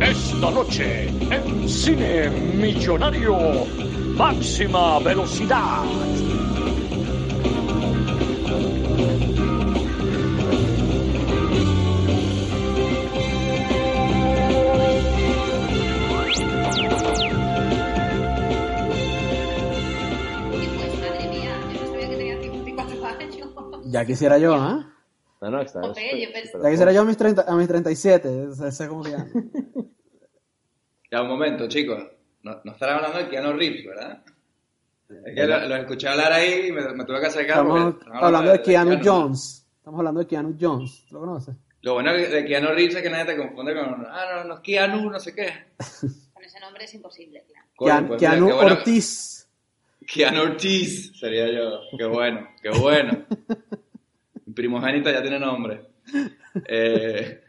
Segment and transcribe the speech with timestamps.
[0.00, 3.36] Esta noche, en Cine Millonario,
[4.16, 5.84] máxima velocidad.
[24.02, 24.88] Ya quisiera yo, ¿ah?
[25.40, 25.80] No, no, está.
[25.80, 28.48] Joder, yo súper- pensé- súper Ya quisiera yo a mis, 30, a mis 37.
[28.52, 29.26] Ese es como que ya.
[31.10, 32.02] Ya, un momento, chicos.
[32.42, 34.22] No, no estarán hablando de Keanu Reeves, ¿verdad?
[35.26, 37.58] Es que lo, lo escuché hablar ahí y me, me tuve que acercar.
[37.58, 39.04] Estamos porque hablando de Keanu Keanu.
[39.04, 39.66] Jones.
[39.76, 41.04] Estamos hablando de Keanu Jones.
[41.10, 41.54] ¿Lo conoces?
[41.82, 44.06] Lo bueno de Keanu Reeves es que nadie te confunde con.
[44.08, 45.52] Ah, no, no es Keanu, no sé qué.
[46.32, 47.66] Con ese nombre es imposible, claro.
[47.78, 48.72] Keanu, pues Keanu bueno.
[48.72, 49.48] Ortiz.
[50.12, 51.80] Keanu Ortiz sería yo.
[51.96, 53.24] Qué bueno, qué bueno.
[54.52, 55.80] Mi primogénito ya tiene nombre.
[56.68, 57.40] Eh,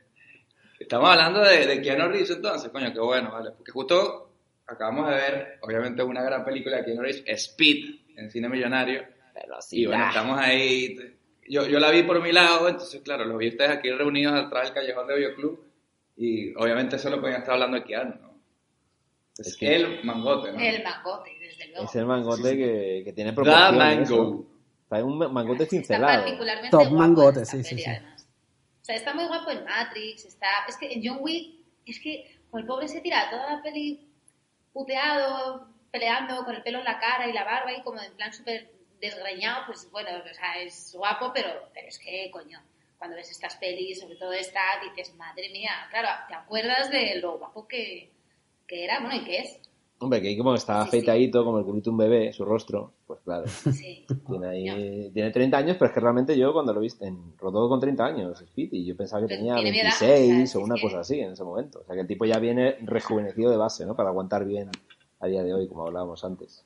[0.80, 3.52] estamos hablando de, de Keanu Reeves entonces, coño, qué bueno, vale.
[3.52, 4.31] Porque justo
[4.66, 9.03] acabamos de ver, obviamente, una gran película de Keanu Reeves, Speed, en cine millonario.
[9.72, 10.95] Y bueno, estamos ahí.
[11.50, 14.67] Yo, yo la vi por mi lado, entonces, claro, los vi ustedes aquí reunidos atrás
[14.67, 15.59] del callejón de Bioclub.
[16.16, 18.33] Y obviamente solo podían estar hablando de Keanu, ¿no?
[19.38, 20.59] Es, Es que- el mangote, ¿no?
[20.61, 21.83] El mangote, desde luego.
[21.83, 24.09] Es el mangote que, que tiene The proporciones.
[24.09, 24.52] Mango.
[24.95, 26.23] Está un mangote Está cincelado.
[26.23, 27.89] particularmente Top guapo mangote, en esta sí, sí, peli, sí.
[27.89, 28.27] además.
[28.81, 30.47] O sea, está muy guapo en Matrix, está...
[30.67, 31.55] Es que en John Wick,
[31.86, 34.08] es que el pobre se tira toda la peli
[34.73, 38.33] puteado, peleando con el pelo en la cara y la barba y como en plan
[38.33, 42.61] súper desgreñado, pues bueno, o sea, es guapo, pero, pero es que, coño,
[42.97, 47.38] cuando ves estas pelis, sobre todo esta, dices, madre mía, claro, te acuerdas de lo
[47.38, 48.11] guapo que,
[48.67, 49.59] que era, bueno, y que es.
[49.99, 50.88] Hombre, que ahí como está Sí, sí.
[50.97, 53.47] afeitadito, como el culito de un bebé, su rostro, pues claro.
[53.47, 54.05] Sí.
[54.27, 57.69] Tiene ahí, tiene 30 años, pero es que realmente yo cuando lo viste, en, rodó
[57.69, 60.59] con 30 años, Speed, y yo pensaba que Pero tenía tiene mi edad, 26 o
[60.61, 61.80] una cosa así en ese momento.
[61.81, 63.95] O sea que el tipo ya viene rejuvenecido de base, ¿no?
[63.95, 64.70] Para aguantar bien
[65.21, 66.65] a día de hoy, como hablábamos antes.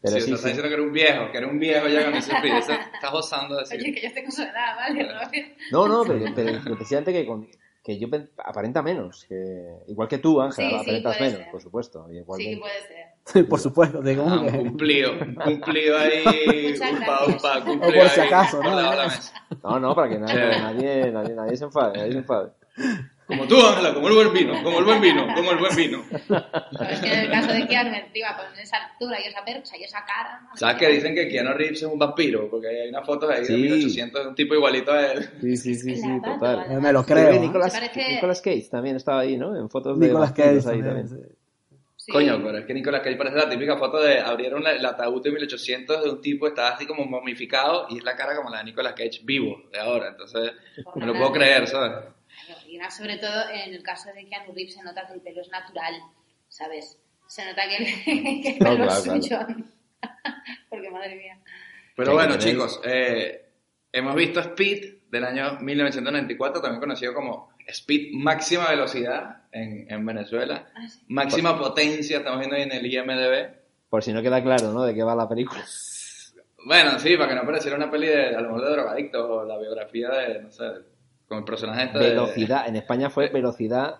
[0.00, 0.54] Pero sí, sí, te está sí.
[0.54, 2.56] diciendo que era un viejo, que era un viejo ya con ese Speed.
[2.56, 3.94] Eso estás gozando de Oye, decir.
[3.94, 5.54] que yo tengo su edad, ¿vale?
[5.70, 7.46] No, no, pero, pero, pero precisamente que, con-
[7.82, 8.08] que yo
[8.44, 9.24] aparenta menos.
[9.28, 11.50] Que, igual que tú, Ángela, Sí, sí, aparentas menos, ser.
[11.50, 12.06] por supuesto.
[12.10, 12.72] y Sí, puede
[13.34, 13.48] ser.
[13.48, 14.02] Por supuesto.
[14.02, 15.12] Digo, Ah, que- cumplido,
[15.44, 16.24] cumplido ahí.
[17.02, 18.74] Upa, upa, O cumplido por si ahí, acaso, ¿no?
[18.80, 19.34] la mesa.
[19.62, 22.50] No, no, para que nadie, nadie, nadie, nadie se enfade, nadie se enfade.
[23.32, 26.02] Como tú, Ángela, como el buen vino, como el buen vino, como el buen vino.
[26.28, 29.76] Pero es que en el caso de Keanu encima, con esa altura y esa percha
[29.76, 30.40] y esa cara...
[30.42, 32.48] madre ¿Sabes que dicen que Keanu Reeves es un vampiro?
[32.50, 33.52] Porque hay unas fotos ahí Sí.
[33.54, 35.30] de 1800 de un tipo igualito a él.
[35.40, 36.60] Sí, sí, sí, sí, total.
[36.60, 36.82] además.
[36.82, 37.40] Me lo Creo.
[37.40, 39.56] Nicolas, parece- Nicolas Cage también estaba ahí, ¿no?
[39.56, 40.84] En fotos de Nicolas Cage ahí también.
[41.08, 41.08] también.
[41.96, 42.10] sí.
[42.12, 45.22] Coño, pero es que Nicolas Cage parece la típica foto de abrieron la- el ataúd
[45.22, 48.58] de 1800 de un tipo estaba así como momificado y es la cara como la
[48.58, 50.08] de Nicolas Cage vivo de ahora.
[50.08, 50.50] Entonces,
[50.96, 51.92] no lo puedo creer, ¿sabes?
[52.72, 55.20] Claro, Y más sobre todo en el caso de Keanu Reeves se nota que el
[55.20, 55.94] pelo es natural,
[56.48, 56.98] ¿sabes?
[57.26, 58.02] Se nota que el,
[58.42, 59.38] que el No, pelo claro, es suyo.
[60.70, 61.38] Porque madre mía.
[61.96, 63.44] Pero Sí, bueno, chicos, eh,
[63.92, 70.66] hemos visto Speed del año 1994, también conocido como Speed máxima velocidad en, en Venezuela.
[70.74, 71.00] Ah, sí.
[71.08, 73.54] Máxima potencia, estamos viendo ahí en el IMDB.
[73.90, 74.84] Por si no queda claro, ¿no?
[74.84, 75.62] De qué va la película.
[76.64, 79.44] Bueno, sí, para que no pareciera una peli de, a lo mejor de drogadictos o
[79.44, 80.64] la biografía de, no sé,
[81.28, 82.08] con el personaje este de...
[82.10, 82.68] Velocidad.
[82.68, 83.96] En España fue velocidad.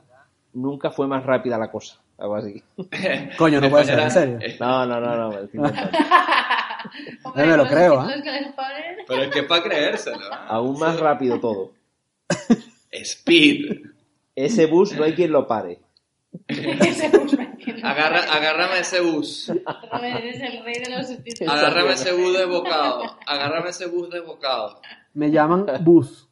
[0.54, 1.98] Nunca fue más rápida la cosa.
[2.18, 2.62] Algo así.
[3.38, 4.38] Coño, no puede ser, en serio.
[4.40, 5.30] era- No, no, no, no.
[7.34, 8.22] me lo creo, ponen.
[9.06, 10.18] Pero es que es para creérselo.
[10.18, 10.36] ¿eh?
[10.48, 11.72] Aún más rápido todo.
[12.90, 13.86] Speed.
[14.34, 15.80] Ese bus no hay quien lo pare.
[16.48, 17.82] Ese bus me entiende.
[17.82, 19.50] Agarra, agárrame ese bus.
[19.90, 21.52] Robert, eres el rey de los subtítulos.
[21.52, 23.18] Agárrame ese bus desbocado.
[23.26, 24.80] Agárrame ese bus desbocado.
[25.14, 26.28] Me llaman Bus.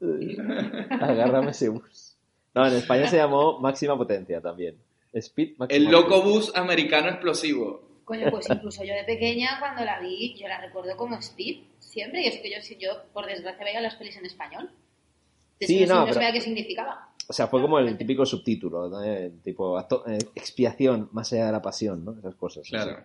[1.00, 2.16] Agárrame ese bus.
[2.54, 4.76] No, en España se llamó máxima potencia también.
[5.12, 6.32] Speed máxima El loco potencia.
[6.32, 7.88] bus americano explosivo.
[8.04, 12.22] Coño, pues incluso yo de pequeña, cuando la vi, yo la recuerdo como Speed, siempre.
[12.22, 14.70] Y es que yo, si yo por desgracia, veía las pelis en español.
[15.58, 17.08] Es Sí, no, no, pero- sabía qué significaba.
[17.26, 19.02] O sea, fue como el típico subtítulo, ¿no?
[19.02, 22.12] El tipo acto- eh, expiación más allá de la pasión, ¿no?
[22.18, 22.68] Esas cosas.
[22.68, 22.98] Claro.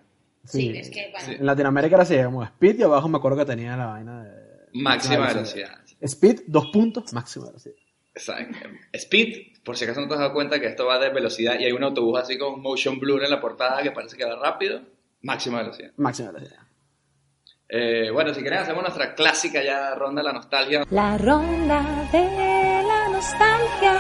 [0.44, 0.78] Sí, Sí.
[0.78, 1.36] es que, bueno, Sí.
[1.40, 4.32] En Latinoamérica era así, como Speed y abajo me acuerdo que tenía la vaina de...
[4.74, 5.80] Máxima velocidad.
[6.02, 7.76] Speed, dos puntos, máxima velocidad.
[8.14, 8.70] Exacto.
[8.94, 11.66] Speed, por si acaso no te has dado cuenta que esto va de velocidad y
[11.66, 14.82] hay un autobús así con motion blur en la portada que parece que va rápido.
[15.22, 15.92] Máxima velocidad.
[15.98, 16.62] Máxima velocidad.
[17.72, 22.84] Eh, bueno, si quieren hacemos nuestra clásica ya ronda de la nostalgia, La ronda de
[22.84, 24.00] la nostalgia.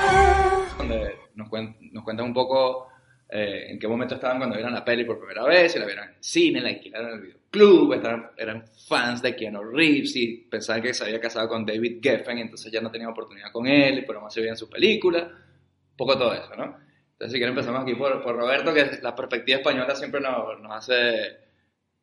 [0.77, 2.88] donde nos, cuen- nos cuentan un poco
[3.29, 6.05] eh, en qué momento estaban cuando vieron la peli por primera vez, si la vieron
[6.05, 10.47] en el cine, la alquilaron en el videoclub, estaban- eran fans de Keanu Reeves y
[10.49, 14.03] pensaban que se había casado con David Geffen, entonces ya no tenían oportunidad con él,
[14.07, 16.63] pero más se veían sus películas, un poco todo eso, ¿no?
[17.11, 20.71] Entonces, si quieren, empezamos aquí por, por Roberto, que la perspectiva española siempre nos, nos
[20.71, 21.37] hace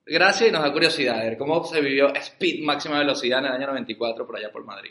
[0.04, 3.52] gracia y nos da curiosidad de ver cómo se vivió Speed máxima velocidad en el
[3.52, 4.90] año 94 por allá por Madrid.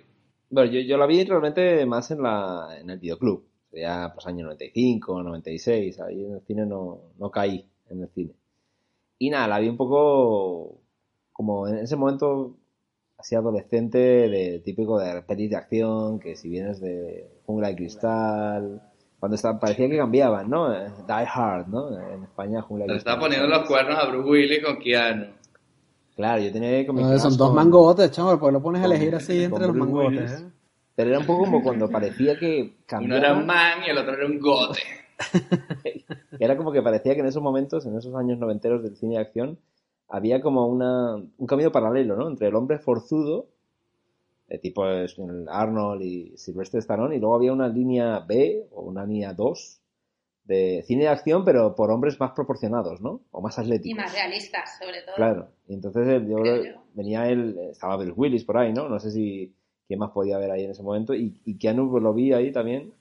[0.49, 3.45] Bueno, yo, yo la vi realmente más en, la, en el videoclub.
[3.75, 8.31] Ya pues año 95, 96, ahí en el cine no, no caí en el cine.
[9.19, 10.79] Y nada, la vi un poco
[11.31, 12.55] como en ese momento
[13.17, 18.81] así adolescente, de típico de pelis de acción, que si vienes de Jungla de Cristal,
[19.19, 20.73] cuando estaba, parecía que cambiaban, ¿no?
[20.73, 21.97] Eh, Die Hard, ¿no?
[21.97, 23.13] En España Jungla de Le Cristal.
[23.13, 25.25] estaba poniendo los cuernos a Bruce Willis con Keanu.
[26.15, 29.43] Claro, yo tenía que No, son dos mangotes, chaval, porque lo pones a elegir así
[29.43, 30.31] entre los mangotes.
[30.31, 30.31] Willis.
[30.31, 30.54] ¿eh?
[30.95, 33.17] Pero era un poco como cuando parecía que Uno cambiaba.
[33.19, 34.79] era un man y el otro era un gote.
[36.39, 39.21] Era como que parecía que en esos momentos, en esos años noventeros del cine de
[39.21, 39.57] acción,
[40.09, 42.27] había como una, un camino paralelo, ¿no?
[42.27, 43.47] Entre el hombre forzudo,
[44.47, 49.33] de tipo Arnold y Sylvester Stallone, y luego había una línea B o una línea
[49.33, 49.81] 2
[50.43, 53.21] de cine de acción, pero por hombres más proporcionados, ¿no?
[53.31, 53.89] O más atléticos.
[53.89, 55.15] Y más realistas, sobre todo.
[55.15, 55.47] Claro.
[55.67, 56.81] Y entonces el- yo Creo creo- yo.
[56.93, 58.87] venía él, estaba Bill Willis por ahí, ¿no?
[58.89, 59.55] No sé si
[59.87, 61.13] quién más podía ver ahí en ese momento.
[61.13, 62.93] Y, y Keanu pues, lo vi ahí también.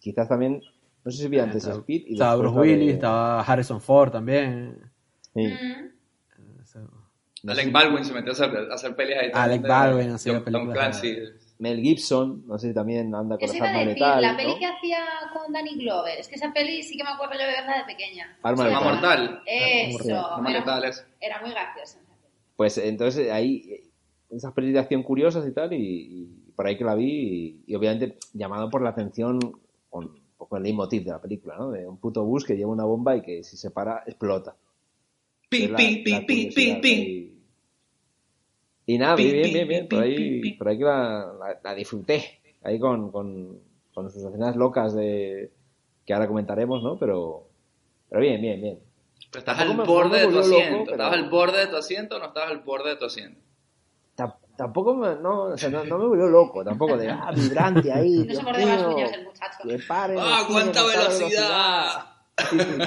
[0.00, 0.62] Quizás también,
[1.04, 4.10] no sé si vi antes Estaba- Speed y Estaba Bruce de- Willis, estaba Harrison Ford
[4.12, 4.78] también.
[5.34, 5.46] Sí.
[5.46, 5.86] Mm.
[7.42, 9.30] No Alec si- Baldwin se metió a hacer, a hacer pelis ahí.
[9.30, 11.12] también Alec de- Baldwin hacía Tom- Tom películas Clancy.
[11.14, 14.00] de- Mel Gibson, no sé si también anda con Eso las iba a armas decir,
[14.02, 14.58] letales, la peli ¿no?
[14.58, 14.98] que hacía
[15.32, 16.18] con Danny Glover.
[16.18, 18.36] Es que esa peli sí que me acuerdo yo de verla de pequeña.
[18.42, 19.42] Arma Sí, mortal.
[19.46, 20.26] Eso.
[20.34, 21.06] Arma era, letal es.
[21.20, 21.98] era muy graciosa.
[22.00, 22.34] esa peli.
[22.56, 23.85] Pues entonces ahí, eh,
[24.30, 27.72] esas pelis de acción curiosas y tal, y, y por ahí que la vi, y,
[27.72, 29.38] y obviamente llamado por la atención
[29.90, 31.70] con un poco el leitmotiv de la película, ¿no?
[31.70, 34.54] De un puto bus que lleva una bomba y que si se para, explota.
[35.48, 36.50] Pi, la- pi, pi, la pi,
[36.80, 37.32] pi.
[38.88, 42.40] Y nada, bien, bien, bien, bien, por ahí, por ahí que la, la- la disfruté,
[42.62, 43.58] ahí con, con,
[43.94, 45.50] con sus escenas locas de
[46.04, 46.96] que ahora comentaremos, ¿no?
[46.98, 47.48] Pero,
[48.08, 48.78] pero bien, bien, bien.
[49.30, 50.84] Pero estás al borde de tu asiento.
[50.84, 53.40] pero- ¿Estabas al borde de tu asiento o no estabas al borde de tu asiento?
[54.56, 57.92] Ta- Tampoco me, no, o sea, no, no me volvió loco, tampoco de, ah, vibrante
[57.92, 58.18] ahí.
[58.18, 59.58] No Dios se mordía las mío, uñas el muchacho.
[59.68, 60.16] Que pare.
[60.18, 61.88] ¡Ah, cuánta no velocidad!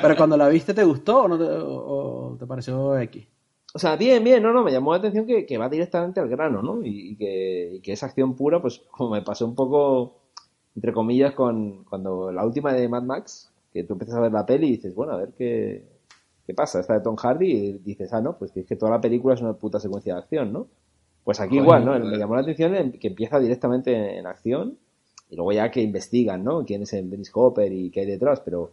[0.01, 3.27] Pero cuando la viste, ¿te gustó o, no te, o- o te pareció X?
[3.74, 6.27] O sea, bien, bien, no, no, me llamó la atención que, que va directamente al
[6.30, 6.83] grano, ¿no?
[6.83, 10.16] Y, y que, y que es acción pura, pues como me pasó un poco,
[10.75, 14.45] entre comillas, con cuando la última de Mad Max, que tú empiezas a ver la
[14.45, 15.86] peli y dices, bueno, a ver qué,
[16.48, 18.92] qué pasa, esta de Tom Hardy, y dices, ah, no, pues que es que toda
[18.92, 20.68] la película es una puta secuencia de acción, ¿no?
[21.24, 22.00] Pues aquí igual, ¿no?
[22.00, 24.77] Me llamó la atención en- que empieza directamente en, acción
[25.30, 26.66] y luego ya que investigan, ¿no?
[26.66, 28.71] Quién es el Dennis Hopper y qué hay detrás, pero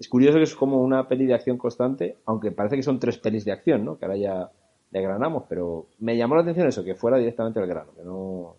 [0.00, 3.18] es curioso que es como una peli de acción constante, aunque parece que son tres
[3.18, 3.98] pelis de acción, ¿no?
[3.98, 4.50] Que ahora ya
[4.90, 8.56] desgranamos, pero me llamó la atención eso, que fuera directamente al grano, que no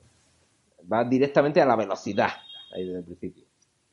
[0.91, 2.29] va directamente a la velocidad
[2.73, 3.43] ahí desde el principio.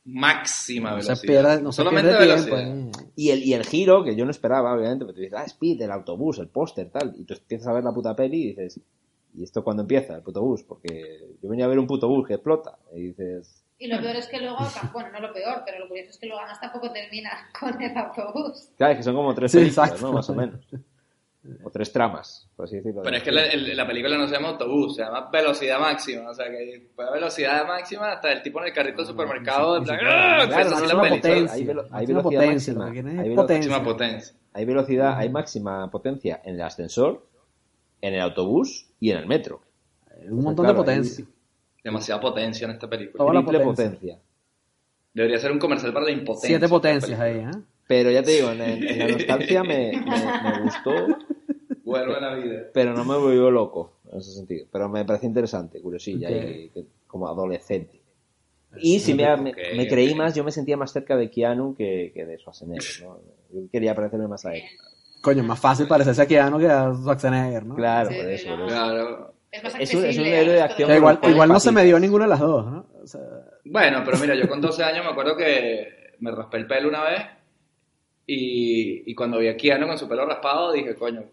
[0.05, 1.15] Máxima No velocidad.
[1.15, 2.25] se pierde, no se Solamente tiempo.
[2.55, 2.77] velocidad.
[2.77, 2.91] eh.
[3.15, 5.81] Y el, y el giro, que yo no esperaba, obviamente, porque tú dices, ah, Speed,
[5.81, 8.79] el autobús, el póster, tal, y tú empiezas a ver la puta peli y dices,
[9.33, 10.63] ¿y esto cuándo empieza, el puto bus?
[10.63, 14.15] Porque yo venía a ver un puto bus que explota, y dices, Y lo peor
[14.15, 14.57] es que luego,
[14.93, 17.97] bueno, no lo peor, pero lo curioso es que luego además tampoco termina con el
[17.97, 18.69] autobús.
[18.77, 20.01] claro, es que son como tres Sí, películas.
[20.01, 20.13] ¿no?
[20.13, 20.59] Más o menos.
[21.63, 23.01] O tres tramas, por así decirlo.
[23.01, 26.29] Pero es que la, el- la película no se llama autobús, se llama velocidad máxima.
[26.29, 29.77] O sea, que puede velocidad máxima hasta el tipo en el carrito del supermercado.
[29.77, 30.05] en plan, ¡ah!
[30.05, 31.35] Claro, Empieza no, así es la una peli, ¿sabes?
[31.39, 31.53] potencia.
[31.55, 33.21] Hay velo- hay velocidad potencia, máxima.
[33.23, 33.83] Hay potencia.
[33.83, 34.35] Potencia.
[34.53, 37.25] Hay velocidad, hay máxima potencia en el ascensor,
[38.01, 39.61] en el autobús y en el metro.
[40.29, 41.25] Un montón Claro, de potencia.
[41.83, 43.17] Demasiada potencia en esta película.
[43.23, 43.91] Toda la Triple potencia.
[43.99, 44.19] potencia.
[45.13, 46.47] Debería ser un comercial para la impotencia.
[46.49, 47.51] Siete potencias ahí, ¿eh?
[47.87, 51.07] Pero ya te digo, en, en la nostalgia me, me- me gustó,
[51.83, 52.61] Vuelve a la vida.
[52.73, 54.65] pero no me volvió loco en ese sentido.
[54.71, 56.71] Pero me parece interesante, curiosilla, y
[57.07, 57.99] como adolescente.
[58.77, 61.75] Y si me, me, Ok, me creí más, yo me sentía más cerca de Keanu
[61.75, 63.19] que, que de Schwarzenegger, ¿no?
[63.51, 64.63] Yo quería parecerme más a él.
[65.21, 67.75] Coño, es más fácil parecerse a Keanu que a Schwarzenegger, ¿no?
[67.75, 68.55] Claro, Sí, por eso, no.
[68.57, 68.75] por eso.
[68.75, 69.33] Claro.
[69.51, 71.99] Es más Es un- es un héroe de acción igual, igual no se me dio
[71.99, 72.85] ninguna de las dos, ¿no?
[73.03, 73.19] O sea,
[73.65, 77.03] Bueno, pero mira, yo con 12 años me acuerdo que me raspé el pelo una
[77.03, 77.21] vez
[78.25, 81.23] y, y cuando vi a Keanu con su pelo raspado dije, coño,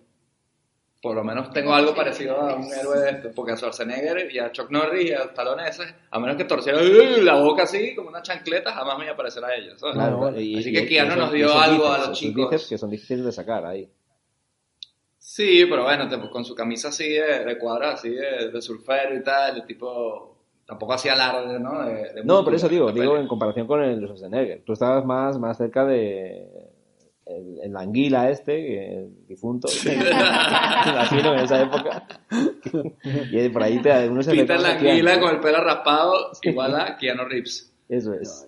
[1.01, 4.39] por lo menos tengo algo parecido a un héroe de esto, porque a Schwarzenegger y
[4.41, 7.23] a Chuck Norris y a Stallone ese, a menos que torciera ¡uh!
[7.23, 9.79] la boca así como una chancleta, jamás me iba a parecer a ellos.
[9.79, 9.95] ¿sabes?
[9.95, 12.67] Claro, y- así y- que Keanu nos dio algo a los chicos.
[12.69, 13.89] que son difíciles de sacar ahí.
[15.19, 19.15] Sí, pero bueno, te- con su camisa así de, de cuadra, así de, de surfero
[19.15, 20.37] y tal, el tipo
[20.67, 21.85] tampoco hacía alarde, ¿no?
[21.87, 24.63] De, No, por eso digo, digo en comparación con el Schwarzenegger.
[24.65, 26.68] Tú estabas más, más cerca de,
[27.29, 32.07] el, el anguila este, el difunto, latino en esa época.
[33.31, 35.27] y por ahí te uno se Peter reconoce a Languila Keanu.
[35.27, 37.73] con el pelo raspado, igual a Keanu Reeves.
[37.89, 38.47] Eso es.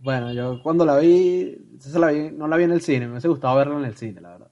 [0.00, 1.56] Bueno, yo cuando la vi,
[1.94, 4.20] la vi, no la vi en el cine, me hubiese gustado verla en el cine,
[4.20, 4.50] la verdad.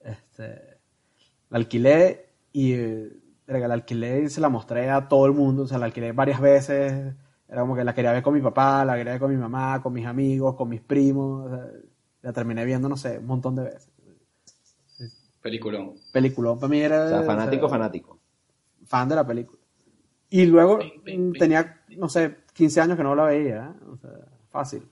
[0.00, 0.78] Este,
[1.48, 3.08] la alquilé y eh,
[3.46, 6.40] la alquilé y se la mostré a todo el mundo, o sea, la alquilé varias
[6.40, 7.14] veces,
[7.48, 9.80] era como que la quería ver con mi papá, la quería ver con mi mamá,
[9.82, 11.66] con mis amigos, con mis primos, o sea,
[12.22, 13.90] la terminé viendo, no sé, un montón de veces.
[15.40, 15.94] Peliculón.
[16.12, 17.04] Peliculón para mí era...
[17.04, 18.18] O sea, fanático, o sea, fanático.
[18.84, 19.58] fan de la película.
[20.30, 21.38] Y luego Ping, ping, ping.
[21.38, 23.84] tenía, no sé, 15 años que no la veía, ¿eh?
[23.90, 24.10] o sea,
[24.50, 24.86] fácil.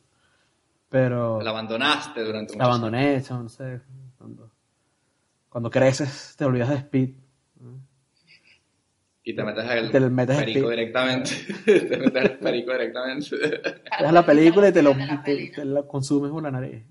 [0.89, 3.83] Pero La abandonaste durante un la abandoné, chamo, no sé.
[4.17, 4.51] Cuando,
[5.51, 7.15] cuando creces, te olvidas de Speed.
[9.29, 11.31] Y te metes el Te metes el perico pi- directamente.
[11.65, 13.27] te metes el perico directamente.
[14.13, 16.85] La película y te, lo, te, te consumes por la nariz.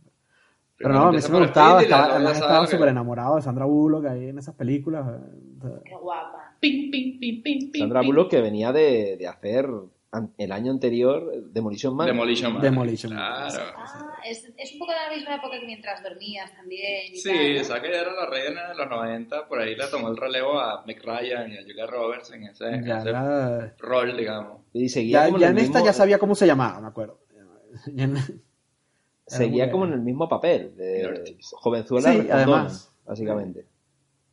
[0.77, 4.08] Pero no, a mí sí me gustaba, estaba, además estaba súper enamorado de Sandra Bullock
[4.08, 5.06] ahí en esas películas.
[5.86, 6.58] Qué guapa.
[6.60, 8.01] Ping, ping, ping, Sandra.
[8.01, 9.70] Bullock que venía de, de hacer
[10.38, 12.08] el año anterior Demolition Man.
[12.08, 12.62] Demolition Man.
[12.62, 13.50] Demolition Man.
[13.50, 13.72] Claro.
[13.78, 17.14] Ah, es, es un poco de la misma época que mientras dormías también.
[17.14, 17.62] Y Sí, tal, ¿no?
[17.62, 20.58] esa que ya era la reina de los 90, por ahí le tomó el relevo
[20.60, 24.62] a Ryan y a Julia Roberts en ese, en ya ese la- rol, digamos.
[24.74, 27.20] y seguía ya, como ya en esta ya sabía cómo se llamaba, me acuerdo.
[29.28, 32.92] Seguía como en el mismo papel de jovenzuela Sí, además.
[33.06, 33.66] Básicamente.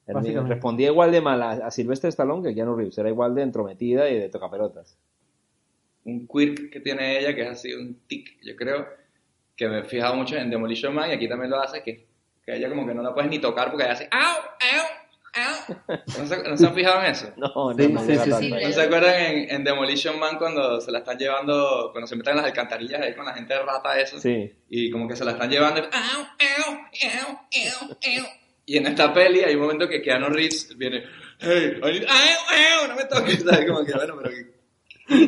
[0.06, 4.08] Respondía igual de mal a, a Sylvester Stallone que Keanu Reeves, era igual de entrometida
[4.10, 4.98] y de tocapelotas.
[6.04, 8.88] Un quirk que tiene ella, que es así un tic, yo creo,
[9.56, 12.06] que me he fijado mucho en Demolition Man y aquí también lo hace, que,
[12.44, 14.20] que ella como que no la puedes ni tocar porque ella hace ¡au!
[14.40, 14.86] ¡au!
[15.34, 15.98] ¡au!
[16.18, 17.32] ¿No se, no se han fijado en eso?
[17.36, 18.50] No, no, Sí, no sí, sí.
[18.50, 22.32] ¿No se acuerdan en, en Demolition Man cuando se la están llevando, cuando se meten
[22.32, 24.18] en las alcantarillas ahí con la gente de rata eso?
[24.18, 24.52] Sí.
[24.70, 25.80] Y como que se la están llevando.
[25.80, 28.26] y, "Au, au, au, au, au".
[28.66, 31.04] Y en esta peli hay un momento que Keanu Reeves viene,
[31.40, 33.66] hey, I need- au, au, no me toques, ¿sabes?
[33.66, 34.61] Como que, bueno, pero que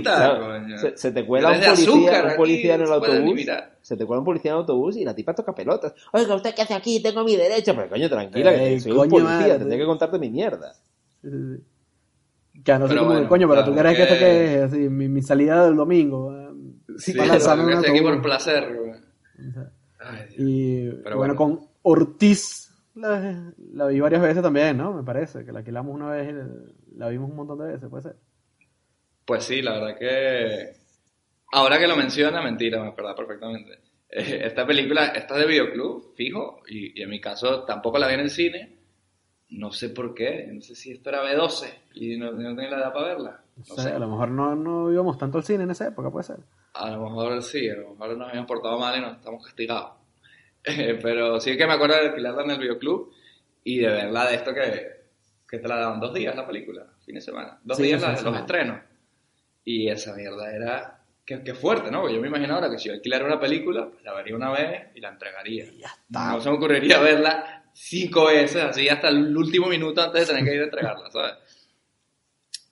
[0.03, 3.41] Claro, se, se te cuela un policía, un policía en el autobús.
[3.83, 5.95] Se te cuela un policía en el autobús y la tipa toca pelotas.
[6.13, 7.03] Oiga, ¿usted qué hace aquí?
[7.03, 7.75] Tengo mi derecho.
[7.75, 9.59] Pero coño, tranquila, que soy un coño, policía, madre.
[9.59, 10.73] tendría que contarte mi mierda.
[11.23, 12.63] Sí, sí, sí.
[12.63, 14.79] Que no sé cómo, bueno, coño, pero tú claro, crees que esto que- es así,
[14.89, 16.33] mi, mi salida del domingo.
[16.33, 16.51] eh,
[16.99, 18.65] Sí, para pero lanzarme que un estoy aquí por placer,
[19.99, 20.27] Ay.
[20.39, 21.37] Y Pero bueno, bueno.
[21.37, 24.93] con Ortiz la, la vi varias veces también, ¿no?
[24.93, 28.03] Me parece, que la alquilamos una vez y la vimos un montón de veces, puede
[28.05, 28.17] ser.
[29.25, 30.73] Pues sí, la verdad que.
[31.53, 33.79] Ahora que lo menciona, mentira, me acuerdo perfectamente.
[34.11, 38.09] Eh, Esta película, esta es de videoclub, fijo, y, y en mi caso tampoco la
[38.09, 38.79] vi en el cine.
[39.51, 42.79] No sé por qué, no sé si esto era B12 y no, no tenía la
[42.79, 43.45] edad para verla.
[43.57, 43.91] No sé, sé.
[43.91, 46.39] a lo mejor no, no íbamos tanto al cine en esa época, puede ser.
[46.73, 49.93] A lo mejor sí, a lo mejor nos habíamos portado mal y nos estamos castigados.
[50.65, 53.13] Eh, pero sí que me acuerdo de alquilarla en el videoclub
[53.63, 54.87] y de verla de esto que,
[55.47, 57.61] que te la daban dos días la película, fin de semana.
[57.63, 58.81] Dos Sí, días de los estrenos.
[59.65, 61.01] Y esa mierda era...
[61.25, 62.01] Qué, qué fuerte, ¿no?
[62.03, 64.51] Porque yo me imagino ahora que si yo alquilara una película, pues la vería una
[64.53, 65.65] vez y la entregaría.
[65.79, 66.33] Ya está.
[66.33, 70.45] No se me ocurriría verla cinco veces, así hasta el último minuto antes de tener
[70.49, 71.33] que ir a entregarla, ¿sabes?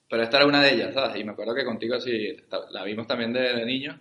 [0.09, 1.19] Pero esta era una de ellas, ¿sabes?
[1.19, 3.99] Y me acuerdo que contigo sí, esta- la vimos también de, de niño.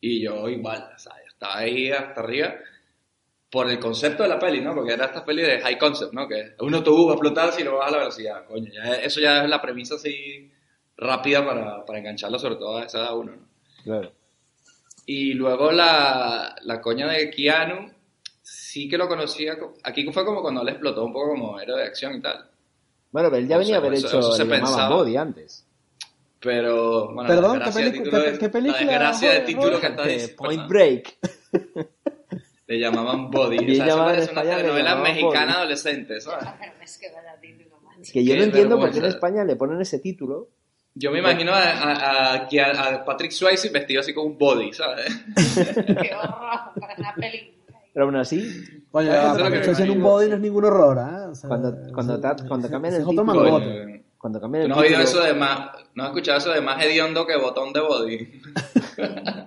[0.00, 1.24] Y yo igual, ¿sabes?
[1.24, 2.54] Yo estaba ahí hasta arriba
[3.50, 4.74] por el concepto de la peli, ¿no?
[4.74, 6.28] Porque era esta peli de high concept, ¿no?
[6.28, 8.46] Que un autobús va a explotar si lo bajas a la velocidad.
[8.46, 10.50] Coño, ya- eso ya es la premisa así
[10.96, 13.48] rápida para, para engancharlo, sobre todo a esa edad uno, ¿no?
[13.82, 14.12] Claro.
[15.06, 17.90] Y luego la, la coña de Keanu,
[18.42, 19.58] sí que lo conocía.
[19.58, 22.48] co- Aquí fue como cuando le explotó un poco como héroe de acción y tal.
[23.12, 24.94] Bueno, pero él ya O venía a haber eso- hecho, eso se pensaba.
[24.96, 25.66] Body antes.
[26.40, 30.06] Pero, bueno, Perdón, la ¿qué desgracia de qué- película, La desgracia de título que está
[30.06, 30.36] diciendo.
[30.36, 31.18] Point Break.
[32.66, 33.58] Le llamaban Body.
[33.58, 35.54] Bien o sea, eso parece una España, telenovela mexicana Body.
[35.56, 36.48] adolescente, ¿sabes?
[36.58, 37.08] Pero es que
[37.40, 37.76] título,
[38.24, 39.04] yo Qué no entiendo por qué en.
[39.08, 40.48] España le ponen ese título.
[40.96, 45.06] Yo me imagino a, a, a, a- Patrick Swayze vestido así con un body, ¿sabes?
[45.86, 47.52] Qué horror para una película.
[47.92, 48.38] Pero aún así,
[48.92, 50.98] Oye, Eso es lo que porque me estoy haciendo un body no es ningún horror,
[50.98, 51.26] ¿eh?
[51.30, 53.60] O sea, Cuando- cuando cuando ese- cambian el es otro título,
[54.18, 55.18] cuando cambian ¿Tú el no has oído título...
[55.20, 58.40] eso de más, no has escuchado eso de más hediondo que botón de body?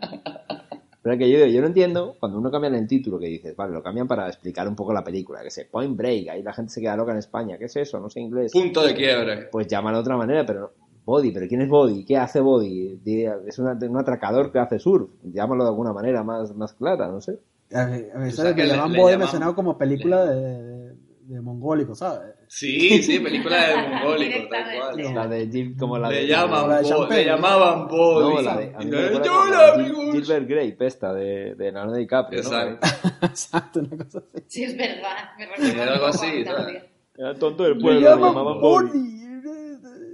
[1.02, 3.56] Pero es que yo, digo, yo no entiendo cuando uno cambia el título que dices,
[3.56, 6.52] vale, lo cambian para explicar un poco la película, que sé, Point Break, ahí la
[6.52, 7.98] gente se queda loca en España, ¿qué es eso?
[8.02, 8.52] No sé inglés.
[8.52, 9.48] Punto de quiebre.
[9.50, 12.04] Pues llámalo de otra manera, pero no- Body, pero ¿quién es Body?
[12.04, 13.00] ¿Qué hace Body?
[13.48, 17.22] Es una- un atracador que hace surf, llámalo de alguna manera más, más clara, no
[17.22, 17.40] sé.
[17.74, 17.90] A
[18.28, 20.96] O sea, que le le- llaman body llaman- mencionado como película de, de,
[21.34, 22.34] de mongólico, ¿sabes?
[22.50, 25.14] Sí, sí, película de mongólico, tal cual.
[25.16, 26.16] La de Jim, como la de...
[26.24, 27.16] Le llaman, la de Bo- Champagne.
[27.22, 28.36] le llamaban Body.
[28.36, 28.66] No, la de...
[28.76, 30.06] a mí me Y, recuerda "Yo, como la de amigos".
[30.06, 32.48] Gil- Gilbert Grape, esta, de, de Leonardo DiCaprio, ¿no?
[32.50, 32.88] Exacto.
[33.26, 34.44] Exacto, una cosa así.
[34.48, 35.30] Sí, es verdad.
[35.60, 36.28] Me algo así.
[37.18, 39.17] Era el tonto del pueblo, le llamaban Body.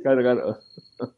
[0.03, 0.59] Claro, claro.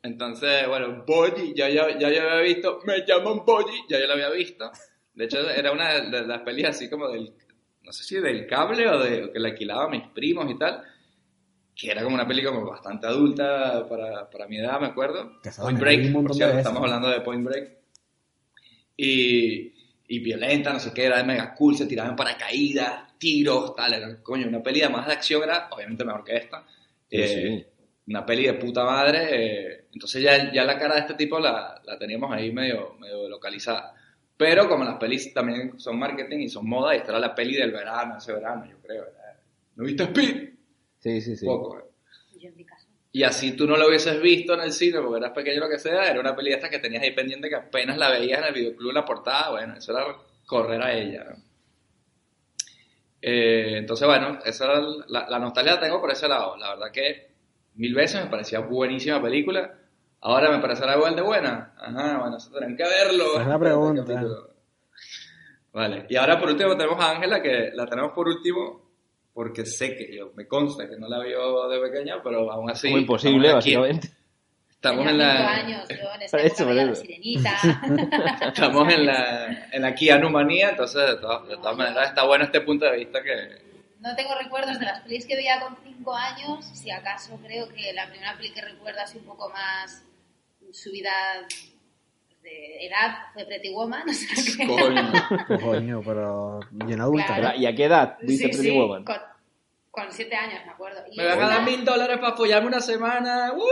[0.04, 4.14] Entonces, bueno, Body, ya, ya, ya yo había visto, me llaman Body, ya yo lo
[4.14, 4.72] había visto.
[5.14, 7.34] De hecho, era una de, de las pelis así como del,
[7.84, 10.58] no sé si del cable o de o que le alquilaba a mis primos y
[10.58, 10.84] tal,
[11.76, 15.34] que era como una peli como bastante adulta para, para mi edad, me acuerdo.
[15.60, 17.72] Point Break, por de cierto, estamos hablando de Point Break.
[18.98, 19.74] Y,
[20.08, 24.48] y violenta, no sé qué, era mega cool, se tiraban paracaídas, tiros, tal, era, coño,
[24.48, 26.66] una peli más de acción era obviamente mejor que esta.
[27.10, 27.66] Sí, Eh, sí.
[28.08, 31.82] Una peli de puta madre, eh, entonces ya, ya la cara de este tipo la,
[31.84, 33.96] la teníamos ahí medio, medio localizada.
[34.38, 37.56] Pero como las pelis también son marketing y son moda, y esta era la peli
[37.56, 39.06] del verano, ese verano, yo creo.
[39.06, 39.40] ¿verdad?
[39.76, 40.50] ¿No viste Speed?
[41.00, 41.46] Sí, sí, sí.
[41.46, 41.84] Poco, eh.
[42.40, 42.88] Yo en mi caso.
[43.12, 45.80] Y así tú no lo hubieses visto en el cine porque eras pequeño lo que
[45.80, 48.54] sea, era una peli esta que tenías ahí pendiente que apenas la veías en el
[48.54, 50.06] videoclub la portada, bueno, eso era
[50.46, 51.36] correr a ella, ¿no?
[53.22, 56.56] Eh, entonces, bueno, esa era la, la nostalgia la tengo por ese lado.
[56.58, 57.35] La verdad que
[57.76, 59.74] mil veces me parecía buenísima película.
[60.22, 61.74] Ahora me parecerá igual de buena.
[61.78, 63.40] Ajá, bueno, eso tendrán que verlo.
[63.40, 64.24] Es la pregunta.
[65.74, 68.86] Vale, y ahora por último tenemos a Ángela, que la tenemos por último
[69.36, 72.88] porque sé que yo, me consta que no la vio de pequeña, pero aún así...
[72.88, 74.10] como imposible, básicamente.
[74.70, 75.56] Estamos en la...
[75.56, 76.94] años, yo en esa época la.
[78.48, 82.46] Estamos en la, en la Keanu manía, entonces de todas, de todas maneras está bueno
[82.46, 83.65] este punto de vista que...
[84.00, 87.92] No tengo recuerdos de las pelis que veía con 5 años, si acaso creo que
[87.94, 90.04] la primera peli que recuerdo así un poco más
[90.72, 91.12] subida
[92.44, 94.68] de edad fue Pretty Woman, o sea que...
[94.68, 95.62] Coño.
[95.62, 97.26] Coño, pero bien adulta.
[97.28, 97.42] Claro.
[97.42, 97.56] ¿verdad?
[97.58, 99.04] ¿Y a qué edad viste Sí, Pretty sí, Woman?
[99.04, 99.18] con,
[99.92, 101.04] con 7 años me acuerdo.
[101.12, 103.52] Y Me van a dar mil dólares para apoyarme una semana.
[103.54, 103.64] ¡Uh!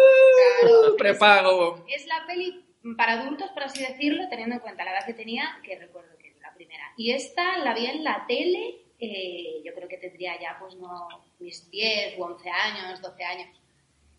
[0.61, 0.95] Claro.
[0.97, 1.85] Prepago.
[1.87, 2.65] Es la peli
[2.97, 6.29] para adultos, por así decirlo, teniendo en cuenta la edad que tenía, que recuerdo que
[6.29, 6.83] es la primera.
[6.97, 11.07] Y esta la vi en la tele, eh, yo creo que tendría ya, pues no,
[11.39, 13.61] mis 10 u 11 años, 12 años.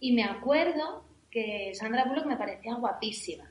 [0.01, 3.51] Y me acuerdo que Sandra Bullock me parecía guapísima.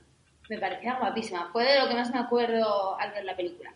[0.50, 1.50] Me parecía guapísima.
[1.52, 3.74] Fue de lo que más me acuerdo al ver la película.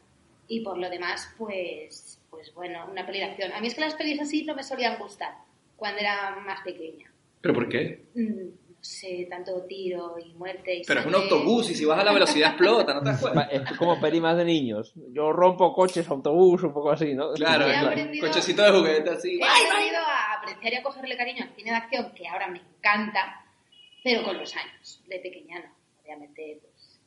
[0.47, 3.51] Y por lo demás, pues, pues bueno, una peli de acción.
[3.51, 5.33] A mí es que las pelis así no me solían gustar
[5.75, 7.11] cuando era más pequeña.
[7.41, 8.05] ¿Pero por qué?
[8.15, 11.29] Mm, sé, tanto tiro y muerte y Pero es un sangre.
[11.29, 13.55] autobús y si vas a la velocidad explota, ¿no te das Pa- cuenta?
[13.71, 14.93] Es como peli más de niños.
[15.11, 17.33] Yo rompo coches, autobús, un poco así, ¿no?
[17.33, 17.87] Claro, He claro.
[17.89, 19.39] aprendido- cochecito de juguete así.
[19.39, 22.59] He aprendido a apreciar y a cogerle cariño al cine de acción, que ahora me
[22.59, 23.45] encanta,
[24.03, 25.75] pero con los años, de pequeña no.
[26.03, 26.99] Obviamente, pues,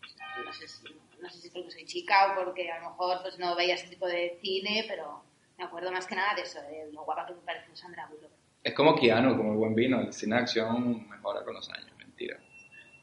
[0.44, 0.84] no sé si,
[1.22, 3.74] no sé si es porque soy chica o porque a lo mejor pues, no veía
[3.74, 5.22] ese tipo de cine, pero
[5.58, 8.30] me acuerdo más que nada de eso, de lo guapa que me pareció Sandra Bullock.
[8.62, 10.00] Es como Keanu, como el buen vino.
[10.00, 11.90] El cine de acción mejora con los años.
[11.98, 12.38] Mentira.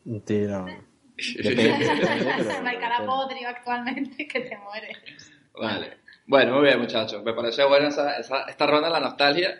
[0.05, 0.65] Mentira.
[2.65, 4.97] Hay cara podrio actualmente que te mueres.
[5.59, 5.97] Vale.
[6.27, 7.23] Bueno, muy bien, muchachos.
[7.23, 9.59] Me parece buena esa, esa- esta ronda de la nostalgia,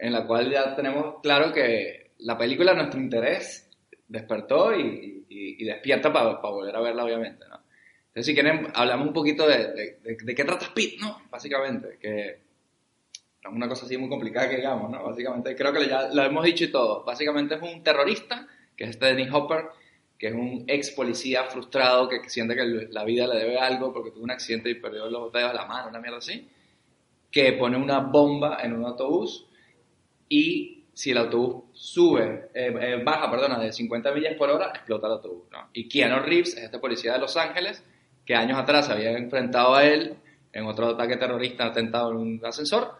[0.00, 3.70] en la cual ya tenemos claro que la película, nuestro interés,
[4.08, 7.60] despertó y, y- y despierta para volver a verla, obviamente, ¿no?
[8.08, 11.22] Entonces, si quieren, hablamos un poquito de, de- de- de qué trata Speed, ¿no?
[11.30, 12.40] Básicamente, que
[13.42, 15.02] es una cosa así muy complicada que digamos, ¿no?
[15.02, 17.04] Básicamente, creo que ya lo hemos dicho y todo.
[17.04, 19.66] Básicamente es un terrorista, que es este Dennis Hopper,
[20.18, 24.10] que es un ex policía frustrado que siente que la vida le debe algo porque
[24.10, 26.46] tuvo un accidente y perdió los dedos de la mano, una mierda así,
[27.30, 29.46] que pone una bomba en un autobús
[30.28, 35.06] y si el autobús sube, eh, eh, baja, perdona, de 50 millas por hora, explota
[35.06, 35.70] el autobús, ¿no?
[35.72, 37.82] Y Keanu Reeves es este policía de Los Ángeles
[38.26, 40.16] que años atrás se había enfrentado a él
[40.52, 42.98] en otro ataque terrorista, atentado en un ascensor,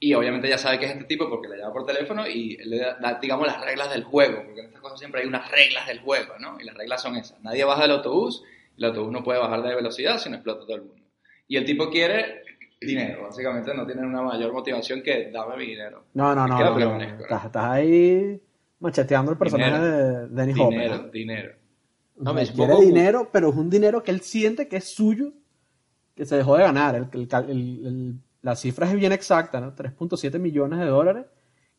[0.00, 2.78] y obviamente ya sabe que es este tipo porque le llama por teléfono y le
[2.78, 6.00] da, digamos, las reglas del juego, porque en estas cosas siempre hay unas reglas del
[6.00, 6.60] juego, ¿no?
[6.60, 7.40] Y las reglas son esas.
[7.42, 8.42] Nadie baja del autobús,
[8.76, 11.04] el autobús no puede bajar de velocidad, sino explota todo el mundo.
[11.48, 12.42] Y el tipo quiere
[12.80, 16.04] dinero, básicamente no tiene una mayor motivación que dame mi dinero.
[16.14, 16.58] No, no, no.
[16.58, 16.98] No, no.
[16.98, 17.02] ¿no?
[17.02, 18.40] Estás, estás ahí
[18.80, 19.94] macheteando el personaje Dinero.
[19.94, 20.78] de Dennis Hopper.
[20.78, 21.08] Dinero, ¿no?
[21.10, 21.52] dinero.
[22.16, 25.32] No, me quiere dinero, pero es un dinero que él siente que es suyo,
[26.14, 26.94] que se dejó de ganar.
[26.94, 29.74] El, el el- el- la cifra es bien exacta, ¿no?
[29.74, 31.24] 3.7 millones de dólares,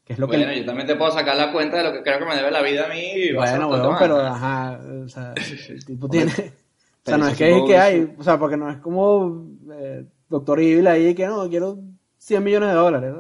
[0.03, 0.37] que es lo que...
[0.37, 2.49] Bueno, yo también te puedo sacar la cuenta de lo que creo que me debe
[2.49, 3.11] la vida a mí.
[3.13, 3.99] y Bueno, más.
[3.99, 5.35] pero ajá, o sea,
[5.69, 6.31] el tipo tiene...
[6.31, 10.05] O sea, no es que, supongo que hay, o sea, porque no es como eh,
[10.27, 11.77] Doctor Evil ahí que no, quiero
[12.17, 13.13] 100 millones de dólares.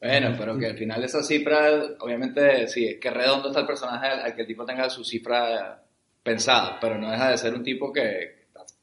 [0.00, 4.06] Bueno, pero que al final esa cifra, obviamente, sí, es que redondo está el personaje
[4.06, 5.82] al, al que el tipo tenga su cifra
[6.22, 8.39] pensada, pero no deja de ser un tipo que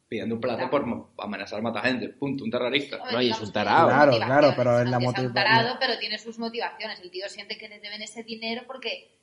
[0.07, 2.09] pidiendo un plata por mo- amenazar a matar gente.
[2.09, 2.97] Punto, un terrorista.
[3.11, 5.77] No, y es un tiene Claro, claro, pero en la aunque sea un motiva- tarado,
[5.79, 6.99] pero tiene sus motivaciones.
[7.01, 9.19] El tío siente que le deben ese dinero porque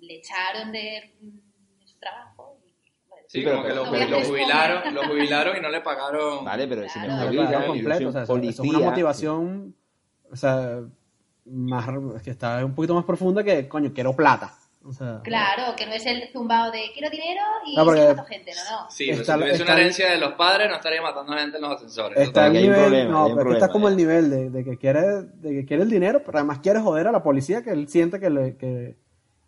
[0.00, 2.58] le echaron de, de su trabajo.
[2.64, 2.72] y,
[3.08, 6.44] bueno, Sí, pero- que lo, No jubilaron, lo jubilaron y no le pagaron.
[6.44, 7.30] Vale, pero si me Claro.
[7.30, 9.76] Claro, claro, y yo completo, o sea, es una motivación,
[10.32, 10.80] o sea,
[11.44, 11.88] más,
[12.24, 14.54] que está un poquito más profunda que, coño, quiero plata.
[14.82, 18.06] O sea, Claro, que no es el zumbado de quiero dinero y No, porque- sí
[18.08, 18.90] mato gente, no, no.
[18.90, 21.62] Sí, Está- si tuviese está- una herencia de los padres, no estaría matando gente en
[21.62, 22.16] los ascensores.
[22.18, 23.84] Eso Está el hay un nivel, problema, no, hay un pero que está problema, como
[23.86, 23.90] ya.
[23.90, 27.08] el nivel de, de que quiere, de que quiere el dinero, pero además quiere joder
[27.08, 28.96] a la policía que él siente que, le, que,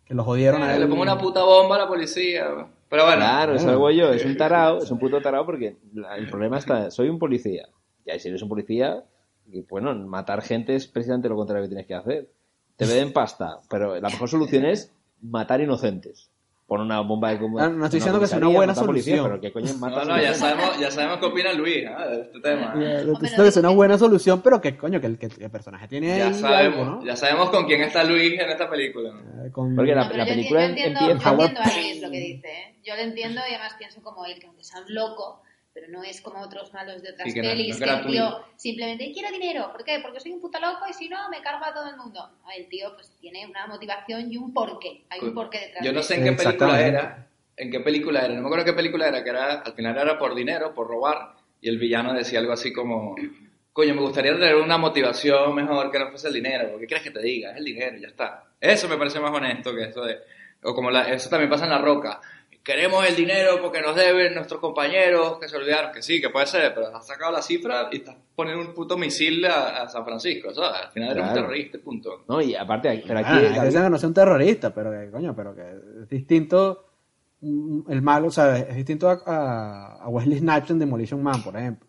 [0.05, 0.81] que lo jodieron a Eh, él.
[0.81, 2.45] le pongo una puta bomba a la policía.
[2.87, 3.71] Pero bueno, Claro, es Bueno.
[3.71, 7.09] algo yo, es un tarao, es un puto tarao porque la- el problema está, soy
[7.09, 7.67] un policía.
[8.05, 9.03] Y si eres un policía,
[9.51, 12.29] y, bueno, matar gente es precisamente lo contrario que tienes que hacer.
[12.75, 14.93] Te den pasta, pero la mejor solución es
[15.23, 16.29] matar inocentes.
[16.65, 19.25] Pon una bomba de como Ah, no estoy diciendo que sea una buena solución.
[19.25, 22.07] pero que coño no, no, ya sabemos, ya sabemos qué opina Luis ¿ah?
[22.07, 22.73] de este tema.
[22.77, 25.51] Eh, Hombre, Esto no es una buena solución, pero que coño, que el, que el
[25.51, 27.05] personaje tiene Ya ahí sabemos, algo, ¿no?
[27.05, 29.11] ya sabemos con quién está Luis en esta película.
[29.11, 29.45] ¿no?
[29.45, 32.01] Eh, con- Porque la- No, pero yo película yo entiendo, empieza- yo entiendo a Luis
[32.01, 32.75] lo que dice, ¿eh?
[32.85, 35.41] Yo lo entiendo y además pienso como él, que aunque sea un loco,
[35.73, 37.97] pero no es como otros malos de otras Sí, que no- pelis, no es que
[37.99, 39.71] el tío simplemente quiero dinero.
[39.71, 39.99] ¿Por qué?
[40.01, 42.29] Porque soy un puto loco y si no, me cargo a todo el mundo.
[42.43, 45.03] No, el tío pues tiene una motivación y un porqué.
[45.09, 46.23] Hay un porqué detrás Yo no de sé eso.
[46.23, 49.29] en qué película era, en qué película era, no me acuerdo qué película era, que
[49.31, 53.15] era, al final era por dinero, por robar, y el villano decía algo así como,
[53.71, 57.11] coño, me gustaría tener una motivación mejor que no fuese el dinero, ¿qué quieres que
[57.11, 57.51] te diga?
[57.51, 58.43] Es el dinero, ya está.
[58.59, 60.17] Eso me parece más honesto que eso de,
[60.63, 62.19] o como la, eso también pasa en La Roca,
[62.63, 66.45] queremos el dinero porque nos deben nuestros compañeros que se olvidaron, que sí, que puede
[66.47, 70.05] ser, pero has sacado la cifra y estás poniendo un puto misil a, a San
[70.05, 70.81] Francisco, ¿sabes?
[70.85, 72.23] Al final eres un terrorista, punto.
[72.27, 75.35] No, y aparte, pero aquí, Ah, dicen que no sea un terrorista, pero que, coño,
[75.35, 75.61] pero que
[76.03, 76.85] es distinto
[77.41, 81.43] mm, el malo, o sea, es distinto a, a- a Wesley Snipes en Demolition Man,
[81.43, 81.87] por ejemplo.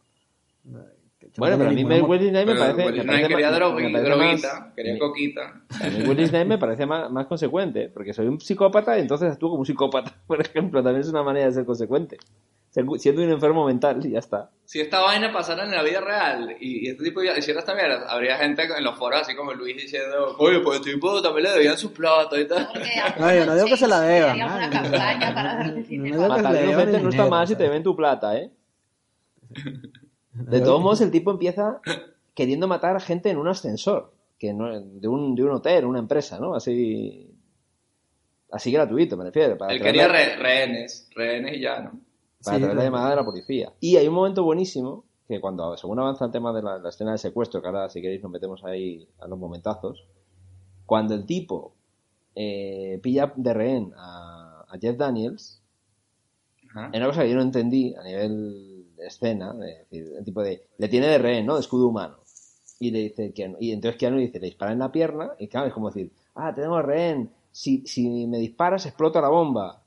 [1.37, 4.99] Bueno, pero a mí me, parece, me parece quería más- me parece droguita, más- quería
[4.99, 5.41] coquita.
[5.81, 9.33] A mí Wesley Snipes me parece más, más consecuente, porque soy un psicópata y entonces
[9.33, 10.83] actúo como un psicópata, por ejemplo.
[10.83, 12.19] También es una manera de ser consecuente.
[12.99, 14.51] Siendo un enfermo mental y ya está.
[14.65, 18.05] si esta vaina pasara en la vida real y, y este tipo hiciera esta mierda,
[18.11, 21.51] habría gente en los foros así como Luis diciendo, oye, pues este tipo también le
[21.53, 22.69] debían sus plata y tal.
[23.21, 24.73] No, yo no digo que se la deban, una ¿no?
[24.73, 26.29] campaña para darle No dinero.
[27.01, 28.51] no está mal si te ven tu plata, ¿eh?
[30.51, 31.81] De todos modos, el tipo empieza
[32.35, 36.01] queriendo matar a gente en un ascensor, que no, de, un, de un hotel, una
[36.01, 36.55] empresa, ¿no?
[36.55, 37.31] Así,
[38.51, 39.57] así gratuito, me refiero.
[39.57, 42.01] Para Él quería la- re- rehenes, rehenes y ya, ¿no?
[42.43, 43.73] para Sí, traer la llamada de la policía.
[43.81, 47.13] Y hay un momento buenísimo que cuando, según avanza el tema de la, la escena
[47.13, 50.05] de secuestro, que ahora si queréis nos metemos ahí a los momentazos,
[50.85, 51.73] cuando el tipo
[52.35, 55.63] eh, pilla de rehén a, a Jeff Daniels,
[56.71, 56.91] Ajá.
[56.93, 58.74] hay una cosa que yo no entendí a nivel
[59.07, 61.55] escena, decir, el tipo de, le tiene de rehén, ¿no?
[61.55, 62.17] De escudo humano.
[62.81, 65.67] Y le dice Keanu, y entonces Keanu dice, le dispara en la pierna, y claro,
[65.69, 69.81] es como decir, ah, tenemos rehén, si, si me disparas explota la bomba.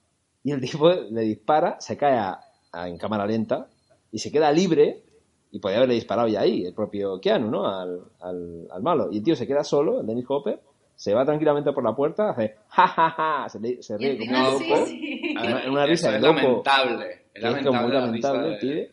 [0.44, 2.40] Y el tipo le dispara, se cae a-
[2.72, 3.68] a- en cámara lenta,
[4.12, 5.04] y se queda libre,
[5.52, 7.68] y podía haberle disparado ya ahí, el propio Keanu, ¿no?
[7.68, 9.10] Al, al, al malo.
[9.12, 10.60] Y el tío se queda solo, el Dennis Hopper,
[10.96, 14.32] se va tranquilamente por la puerta, hace, ja, ja, ja, se, le- se ríe como
[14.32, 14.86] un loco.
[14.88, 15.36] sí.
[15.36, 16.36] Una- una risa Eso de es loco.
[16.64, 17.06] lamentable.
[17.34, 18.92] Es que es como lamentable muy la lamentable, de- pibe.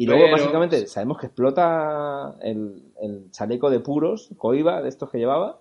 [0.00, 5.10] Y luego, Pero- básicamente, sabemos que explota el, el chaleco de puros, coiba, de estos
[5.10, 5.60] que llevaba.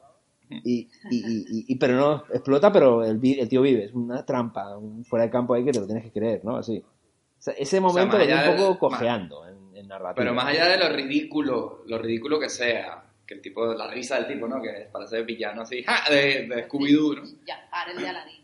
[0.50, 3.86] Y, y, y- y- pero no, explota, pero el, tío vive.
[3.86, 6.56] Es una trampa, un fuera de campo ahí que te lo tienes que creer, ¿no?
[6.56, 6.78] Así.
[6.80, 10.16] O sea, ese momento lo vi allá un poco cojeando en, en narrativa.
[10.16, 14.16] Pero más allá de lo ridículo, lo ridículo que sea, que el tipo, la risa
[14.16, 14.62] del tipo, ¿no?
[14.62, 16.10] Que parece villano así, ¡ja!
[16.10, 17.24] de, de Scooby-Doo, ¿no?
[17.46, 18.42] Ya, para el de Aladdin.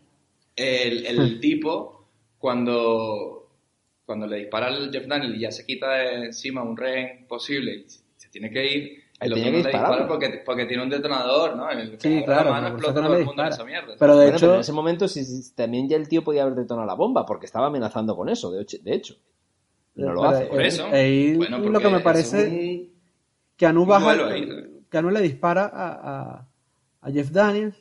[0.54, 2.04] El, el tipo,
[2.38, 3.35] cuando,
[4.06, 7.74] cuando le dispara al Jeff Daniel y ya se quita de encima un rehén posible
[7.74, 10.82] y se tiene que ir, Ahí el otro que no le dispara porque, porque tiene
[10.82, 11.70] un detonador, ¿no?
[11.70, 13.94] El Sí, claro, la mano explota todo el mundo en esa mierda.
[13.98, 16.42] Pero de Bueno, hecho, pero en ese momento sí, sí, también ya el tío podía
[16.42, 18.76] haber detonado la bomba, porque estaba amenazando con eso, de hecho.
[18.82, 19.16] De hecho.
[19.96, 20.44] No lo hace.
[20.44, 20.86] Por eh, eso.
[20.92, 22.90] ahí Bueno, lo que me parece un-
[23.56, 23.86] que Anu
[24.90, 26.48] que Anu le dispara a, a,
[27.00, 27.76] a Jeff Daniels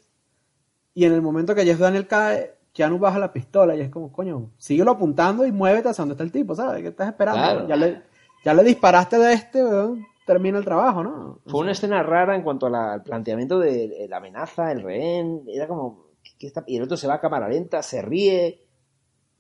[0.94, 4.12] y en el momento que Jeff Daniels cae, Keanu baja la pistola y es como,
[4.12, 6.82] coño, síguelo apuntando y muévete hacia donde está el tipo, ¿sabes?
[6.82, 7.40] ¿Qué estás esperando?
[7.42, 7.68] Claro.
[7.70, 8.02] Ya, le,
[8.44, 11.40] ya le disparaste de este, weón, termina el trabajo, ¿no?
[11.48, 15.44] Fue una escena rara en cuanto la- al planteamiento de la amenaza, el rehén.
[15.48, 16.10] Era como.
[16.22, 18.62] ¿qué- qué está- Y el otro se va a cámara lenta, se ríe.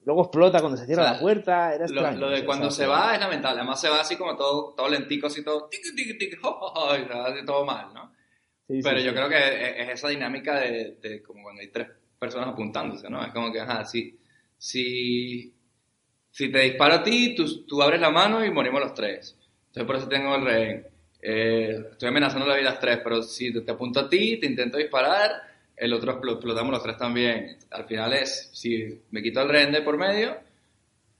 [0.05, 1.69] Luego explota cuando se cierra O sea, la puerta.
[1.75, 2.19] Era Lo, extraño.
[2.19, 3.59] lo de o sea, cuando se va es lamentable.
[3.59, 7.13] Además se va así como todo, todo lentico, así todo tic, tic, tic, y se
[7.13, 8.11] va así todo mal, ¿no?
[8.67, 9.03] sí, Pero sí.
[9.03, 11.87] yo creo que es, es esa dinámica de, de como cuando hay tres
[12.19, 13.23] personas apuntándose, ¿no?
[13.25, 14.17] Es como que, ajá, si,
[14.57, 15.53] si,
[16.31, 19.35] si te disparo a ti, tú, tú abres la mano y morimos los tres.
[19.67, 20.87] Entonces por eso tengo el rehén.
[21.21, 24.45] Eh, estoy amenazando la vida a los tres, pero si te apunto a ti, te
[24.47, 25.31] intento disparar,
[25.75, 27.57] el otro explo- explotamos los tres también.
[27.71, 30.37] Al final es, si me quito el rehén de por medio,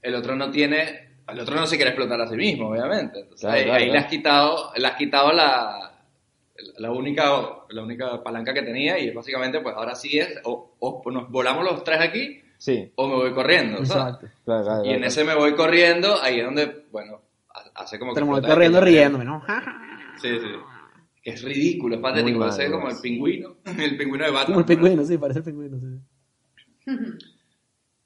[0.02, 3.20] el otro no tiene, el otro no se quiere explotar a sí mismo, obviamente.
[3.22, 4.06] Entonces, Claro, ahí, claro, ahí le claro.
[4.06, 5.95] has quitado, le has quitado la,
[6.78, 7.32] la única,
[7.70, 11.64] la única palanca que tenía y básicamente pues ahora sí es, o, o nos volamos
[11.64, 13.86] los tres aquí Sí, o me voy corriendo.
[13.86, 14.16] ¿sabes?
[14.16, 14.28] Exacto.
[14.46, 14.86] claro, claro.
[14.86, 15.08] Y en claro.
[15.08, 17.22] ese me voy corriendo, ahí es donde, bueno,
[17.54, 18.16] ha- hace como que...
[18.16, 19.44] Pero me voy corriendo riéndome, ¿no?
[20.22, 20.48] Sí, sí.
[21.22, 22.40] Es ridículo, es patético.
[22.40, 24.46] Mal, como el pingüino, el pingüino de Batman.
[24.46, 26.96] Como el pingüino, sí, parece el pingüino, sí.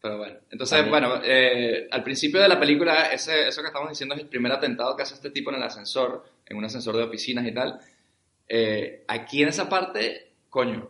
[0.02, 4.16] Pero bueno, entonces, bueno, eh, al principio de la película, ese, eso que estamos diciendo
[4.16, 7.04] es el primer atentado que hace este tipo en el ascensor, en un ascensor de
[7.04, 7.78] oficinas y tal.
[8.50, 10.90] Eh, aquí en esa parte, coño,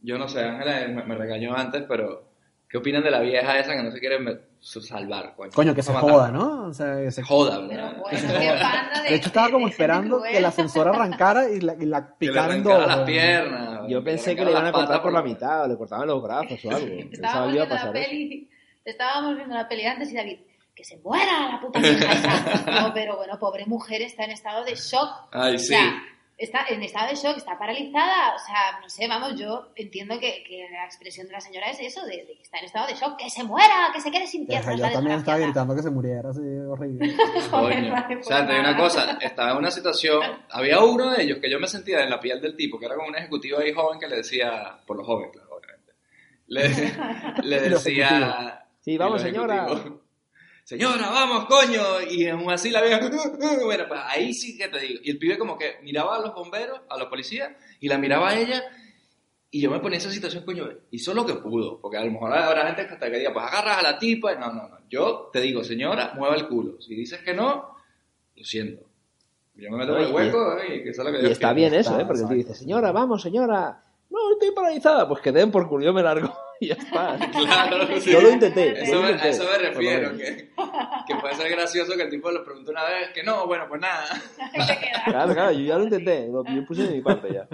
[0.00, 2.32] yo no sé, Ángela me, me regañó antes, pero
[2.68, 4.18] ¿qué opinan de la vieja esa que no se quiere
[4.60, 5.50] salvar, coño?
[5.52, 6.30] Coño, que se a joda.
[6.30, 6.66] ¿no?
[6.68, 7.96] O sea, que se Joda, Pero ¿verdad?
[8.00, 8.18] bueno,
[9.04, 12.26] de De hecho, estaba como esperando que el ascensor arrancara y la, y la Que
[12.30, 12.86] le dos.
[12.86, 13.80] las piernas.
[13.88, 16.64] Yo pensé que le iban a cortar por la mitad, o le cortaban los brazos
[16.64, 16.94] o algo.
[17.12, 18.08] Estábamos viendo la pasar eso.
[18.10, 18.50] peli,
[18.84, 20.38] estábamos viendo la peli antes y David,
[20.74, 22.62] que se muera la puta vieja esa.
[22.82, 25.28] No, pero bueno, pobre mujer está en estado de shock.
[25.32, 25.74] Ay, O sí.
[26.44, 28.34] Está en estado de shock, está paralizada.
[28.34, 31.80] O sea, no sé, vamos, yo entiendo que, que la expresión de la señora es
[31.80, 34.26] eso, de, de que está en estado de shock, que se muera, que se quede
[34.26, 34.78] sin piernas.
[34.78, 37.14] Yo también estaba gritando que se muriera, así, horrible.
[37.50, 41.10] Joder, vale, O sea, pues te digo una cosa, estaba en una situación, había uno
[41.10, 43.16] de ellos que yo me sentía en la piel del tipo, que era como un
[43.16, 45.92] ejecutivo ahí joven que le decía, por los jóvenes, claro, obviamente,
[47.42, 48.66] le, decía...
[48.80, 49.66] Sí, vamos, señora.
[50.64, 52.00] Señora, vamos, coño.
[52.08, 53.00] Y aún así la vieja,
[53.64, 55.00] bueno, pues ahí sí que te digo.
[55.02, 58.30] Y el pibe como que miraba a los bomberos, a los policías, y la miraba
[58.30, 58.62] a ella,
[59.50, 62.12] y yo me ponía en esa situación, coño, hizo lo que pudo, porque a lo
[62.12, 64.68] mejor habrá gente que hasta que diga, pues agarras a la tipa, y no, no,
[64.68, 64.78] no.
[64.88, 66.80] Yo te digo, señora, mueva el culo.
[66.80, 67.76] Si dices que no,
[68.36, 68.86] lo siento.
[69.54, 71.52] Yo me meto en el hueco, y que eso es lo que Y Dios está
[71.52, 72.06] bien eso, Está, ¿eh?
[72.06, 72.64] Porque el tío dice, exacto.
[72.64, 73.84] señora, vamos, señora.
[74.08, 75.08] No, estoy paralizada.
[75.08, 76.32] Pues que den por culo, yo me largo.
[76.68, 77.18] Ya está.
[77.32, 78.10] Claro, sí.
[78.12, 78.82] Yo lo intenté.
[78.82, 80.50] Eso yo lo a eso me refiero, lo que,
[81.06, 83.80] que puede ser gracioso que el tipo le pregunte una vez que no, bueno, pues
[83.80, 84.04] nada.
[85.06, 86.28] Claro, claro, yo ya lo intenté.
[86.28, 87.46] lo- Yo puse de mi parte ya.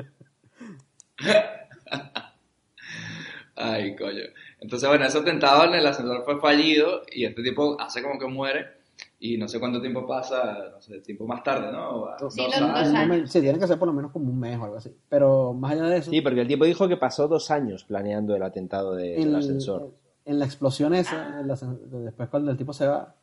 [3.56, 4.22] Ay, coño.
[4.60, 8.26] Entonces, bueno, ese atentado en el ascensor fue fallido y este tipo hace como que
[8.26, 8.77] muere
[9.20, 12.06] y no sé cuánto tiempo pasa, no sé, tiempo más tarde, ¿no?
[12.20, 12.60] Dos Sí, años.
[12.60, 13.30] dos No me- años.
[13.32, 14.96] Sí, tiene que ser por lo menos como un mes o algo así.
[15.08, 18.36] Pero más allá de eso, Sí, porque el tipo dijo que pasó dos años planeando
[18.36, 19.90] el atentado de- del en, ascensor.
[20.24, 23.14] en la explosión esa, en la después cuando el tipo se va,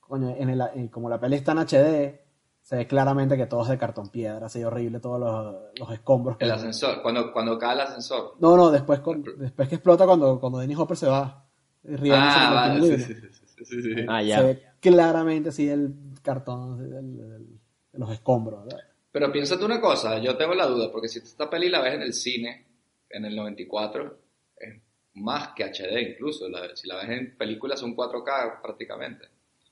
[0.00, 2.20] coño, en el, en- como la peli está en HD,
[2.60, 6.36] se ve claramente que todo es de cartón piedra, así horrible, todos los, los escombros.
[6.40, 8.34] El ascensor, cuando, cuando cae el ascensor.
[8.40, 11.44] No, no, después, con- después que explota cuando, cuando Dennis Hopper se va.
[11.84, 13.94] riéndose Ah, vale, sí, sí, sí, sí, sí.
[14.08, 14.42] Ah, Se ya.
[14.42, 17.58] ve claramente así el cartón, así, el-
[17.92, 18.64] los escombros.
[18.64, 18.80] ¿verdad?
[19.12, 22.02] Pero piénsate una cosa, yo tengo la duda, porque si esta peli la ves en
[22.02, 22.66] el cine,
[23.08, 24.18] en el 94,
[24.58, 24.74] es
[25.14, 29.28] más que HD incluso, la- si la ves en películas son 4K prácticamente.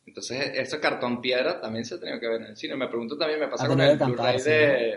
[0.06, 2.76] Entonces ese cartón piedra también se ha tenido que ver en el cine.
[2.76, 4.92] Me pregunto también, me pasa con el Blu-ray de,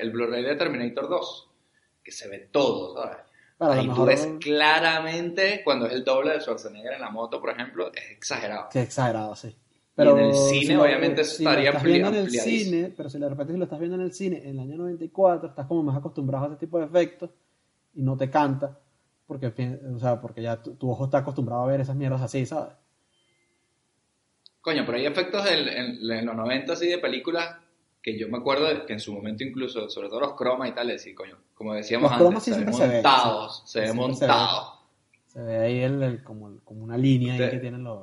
[0.00, 1.50] el Blu-ray de Terminator 2,
[2.02, 3.18] que se ve todo, ¿sabes?
[3.68, 7.50] Pero Ahí tú ves claramente cuando es el doble de Schwarzenegger en la moto, por
[7.50, 8.68] ejemplo, es exagerado.
[8.72, 9.54] Sí, exagerado, sí.
[9.96, 13.18] en el cine, obviamente, eso si lo estaría estás viendo en el cine, pero si
[13.18, 15.82] de repente si lo estás viendo en el cine en el año 94, estás como
[15.82, 17.30] más acostumbrado a ese tipo de efectos
[17.94, 18.78] y no te canta,
[19.26, 19.46] porque,
[19.94, 22.72] o sea, porque ya tu, tu ojo está acostumbrado a ver esas mierdas así, ¿sabes?
[24.60, 27.56] Coño, pero hay efectos en, en- en los 90 así de películas
[28.02, 30.72] que yo me acuerdo de que en su momento incluso, sobre todo los cromas y
[30.72, 33.62] tal, y coño, como decíamos Los cromas antes, sí se ven siempre se ven, montados,
[33.66, 33.96] se ven.
[33.96, 34.78] montados.
[35.26, 38.00] Se ve ahí el, el- como, como una línea ahí que tienen los...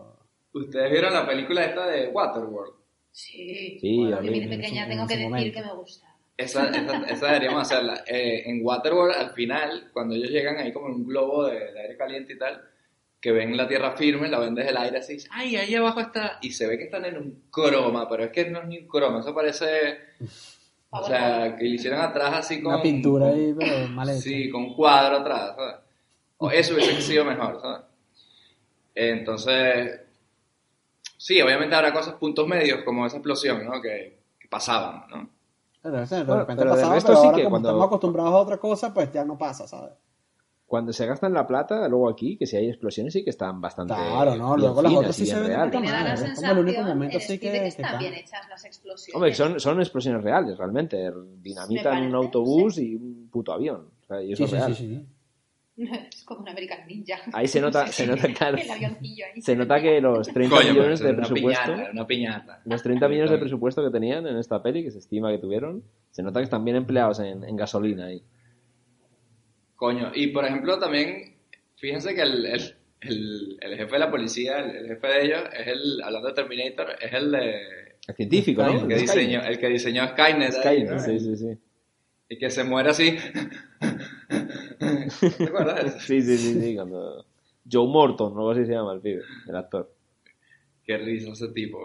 [0.53, 2.73] ¿Ustedes vieron la película esta de Waterworld?
[3.11, 3.77] Sí.
[3.81, 5.59] Sí, Bueno, a de mí pequeña tengo en que decir momento.
[5.59, 6.15] que me gusta.
[6.37, 8.03] Esa, esa, esa deberíamos hacerla.
[8.07, 11.81] Eh, en Waterworld, al final, cuando ellos llegan ahí como en un globo de, de
[11.81, 12.63] aire caliente y tal,
[13.21, 16.37] que ven la tierra firme, la ven desde el aire así, ay, ahí abajo está,
[16.41, 18.87] y se ve que están en un croma, pero es que no es ni un
[18.87, 19.97] croma, eso parece,
[20.91, 22.73] o sea, que le hicieron atrás así con...
[22.73, 24.19] Una pintura con- ahí, pero mal hecha.
[24.21, 25.75] Sí, con un cuadro atrás, ¿sabes?
[26.37, 27.81] O eso hubiese sido mejor, ¿sabes?
[28.95, 30.01] Entonces,
[31.17, 33.81] sí, obviamente habrá cosas, puntos medios, como esa explosión, ¿no?
[33.81, 35.29] Que, que pasaban, ¿no?
[35.81, 37.53] Pero, o sea, de Bueno, repente pero del pasaba, resto pero sí ahora que como
[37.53, 39.91] cuando- estamos acostumbrados a otra cosa, pues ya no pasa, ¿sabes?
[40.69, 43.95] Cuando se gastan la plata, luego aquí, que si hay explosiones, sí que están bastante.
[43.95, 44.55] Claro, ¿no?
[44.55, 45.81] Luego las otras sí se ven reales.
[45.81, 47.97] Me da la sensación el único momento Speed que- están está.
[47.97, 49.15] bien hechas las explosiones.
[49.15, 51.11] Hombre, son, son explosiones reales, realmente.
[51.41, 53.87] Dinamitan un autobús y un puto avión.
[54.03, 54.75] O sea, y eso Sí, es sí, real.
[54.75, 55.05] sí, sí.
[56.13, 57.15] Es como un American Ninja.
[57.33, 59.41] Ahí se nota, se nota, claro, El avioncillo ahí.
[59.41, 62.61] se nota que los 30 Coño, pero millones de presupuesto, piñata, era una piñata.
[62.65, 65.83] los 30 millones de presupuesto que tenían en esta peli, que se estima que tuvieron,
[66.11, 68.21] se nota que están bien empleados en, en gasolina ahí.
[69.79, 71.35] Coño, y por ejemplo también,
[71.77, 75.41] fíjense que el, el, el, el jefe de la policía, el, el jefe de ellos,
[75.57, 77.61] es el, hablando de Terminator, es el de...
[78.09, 78.81] El científico, ¿no?
[78.81, 80.51] El que, diseñó, el que diseñó Skynet.
[80.51, 80.99] Skynet, ¿no?
[80.99, 81.57] sí, sí, sí.
[82.27, 83.17] Y que se muere así.
[85.37, 85.99] ¿Te acuerdas de eso?
[86.01, 87.25] Sí, sí, sí, sí, cuando...
[87.71, 89.89] Joe Morton, algo así se llama el pibe, el actor.
[90.83, 91.79] Qué risa ese tipo.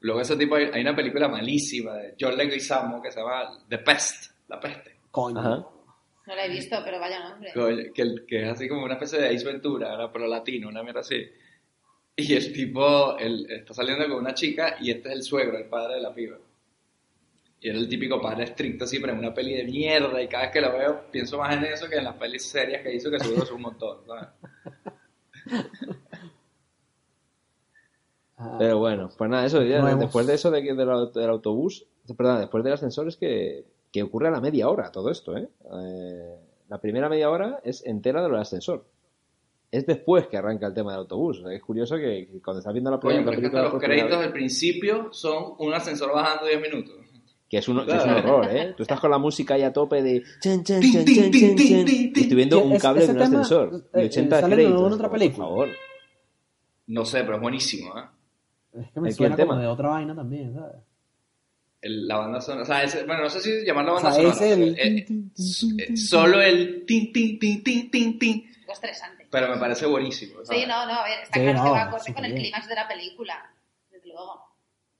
[0.00, 3.78] Luego ese tipo, hay, hay una película malísima de John Leguizamo que se llama The
[3.78, 4.96] Pest, La Peste.
[5.10, 5.40] Coño.
[5.40, 5.66] Ajá.
[6.28, 7.50] No la he visto, pero vaya nombre.
[7.94, 10.82] Que, el- que es así como una especie de Ace Ventura, ahora pero latino, una
[10.82, 11.26] mierda así.
[12.14, 15.64] Y el tipo él está saliendo con una chica y este es el suegro, el
[15.66, 16.36] padre de la piba.
[17.60, 20.52] Y era el típico padre estricto siempre en una peli de mierda y cada vez
[20.52, 23.18] que lo veo pienso más en eso que en las pelis serias que hizo que
[23.20, 23.98] seguro es un montón.
[24.06, 24.28] ¿sabes?
[28.40, 31.86] Ah, Pero bueno, pues nada, eso, ya, No hemos- después de eso de del autobús,
[32.16, 35.48] perdón, después del ascensor es que, que ocurre a la media hora todo esto, ¿eh?
[35.82, 36.34] Eh,
[36.68, 38.84] La primera media hora es entera de lo del ascensor.
[39.70, 41.40] Es después que arranca el tema del autobús.
[41.40, 43.80] O sea, es curioso que, que cuando estás viendo la, Coño, la película los por
[43.82, 46.94] créditos del principio son un ascensor bajando 10 minutos.
[47.50, 48.36] que es, un, que es un Claro.
[48.36, 48.74] horror, ¿eh?
[48.76, 51.88] Tú estás con la música ahí a tope de chan, tin, chan, tin, chan, tin,
[52.14, 54.62] y estoy viendo un cable ese de un ascensor eh, y 80 eh, sale de
[54.62, 54.86] créditos.
[54.86, 55.46] en otra por película.
[55.46, 55.68] favor.
[56.88, 58.02] No sé, pero es buenísimo, ¿eh?
[58.82, 59.60] Es que me ¿El qué, suena el como tema?
[59.62, 60.76] de otra vaina también, ¿sabes?
[61.80, 62.62] El- la banda sonora.
[62.62, 64.36] O sea, ese- bueno, no sé si llamarla O banda sea, sonora.
[64.36, 64.78] ese el...
[64.78, 65.06] eh,
[65.78, 68.50] eh, solo el tin, tin, tin, tin, tin, tin.
[68.62, 69.26] Poco estresante.
[69.30, 70.44] Pero me parece buenísimo.
[70.44, 70.60] ¿sabes?
[70.62, 72.42] Sí, no, no, a ver, está Sí, claro que no, va acorde con el bien.
[72.44, 73.50] clímax de la película.
[73.90, 74.44] Desde luego.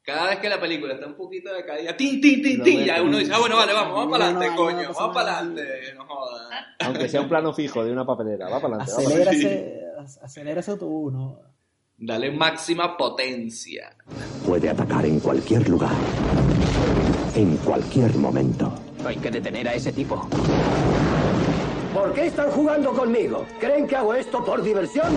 [0.03, 3.03] Cada vez que la película está un poquito de caída, tin, tin, tin, tin, ya
[3.03, 5.39] uno dice, ah, bueno, vale, vamos, vamos para No, adelante, no, no, coño, vamos para
[5.39, 6.51] adelante, no jodas.
[6.81, 8.49] Aunque sea un plano fijo de una papelera.
[8.49, 9.83] Va para adelante.
[10.23, 11.41] acelera ese autobús, ¿no?
[11.99, 13.95] Dale máxima potencia.
[14.47, 15.93] Puede atacar en cualquier lugar,
[17.35, 18.73] en cualquier momento.
[19.05, 20.27] Hay que detener a ese tipo.
[21.95, 23.45] ¿Por qué están jugando conmigo?
[23.59, 25.09] ¿Creen que hago esto por diversión?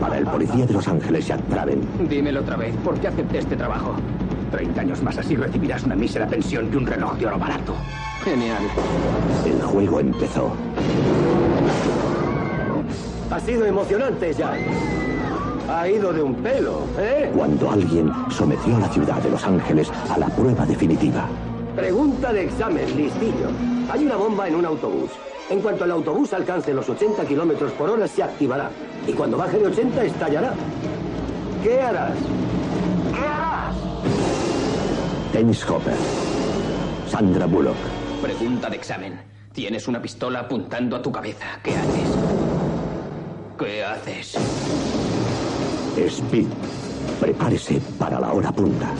[0.00, 3.56] Para el policía de Los Ángeles, Jack Traven, Dímelo otra vez, ¿por qué acepté este
[3.56, 3.94] trabajo?
[4.50, 7.74] 30 años más así recibirás una mísera pensión y un reloj de oro barato.
[8.24, 8.62] Genial.
[9.46, 10.52] El juego empezó.
[13.30, 14.58] Ha sido emocionante, Jack.
[15.70, 17.30] Ha ido de un pelo, ¿eh?
[17.32, 21.28] Cuando alguien sometió a la ciudad de Los Ángeles a la prueba definitiva.
[21.76, 23.50] Pregunta de examen, listillo.
[23.88, 25.10] Hay una bomba en un autobús.
[25.48, 28.68] En cuanto el autobús alcance los 80 kilómetros por hora, se activará.
[29.06, 30.54] Y cuando baje de 80, estallará.
[31.62, 32.16] ¿Qué harás?
[33.14, 33.76] ¿Qué harás?
[35.32, 35.94] Dennis Hopper.
[37.06, 37.76] Sandra Bullock.
[38.20, 39.20] Pregunta de examen.
[39.52, 41.46] Tienes una pistola apuntando a tu cabeza.
[41.62, 42.18] ¿Qué haces?
[43.56, 44.99] ¿Qué haces?
[45.98, 46.46] Speed.
[47.20, 48.94] Prepárese para la hora punta.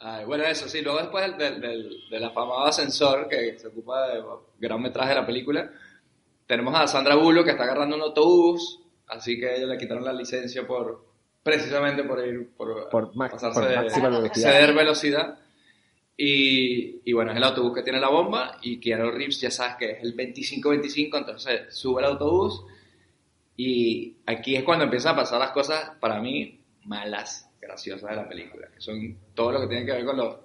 [0.00, 4.08] Ay, bueno, eso sí, luego después del, del, del, del afamado ascensor que se ocupa
[4.08, 4.22] de
[4.58, 5.70] gran metraje de la película,
[6.46, 10.04] tenemos a Sandra Bullock que está agarrando un autobús, así que a ella le quitaron
[10.04, 11.04] la licencia por
[11.42, 14.32] precisamente por ir por, Por pasarse por de- velocidad.
[14.34, 15.38] ceder velocidad.
[16.16, 19.76] Y, y bueno, es el autobús que tiene la bomba y Keanu Reeves ya sabes
[19.76, 22.62] que es el 25-25, entonces sube el autobús
[23.56, 28.28] y aquí es cuando empiezan a pasar las cosas para mí malas, graciosas de la
[28.28, 30.36] película, que son todo lo que tiene que ver con los,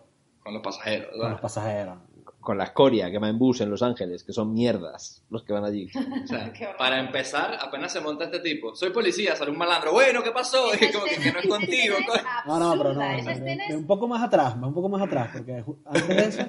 [0.44, 1.10] con los pasajeros.
[1.10, 1.32] Con ¿verdad?
[1.32, 1.98] los pasajeros.
[2.40, 5.54] Con la escoria que va en bus en Los Ángeles, que son mierdas los que
[5.54, 5.90] van allí.
[6.24, 8.76] O sea, para empezar, apenas se monta este tipo.
[8.76, 9.94] Soy policía, sale un malandro.
[9.94, 10.72] Bueno, ¿qué pasó?
[10.80, 11.96] Y como que, que no es contigo.
[11.98, 13.00] Es No, no, pero no.
[13.00, 16.42] de es un poco más atrás, un poco más atrás, porque antes de eso,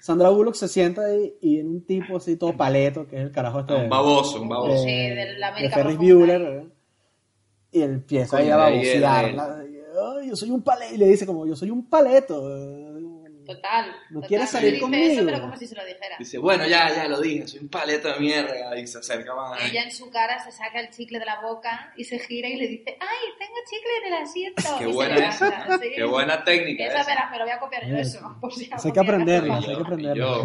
[0.00, 3.32] Sandra Bullock se sienta ahí y en un tipo así todo paleto, que es el
[3.32, 3.74] carajo este.
[3.74, 4.82] Un baboso, un baboso.
[4.84, 6.14] Sí, del de América Ferris Profunda.
[6.38, 6.42] Bueller.
[6.42, 6.66] ¿eh?
[7.72, 9.64] Y él empieza ahí a babosearla.
[9.68, 9.76] y,
[10.20, 10.94] "Ay, yo soy un paleto.
[10.94, 12.48] Y le dice como, yo soy un paleto.
[13.48, 13.86] Eh, Total.
[14.10, 14.28] ¿No total.
[14.28, 15.12] quieres salir Dice conmigo?
[15.12, 16.16] Eso, pero como si se lo dijera.
[16.18, 18.78] Dice, bueno, ya, ya lo dije, soy un paleto de mierda.
[18.78, 19.62] Y se acerca más.
[19.64, 22.56] Ella en su cara se saca el chicle de la boca y se gira y
[22.56, 24.62] le dice, ¡ay, tengo chicle en el asiento!
[24.78, 25.78] Qué Y buena esa.
[25.78, 25.90] sí.
[25.96, 26.84] Qué buena técnica.
[26.86, 27.08] Esa esa.
[27.10, 28.36] me, la- me lo voy a copiar yo eso.
[28.40, 30.42] Por si Eso hay que aprenderla, hay que aprenderla.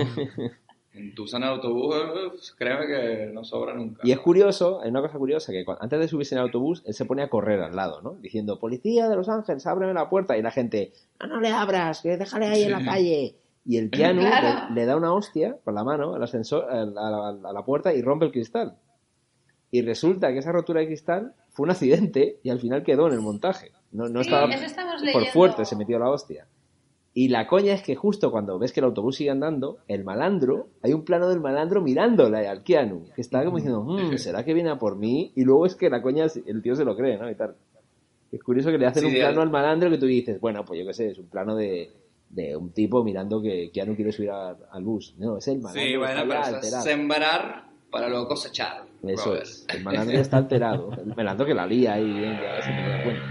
[0.96, 4.02] En Tucson en autobús, créeme que no sobra nunca.
[4.04, 6.84] Y es curioso, hay una cosa curiosa, que cuando- antes de subirse en el autobús,
[6.86, 8.14] él se pone a correr al lado, ¿no?
[8.22, 10.38] Diciendo, policía de Los Ángeles, ábreme la puerta.
[10.38, 13.36] Y la gente, no, no le abras, que déjale ahí en la calle.
[13.66, 14.22] Y el Claro.
[14.70, 17.94] le, le da una hostia con la mano al ascensor, a la, a la puerta
[17.94, 18.76] y rompe el cristal.
[19.72, 23.14] Y resulta que esa rotura de cristal fue un accidente y al final quedó en
[23.14, 23.72] el montaje.
[23.92, 25.32] No, no Sí, estaba eso estamos por leyendo.
[25.32, 26.46] fuerte, se metió la hostia.
[27.16, 30.70] Y la coña es que justo cuando ves que el autobús sigue andando, el malandro,
[30.82, 34.54] hay un plano del malandro mirándole al Keanu, que está como diciendo, "Mm, ¿será que
[34.56, 35.32] viene a por mí?
[35.36, 37.30] Y luego es que la coña, el tío se lo cree, ¿no?
[37.30, 37.56] Y tal.
[38.32, 40.80] Es curioso que le hacen Sí, un plano al malandro que tú dices, bueno, pues
[40.80, 41.92] yo qué sé, es un plano de,
[42.30, 45.14] de un tipo mirando que Keanu quiere subir a- al bus.
[45.20, 45.84] No, es el malandro.
[45.84, 46.84] Sí, bueno, pero eso es alterado.
[46.84, 48.86] sembrar para luego cosechar.
[49.04, 49.68] Eso es.
[49.72, 50.90] El malandro está alterado.
[50.94, 53.24] El malandro que la lía ahí bien, ya sin dar cuenta.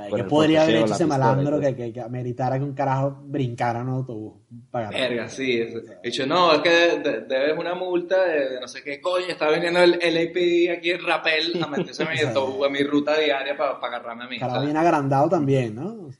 [0.00, 2.72] Ay, Con ¿Qué el podría haber hecho ese malandro que, que, que ameritara que un
[2.74, 4.34] carajo brincara en un autobús?
[4.70, 4.90] para?
[4.90, 5.60] Verga, sí.
[5.60, 9.00] es- He dicho, no, es que de- debes una multa de, de no sé qué
[9.00, 9.26] coño.
[9.26, 13.18] Está viniendo el LAPD aquí en Rapel a meterse a mi, autobús, a mi ruta
[13.18, 14.38] diaria para, agarrarme a mí.
[14.38, 16.10] Carajo bien agrandado también, ¿no?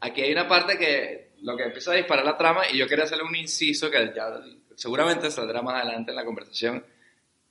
[0.00, 3.04] Aquí hay una parte que lo que empieza a disparar la trama y yo quería
[3.04, 4.26] hacerle un inciso que ya
[4.76, 6.84] seguramente saldrá más adelante en la conversación,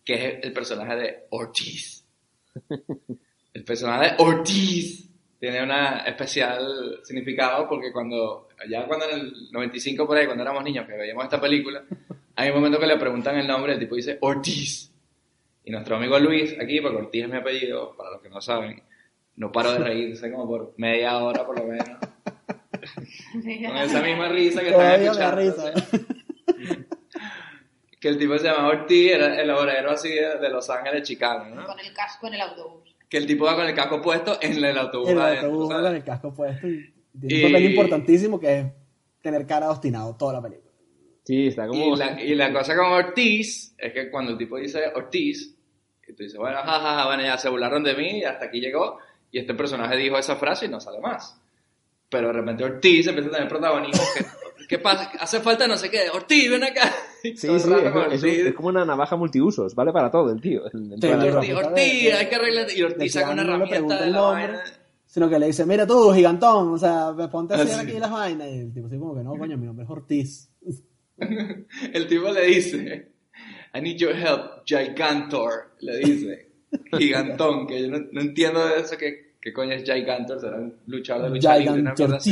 [0.06, 2.06] que es el personaje de Ortiz.
[3.54, 5.09] El personaje de Ortiz
[5.40, 5.72] tiene un
[6.06, 10.98] especial significado porque cuando, ya cuando en el 95 por ahí, cuando éramos niños que
[10.98, 11.84] veíamos esta película,
[12.36, 14.92] hay un momento que le preguntan el nombre, el tipo dice Ortiz.
[15.64, 18.84] Y nuestro amigo Luis, aquí, porque Ortiz es mi apellido, para los que no saben,
[19.38, 21.98] no paro de reírse como por media hora por lo menos.
[23.32, 25.38] Con esa misma risa que están escuchando.
[25.38, 25.74] risa.
[28.00, 31.46] Que el tipo se llamaba Ortiz, era el obrero así de, de Los Ángeles, Chicago,
[31.54, 31.66] ¿no?
[31.66, 32.89] Con el casco en el autobús.
[33.10, 35.86] Que el tipo va con el casco puesto en el autobús El adentro, autobús ¿sabes?
[35.88, 38.66] con el casco puesto y tiene Y- un papel importantísimo que es
[39.22, 40.72] tener cara de obstinado toda la película.
[41.24, 41.96] Sí, está como...
[41.96, 45.56] Y la, y la cosa con Ortiz es que cuando el tipo dice Ortiz,
[46.08, 48.98] y tú dices, bueno, jajaja, bueno, ya se burlaron de mí y hasta aquí llegó,
[49.32, 51.40] y este personaje dijo esa frase y no sale más.
[52.10, 54.02] Pero de repente Ortiz empieza a tener protagonismo.
[54.18, 54.26] que-
[54.70, 55.12] ¿Qué pasa?
[55.20, 56.10] Hace falta no sé qué.
[56.14, 56.94] Ortiz, ven acá.
[57.24, 60.62] Sí, sí, rato es, es es como una navaja multiusos, vale para todo el tío.
[60.72, 62.68] El- el Sí, plan- el Ortiz, Ortiz, Ortiz, hay que arreglar.
[62.74, 64.64] Y Ortiz que saca una no herramienta pregunta de el la vaina.
[65.08, 68.12] sino que le dice, mira tú, gigantón, o sea, ponte a Ah, hacer aquí las
[68.12, 68.48] vainas.
[68.48, 70.50] Y el tipo así como que no, coño, mi nombre es Ortiz.
[71.94, 73.12] El tipo le dice,
[73.74, 76.50] I need your help, Gigantor, le dice.
[76.98, 80.40] Gigantón, que yo no, no entiendo de eso, que, ¿qué coño es Gigantor?
[80.40, 82.32] Será un luchador de lucha libre, una mierda así.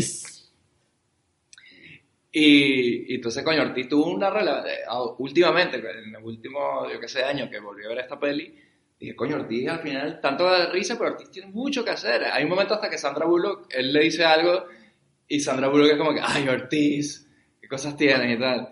[2.39, 4.75] Y, y entonces, coño, Ortiz tuvo una relación,
[5.17, 8.53] últimamente, en el último, yo qué sé, año que volví a ver esta peli,
[8.99, 12.25] dije, coño, Ortiz al final, tanto da risa, pero Ortiz tiene mucho que hacer.
[12.25, 14.65] Hay un momento hasta que Sandra Bullock, él le dice algo,
[15.27, 17.27] y Sandra Bullock es como que, ay, Ortiz,
[17.59, 18.69] qué cosas tienes y tal.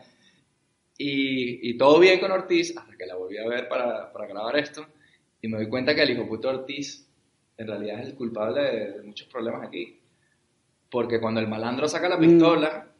[0.99, 4.59] Y, y todo bien con Ortiz, hasta que la volví a ver para, para grabar
[4.59, 4.85] esto,
[5.41, 7.09] y me doy cuenta que el hijo puto Ortiz,
[7.57, 10.01] en realidad es el culpable de, de muchos problemas aquí.
[10.87, 12.91] Porque cuando el malandro saca la pistola,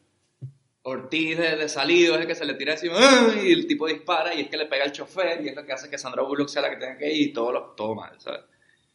[0.87, 2.95] Ortiz de, de salido es el que se le tira encima
[3.43, 5.73] y el tipo dispara y es que le pega al chofer y es lo que
[5.73, 8.13] hace que Sandra Bullock sea la que tenga que ir y todo, lo, todo mal,
[8.19, 8.41] ¿sabes?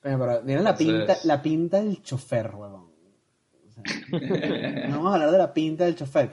[0.00, 2.90] Coño, pero miren la pinta, la pinta del chofer, huevón.
[3.68, 3.82] O sea,
[4.88, 6.30] no vamos a hablar de la pinta del chofer.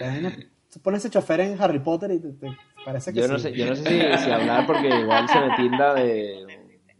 [0.67, 2.47] se pone ese chofer en Harry Potter y te, te
[2.85, 3.31] parece que Yo sí.
[3.33, 6.45] no sé, yo no sé si, si hablar porque igual se me tilda de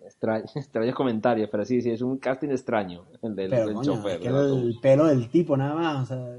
[0.04, 3.94] extra- extraños comentarios, pero sí, sí, es un casting extraño el del, Pero del coño,
[3.96, 4.20] chofer.
[4.20, 6.38] es el pelo del tipo nada más, o sea,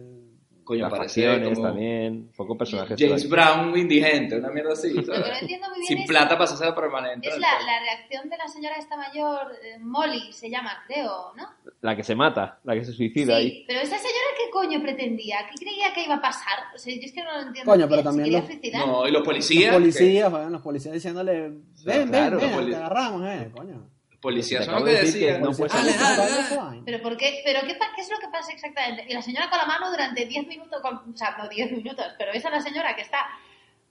[0.69, 3.29] Coño, parece facciones como también, un poco personajes James.
[3.29, 5.41] Brown indigente, una mierda así, Lo que no ¿sabes?
[5.43, 7.29] entiendo muy bien Sin es, plata para hacerse permanente.
[7.29, 11.49] es la, la reacción de la señora esta mayor, eh, Molly se llama, creo, ¿no?
[11.81, 13.51] La que se mata, la que se suicida ahí.
[13.51, 16.95] Sí, pero esa señora qué coño pretendía, qué creía que iba a pasar, o sea,
[16.95, 17.73] yo es que no lo entiendo.
[17.73, 18.89] Coño, pero también ¿se quería los-?
[18.89, 19.73] No, y los policías.
[19.73, 23.51] los policías, weón, los policías diciéndole, ven, ven, claro, ven, los poli- te agarramos, eh,
[23.55, 23.91] coño.
[24.21, 25.41] Policías son lo que decían.
[25.43, 26.83] no Dale, dale, dale.
[26.85, 29.05] Pero ¿por qué, pero qué, qué es lo que pasa exactamente?
[29.09, 32.05] Y la señora con la mano durante 10 minutos, con- o sea, no 10 minutos,
[32.19, 33.27] pero esa es la señora que está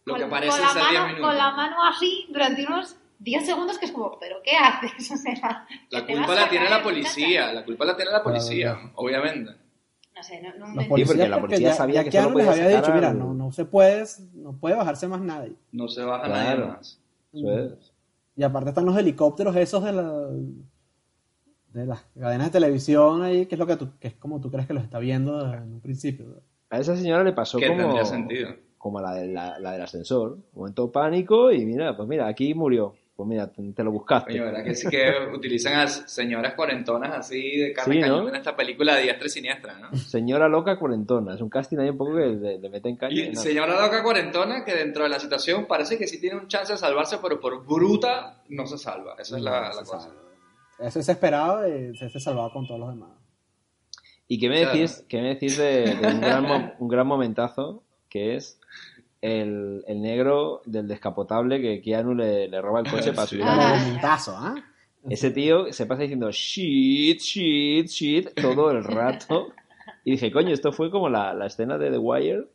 [0.05, 2.95] Lo con, que parece con la ser 10 mano, con la mano así durante unos
[3.19, 5.11] 10 segundos que es como, ¿pero qué haces?
[5.11, 9.51] O sea, La culpa la tiene la policía, la culpa la tiene la policía, obviamente.
[10.15, 12.47] No sé, no, no me- Sí, porque la policía ya, sabía ya que solo les
[12.47, 14.03] podía había dicho, mira, no, no se puede,
[14.33, 15.53] no puede bajarse más nadie.
[15.71, 16.59] No se baja Claro.
[16.59, 16.99] nadie más.
[17.33, 17.86] Eso es.
[18.37, 20.29] Y aparte están los helicópteros esos de la
[21.73, 24.49] de las cadenas de televisión ahí, que es lo que tú, que es como tú
[24.49, 26.41] crees que los está viendo en un principio.
[26.69, 28.49] A esa señora le pasó Que como, tendría sentido.
[28.77, 30.33] como la, de- la, la del ascensor.
[30.53, 32.93] Un momento de pánico y mira, pues mira, aquí murió.
[33.17, 34.29] Pues mira, te, te lo buscaste.
[34.31, 38.29] Coño, ¿verdad que sí que utilizan a señoras cuarentonas así de carne Sí, ¿no?
[38.29, 39.97] en esta película de diestra y siniestra, ¿no?
[39.97, 41.33] Señora loca cuarentona.
[41.33, 43.15] Es un casting ahí un poco que le, le meten caña.
[43.15, 43.41] y Y nada.
[43.41, 46.77] señora loca cuarentona que dentro de la situación parece que sí tiene un chance de
[46.77, 49.15] salvarse, pero por bruta no se salva.
[49.17, 49.99] Esa es la, cosa.
[49.99, 50.21] salva.
[50.79, 53.09] Eso es esperado y se se salvaba con todos los demás.
[54.27, 54.73] ¿Y qué me Claro.
[54.75, 58.59] decís, qué me decís de, de un, gran un gran momentazo que es
[59.21, 63.55] el, el negro del descapotable que Keanu le, le roba el coche para subir a
[63.55, 64.19] la Ah.
[64.27, 64.55] ¿ah?
[65.09, 69.53] Ese tío se pasa diciendo shit, shit, shit todo el rato
[70.03, 72.47] Y dije, coño, esto fue como la, la escena de The Wire,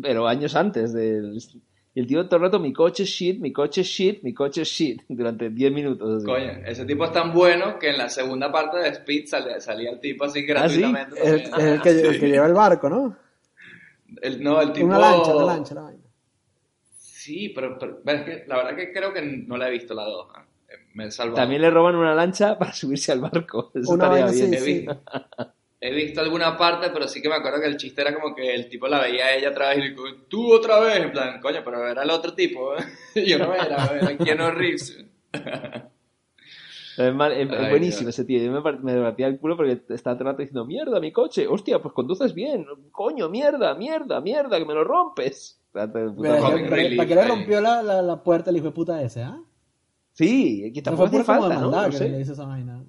[0.00, 1.38] pero años antes del...
[1.94, 5.02] Y el tío todo el rato, mi coche shit, mi coche shit, mi coche shit,
[5.08, 6.18] durante 10 minutos.
[6.18, 6.26] así.
[6.26, 9.90] Coño, ese tipo es tan bueno que en la segunda parte de Speed salía, salía
[9.90, 10.80] el tipo así ¿Ah, sí?
[10.80, 11.16] gratuitamente.
[11.20, 13.16] Es el que, el que lleva el barco, ¿no?
[14.22, 14.86] El- no, el tipo...
[14.86, 16.02] Una lancha, una lancha, la vaina.
[16.98, 19.94] Sí, pero, pero- pero es que la verdad que creo que no la he visto
[19.94, 20.28] la dos.
[20.34, 20.44] ¿ah?
[20.94, 21.36] Me he salvado.
[21.36, 23.70] También le roban una lancha para subirse al barco.
[23.74, 24.54] Eso Una estaría vaina bien.
[24.54, 24.72] He sí.
[24.74, 25.02] visto,
[25.80, 28.54] he visto alguna parte, pero sí que me acuerdo que el chiste era como que
[28.54, 31.12] el tipo la veía a ella otra vez y le dijo, tú otra vez, en
[31.12, 32.84] plan, coño, pero era el otro tipo, ¿eh?
[33.16, 35.04] Y yo no era, era Keanu Reeves.
[36.98, 38.14] Es, mal- es- es Ay, buenísimo Dios.
[38.18, 38.42] ese tío.
[38.42, 41.46] Yo me, me batía el culo porque estaba todo el rato diciendo, mierda, mi coche.
[41.46, 42.66] Hostia, pues conduces bien.
[42.92, 45.60] Coño, mierda, mierda, mierda, que me lo rompes.
[45.72, 49.38] ¿Para qué le rompió la, la, la puerta el hijo de puta ese, ah?
[50.12, 51.70] Sí, que tampoco fue hace falta, ¿no?
[51.70, 52.08] No sé.
[52.08, 52.82] le esa vaina.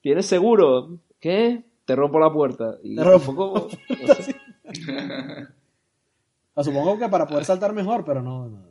[0.00, 0.98] ¿Tienes seguro?
[1.20, 1.62] ¿Qué?
[1.84, 2.78] Te rompo la puerta.
[2.82, 3.68] Y Te rompo tampoco-
[6.54, 8.48] O supongo que para poder saltar mejor, pero no.
[8.48, 8.69] no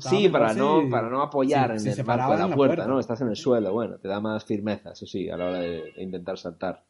[0.00, 3.00] Sí, para no, para no apoyar en si el marco de en la puerta, ¿no?
[3.00, 5.92] Estás en el suelo, bueno, te da más firmeza, eso sí, a la hora de,
[5.92, 6.82] de intentar saltar.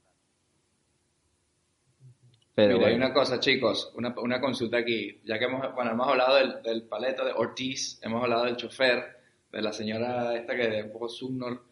[2.54, 5.20] Pero Mira, hay una cosa, chicos, una, una consulta aquí.
[5.24, 9.16] Ya que hemos, bueno, hemos hablado del, del paleto de Ortiz, hemos hablado del chofer,
[9.50, 11.64] de la señora esta que es un poco subnor.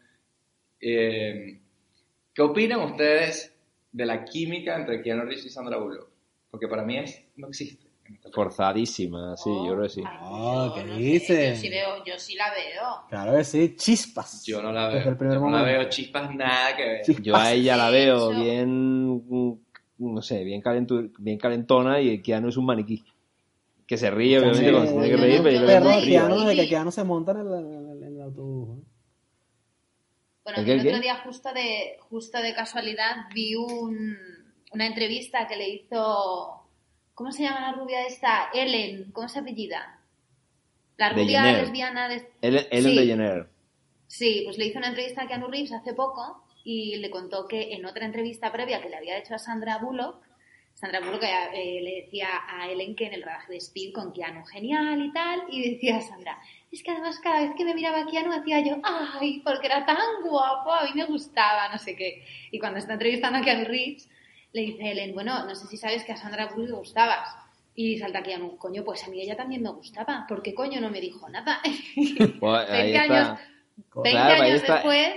[0.79, 1.59] Eh,
[2.33, 3.53] ¿Qué opinan ustedes
[3.91, 6.09] de la química entre Keanu Reeves y Sandra Bullock?
[6.49, 7.80] Porque para mí es, no existe.
[8.33, 10.03] Forzadísima, sí, yo creo que sí.
[10.05, 11.49] Ay, Oh, yo ¿qué no sé, dice?
[11.51, 12.83] Yo sí, veo, yo sí la veo.
[13.09, 14.43] Claro que sí, chispas.
[14.45, 15.09] Yo no la veo.
[15.09, 17.01] el primer Yo no la veo chispas nada que ver.
[17.05, 17.23] Chispas.
[17.25, 19.57] Yo a ella la veo bien,
[19.97, 23.03] no sé, bien, calentu- bien calentona y Keanu es un maniquí.
[23.87, 26.01] Que se ríe, obviamente, Sí, cuando se tiene que reír, no- pero yo no.
[26.01, 28.79] Keanu, desde que Keanu se monta en el, en el- en el autobús.
[28.79, 28.83] ¿eh?
[30.43, 31.01] Bueno, ¿El el, qué, el otro qué?
[31.03, 34.17] día justo de, justo de casualidad vi un,
[34.71, 36.60] una entrevista que le hizo,
[37.21, 38.49] ¿cómo se llama la rubia esta?
[38.51, 39.99] Ellen, ¿cómo se apellida?
[40.97, 42.27] La rubia lesbiana de...
[42.41, 42.97] Ellen, Ellen Sí.
[42.97, 43.47] DeGeneres.
[44.07, 47.73] Sí, pues le hizo una entrevista a Keanu Reeves hace poco y le contó que
[47.73, 50.15] en otra entrevista previa que le había hecho a Sandra Bullock,
[50.73, 54.43] Sandra Bullock eh, le decía a Ellen que en el rodaje de Speed con Keanu
[54.47, 56.39] genial y tal, y decía Sandra,
[56.71, 59.85] es que además cada vez que me miraba a Keanu hacía yo, ay, porque era
[59.85, 62.25] tan guapo, a mí me gustaba, no sé qué.
[62.49, 64.09] Y cuando está entrevistando a Keanu Reeves,
[64.53, 67.29] le dice Ellen, bueno, no sé si sabes que a Sandra Bullock le gustabas.
[67.73, 70.89] Y salta Keanu, coño, pues a mí ella también me gustaba, ¿por qué coño no
[70.89, 71.59] me dijo nada?
[72.39, 73.01] Pues ahí 20 está.
[73.29, 73.39] años,
[73.95, 74.73] 20 Claro, ahí años está.
[74.75, 75.13] después,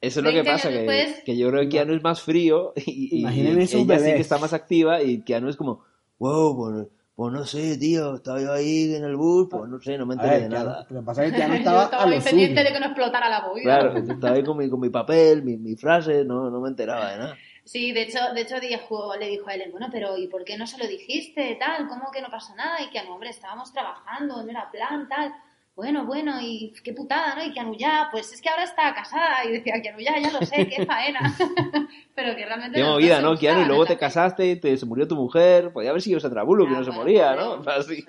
[0.00, 2.20] Eso es lo que 20 pasa, que, después- que yo creo que Keanu es más
[2.22, 5.84] frío y, y- y ella sí que está más activa y Keanu es como,
[6.18, 9.96] wow, pues, pues no sé, tío, estaba yo ahí en el bus, pues no sé,
[9.96, 10.86] no me enteré ver, de Keanu- nada.
[10.90, 12.68] Lo que pasa es que Keanu yo estaba estaba a muy lo pendiente suyo.
[12.68, 13.62] de que no explotara la movida.
[13.62, 17.12] Claro, estaba ahí con mi, con mi papel, mi, mi frase, no, no me enteraba
[17.12, 17.36] de nada.
[17.64, 20.56] Sí, de hecho, de hecho dijo, le dijo a Ellen, bueno, pero ¿y por qué
[20.56, 21.56] no se lo dijiste?
[21.60, 22.82] Tal, ¿cómo que no pasa nada?
[22.82, 25.32] Y que, hombre, estábamos trabajando, no era plan, tal.
[25.74, 27.42] Bueno, bueno, y qué putada, ¿no?
[27.42, 29.44] Y Keanu ya, pues es que ahora está casada.
[29.46, 31.34] Y decía, Keanu ya, ya lo sé, qué faena.
[32.14, 32.78] pero que realmente...
[32.78, 33.62] Qué movida, ¿no, Keanu?
[33.62, 36.68] Y luego te casaste, y te, se murió tu mujer, podía haber sido Sandra Bullock
[36.68, 37.62] que Ya, no se bueno, moría, ¿no?
[37.70, 38.04] Así.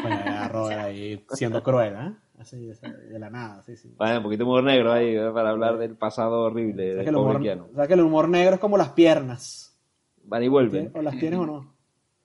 [0.00, 2.12] Bueno, ya Robert ahí siendo cruel, ¿eh?
[2.40, 3.94] Así, de la nada, sí, sí.
[3.98, 5.30] Vale, un poquito humor negro ahí, ¿eh?
[5.34, 7.68] para hablar del pasado horrible O sea, del que el humor, Keanu.
[7.74, 9.78] sea que el humor negro es como las piernas.
[10.24, 10.90] Van y vuelven.
[10.94, 11.74] O las tienes o no.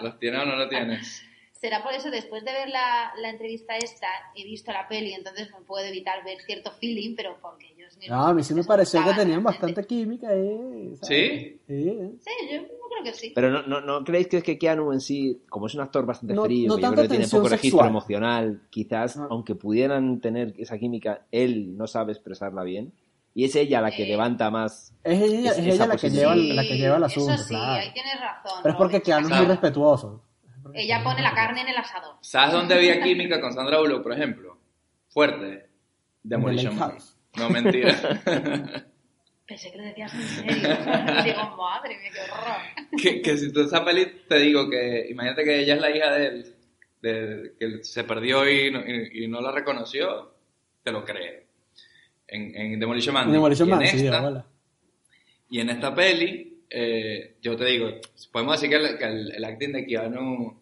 [0.00, 1.25] ¿Los tienes o no los tienes?
[1.60, 5.50] Será por eso, después de ver la, la entrevista esta, he visto la peli, entonces
[5.50, 8.16] no puedo evitar ver cierto feeling, pero porque ellos mismos...
[8.18, 10.94] No, a mí sí me pareció que tenían bastante química ahí.
[11.00, 11.08] ¿sabes?
[11.08, 11.60] ¿Sí?
[11.66, 11.88] Sí.
[11.88, 12.10] ¿eh?
[12.20, 13.32] Sí, yo creo que sí.
[13.34, 16.04] Pero no, no, ¿no creéis que es que Keanu en sí, como es un actor
[16.04, 17.88] bastante No- frío, no que yo tanto creo que tiene tensión poco registro sexual.
[17.90, 19.28] emocional, quizás, No.
[19.30, 22.92] aunque pudieran tener esa química, él no sabe expresarla bien.
[23.34, 24.08] Y es ella la que Sí.
[24.10, 24.94] levanta más.
[25.04, 27.82] Es ella, Es- ella la que, lleva, la que lleva el asunto, Eso sí, claro.
[27.82, 28.60] ahí tienes razón.
[28.62, 29.02] Pero es porque.
[29.02, 30.22] Keanu es muy respetuoso.
[30.74, 32.16] Ella pone la carne en el asador.
[32.20, 34.58] ¿Sabes dónde había química con Sandra Bullock, por ejemplo?
[35.08, 35.66] Fuerte.
[36.22, 36.96] Demolition Man.
[37.36, 37.94] No, mentira.
[39.46, 40.68] Pensé que lo decías en serio.
[41.24, 43.00] Digo, madre mía, qué horror.
[43.00, 46.10] que, que si tú esa peli te digo que imagínate que ella es la hija
[46.12, 46.54] de él,
[47.00, 50.32] de- que se perdió y no, y, y no la reconoció,
[50.82, 51.44] te lo crees.
[52.26, 53.30] En, en Demolition Man.
[53.30, 54.46] Demolition Y en Man, sí, esta-.
[55.48, 57.88] Y en esta peli, eh, yo te digo,
[58.32, 60.60] podemos decir que el, que el- el acting de Keanu,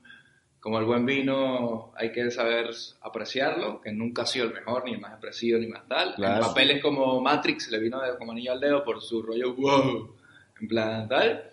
[0.61, 2.70] como el buen vino, hay que saber
[3.02, 6.14] apreciarlo, que nunca ha sido el mejor, ni el más expresivo, ni más tal.
[6.14, 6.36] Claro.
[6.42, 10.14] En papeles como Matrix le vino de- como anillo al dedo por su rollo wow,
[10.61, 11.50] en plan tal.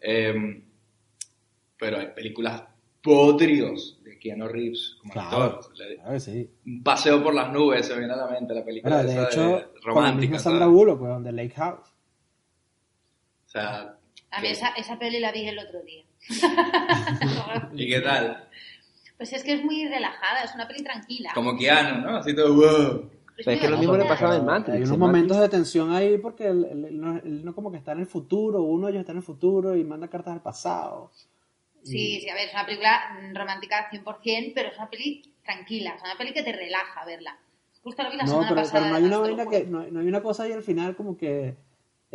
[0.00, 0.62] Eh,
[1.78, 2.62] pero hay películas
[3.02, 5.72] podrios de Keanu Reeves como Claro, actor.
[5.74, 6.50] Claro sí.
[6.66, 9.28] Un paseo por las nubes se viene a la mente la película Bueno, de esa
[9.28, 10.20] hecho, con la romántica.
[10.20, 10.66] misma Sandra.
[10.66, 11.93] Bullock, pues, de Lake House.
[13.58, 13.96] Sea,
[14.30, 16.04] A mí esa, esa peli la vi el otro día.
[17.74, 18.48] ¿y qué tal?
[19.16, 21.30] Pues es que es muy relajada, es una peli tranquila.
[21.34, 22.16] Como Keanu, ¿no?
[22.18, 23.10] Así todo, wow.
[23.36, 24.78] Es Pero es que lo mismo le pasaba en Hay Matrix.
[24.78, 27.78] unos en momentos de tensión ahí porque él, él- él no, él no como que
[27.78, 30.42] está en el futuro, uno de ellos está en el futuro y manda cartas al
[30.42, 31.10] pasado.
[31.82, 36.02] Sí, sí, a ver, es una película romántica 100%, pero es una peli tranquila, es
[36.02, 37.36] una peli que te relaja verla.
[37.82, 38.80] Justo la vi la No, semana pero, pasada.
[38.80, 40.96] pero no hay una vaina lo que, no, no hay una cosa ahí al final
[40.96, 41.56] como que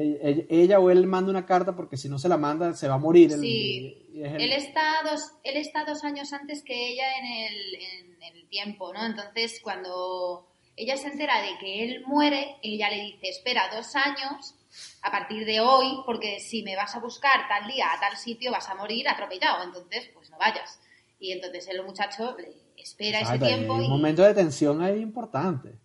[0.02, 2.96] ella, ella o él manda una carta porque si no se la manda se va
[2.96, 3.32] a morir.
[3.32, 8.24] Sí, el- él está, dos, él está dos años antes que ella en el, en,
[8.24, 9.06] en el tiempo, ¿no?
[9.06, 14.56] Entonces, cuando ella se entera de que él muere, ella le dice, espera dos años
[15.02, 18.52] a partir de hoy, porque si me vas a buscar tal día a tal sitio
[18.52, 20.80] vas a morir atropellado, entonces, pues no vayas.
[21.20, 23.90] Y entonces el muchacho le espera ese hay tiempo un y...
[23.90, 25.79] momento de tensión ahí importante.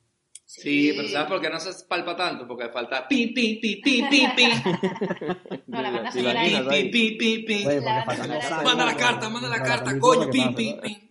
[0.61, 2.47] Sí, pero ¿sabes por qué no se palpa tanto?
[2.47, 4.45] Porque falta pi, pi, pi, pi, pi, pi.
[5.67, 6.91] No, la banda ¿Te sonora ahí?
[6.91, 7.65] Pi, pi, pi, pi.
[8.65, 11.11] Manda la carta, manda la carta, coño, pi, pi, pi.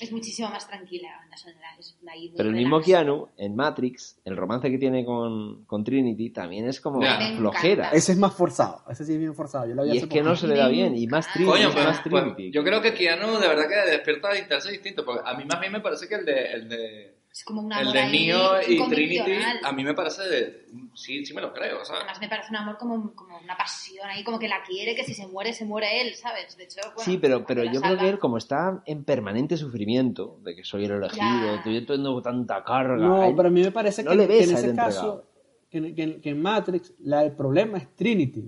[0.00, 1.68] es muchísimo más tranquila la banda sonora.
[1.78, 2.80] Es ahí muy Pero el mismo.
[2.80, 7.00] Keanu, en Matrix, el romance que tiene con, con Trinity también es como
[7.36, 7.90] flojera.
[7.90, 9.68] Ese es más forzado, ese sí es bien forzado.
[9.68, 10.96] Yo lo Y es que no se le da bien.
[10.96, 12.50] Y más Trinity, Coño, pues, más pues, Trinity.
[12.50, 15.04] yo creo que Keanu de verdad que despierta intereses distintos.
[15.04, 17.72] Porque a mí más bien me parece que el de, el de, Es como un
[17.72, 19.32] el amor de Neo y Trinity,
[19.64, 22.02] a mí me parece de, sí, sí me lo creo, ¿sabes?
[22.02, 25.02] Además me parece un amor como, como una pasión ahí, como que la quiere, que
[25.02, 26.56] si se muere, se muere él, ¿sabes?
[26.56, 30.38] De hecho, bueno, Sí, pero, pero yo creo que él, como está en permanente sufrimiento,
[30.44, 32.96] de que soy el elegido, yo tengo tanta carga.
[33.04, 34.94] No, él- pero a mí me parece no que, le que ves en ese entregado.
[34.94, 35.24] caso,
[35.70, 38.42] que, en- que en- que en Matrix, la- el problema es Trinity.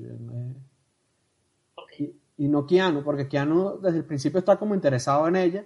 [1.75, 2.05] ¿Por qué?
[2.39, 5.65] Y, y no Keanu, porque Keanu desde el principio está como interesado en ella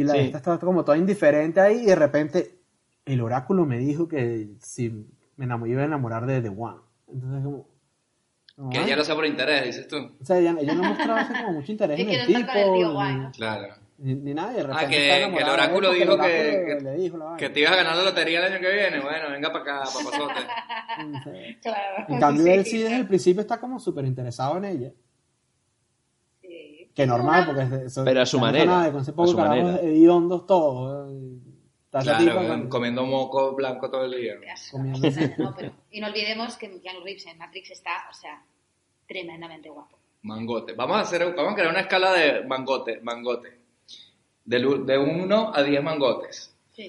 [0.00, 0.18] y la Sí.
[0.20, 2.58] esta está como toda indiferente ahí y de repente
[3.04, 4.90] el oráculo me dijo que si
[5.36, 6.78] me iba a enamorar de The One.
[7.12, 7.66] Entonces como...
[8.56, 9.96] como, Que ya lo sé por interés, dices tú.
[10.20, 12.36] O sea, ella, ella no mostraba así como mucho interés en el con el tío
[12.38, 13.30] tipo, guay, ni, ¿no?
[13.32, 13.74] Claro.
[13.98, 17.44] ni, ni repente Ah, que- el oráculo dijo el que- que- le dijo la Que
[17.46, 17.52] vaina.
[17.54, 20.34] te ibas a ganar la lotería el año que viene, bueno, venga para acá, papazote.
[21.62, 22.04] Claro.
[22.08, 24.92] En cambio, él sí desde el principio está como súper interesado en ella.
[26.98, 29.28] Que normal, porque es de- eso- Pero a su manera, nada, con ese a poco
[29.28, 29.76] su manera.
[29.80, 31.12] hediondos todos.
[31.90, 34.34] Claro, con- comiendo moco blanco todo el día.
[34.40, 34.76] Qué asco.
[34.76, 35.08] Comiendo.
[35.38, 38.42] No, pero, y no olvidemos que Keanu Reeves en Matrix está, o sea,
[39.06, 39.96] tremendamente guapo.
[40.22, 40.72] Mangote.
[40.74, 43.58] Vamos a hacer, vamos a crear una escala de mangote, mangote.
[44.44, 46.54] Del u- De 1 a 10 mangotes.
[46.78, 46.88] Sí.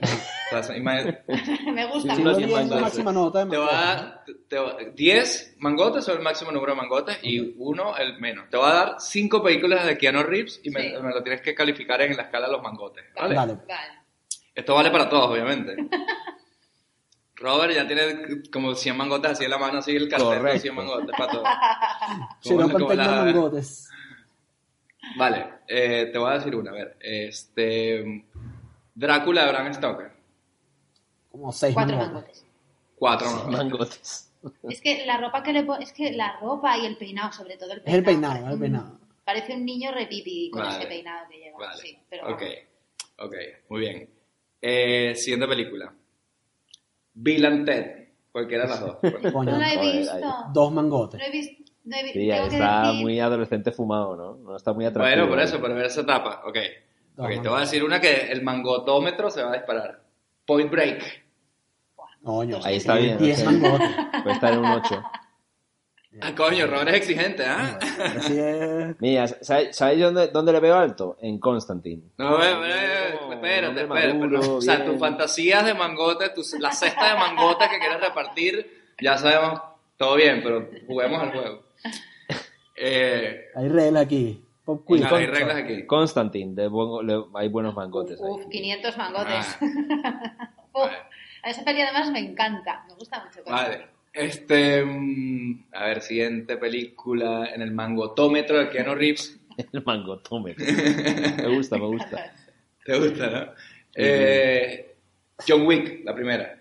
[0.51, 0.73] O
[1.73, 2.15] Me gusta.
[2.15, 2.81] Sí, no no mangotes.
[2.81, 3.97] máxima nota te voy a mangotes.
[3.97, 8.47] dar te- voy- 10 mangotes son el máximo número de mangotes y uno el menos.
[8.51, 10.93] Te voy a dar 5 películas de Keanu Reeves y me, Sí.
[11.01, 13.03] me lo tienes que calificar en la escala de los mangotes.
[13.15, 13.33] ¿vale?
[13.33, 13.53] Dale.
[13.67, 13.99] Vale.
[14.53, 15.75] Esto vale para todos, obviamente.
[17.37, 20.59] Robert ya tiene como 100 mangotes así en la mano, así el cartel de Correcto.
[20.61, 21.47] 100 mangotes para todos.
[22.43, 23.89] Tecno la- mangotes.
[25.17, 26.97] Vale, eh, te voy a decir una, a ver.
[26.99, 28.25] Este,
[28.99, 30.11] Drácula de Bram Stoker.
[31.31, 32.13] Como seis Cuatro mangotes.
[32.13, 32.45] mangotes.
[32.95, 33.57] Cuatro mangotes.
[33.57, 34.31] Mangotes.
[34.69, 37.73] Es que la ropa que le es que la ropa y el peinado, sobre todo
[37.73, 38.33] el Es el peinado.
[38.33, 38.99] peinado, parece el peinado.
[39.25, 40.77] Parece un niño repipi con Vale.
[40.79, 41.57] ese peinado que lleva.
[41.59, 42.41] Vale, Sí, pero ok,
[43.19, 43.33] ok,
[43.69, 44.09] muy bien.
[44.61, 45.93] Eh, siguiente película.
[47.13, 48.97] Bill and Ted, cualquiera de las dos.
[49.33, 50.17] Coño, No la he visto.
[50.53, 51.19] dos mangotes.
[51.19, 51.63] No he visto.
[51.85, 54.35] No he vi- Sí, tengo que está decir- muy adolescente fumado, ¿no?
[54.35, 55.15] No está muy atractivo.
[55.15, 56.43] bueno, por eso, por ver esa etapa.
[56.45, 56.57] Ok,
[57.23, 57.71] ok, te voy a mangotes.
[57.71, 59.99] decir una que el mangotómetro se va a disparar.
[60.45, 61.25] Point Break.
[62.23, 63.17] Coño, Ahí está bien.
[63.17, 63.45] 10 ok.
[63.51, 63.89] mangotes.
[64.23, 65.03] Puede estar en un 8.
[66.21, 67.77] Ah, coño, Robert es exigente, ¿ah?
[68.17, 68.95] Así es.
[68.99, 71.17] Mira, ¿sabéis sabéis dónde, dónde le veo alto?
[71.21, 72.01] En Constantine.
[72.17, 74.13] No, eh, eh, No, espérate, espérate.
[74.15, 78.01] maduro, pero, o sea, tus fantasías de mangote, tus, la cesta de mangote que quieres
[78.01, 79.61] repartir, ya sabemos,
[79.97, 81.63] todo bien, pero juguemos al juego.
[82.75, 84.43] Eh, Hay reglas aquí.
[84.69, 85.01] Pop quiz.
[85.01, 85.85] claro, hay reglas aquí.
[85.87, 88.29] Constantine, de buen- le- hay buenos mangotes ahí.
[88.29, 89.57] Uf, 500 mangotes.
[89.59, 89.59] Ah,
[90.73, 90.97] Uf, vale.
[91.41, 92.85] a esa peli además me encanta.
[92.87, 93.43] Me gusta mucho.
[93.49, 93.87] Vale.
[94.13, 99.39] Este, mm, a ver, siguiente película en el mangotómetro de Keanu Reeves.
[99.73, 100.63] El mangotómetro.
[100.65, 102.31] Me gusta, me gusta.
[102.85, 103.51] ¿Te gusta, no?
[103.95, 104.95] Eh,
[105.47, 106.58] John Wick, la primera.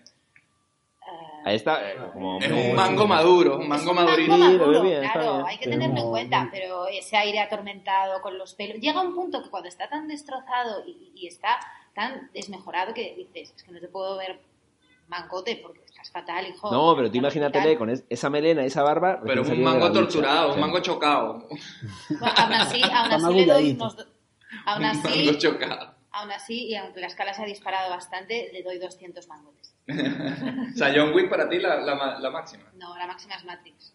[1.49, 4.35] Ahí está, eh, como Es un mango maduro, un mango madurito.
[4.35, 4.39] Sí,
[5.11, 8.77] claro, hay que Pero tenerlo en cuenta, pero ese aire atormentado con los pelos.
[8.79, 11.59] Llega un punto que cuando está tan destrozado y, y está
[11.95, 14.39] tan desmejorado que dices, es que no te puedo ver
[15.07, 16.71] mangote porque estás fatal, hijo.
[16.71, 19.19] No, pero tú imagínatele con es- esa melena, esa barba.
[19.25, 21.47] Pero un mango torturado, un mango chocado.
[22.09, 23.97] Bueno, aún así, aún así le doy unos
[24.65, 25.95] Aún Un así, mango chocado.
[26.11, 29.75] aún así, y aunque la escala se ha disparado bastante, le doy 200 mangotes.
[30.73, 32.71] O sea, John Wick para ti la, la, ma- la máxima.
[32.75, 33.93] No, la máxima es Matrix.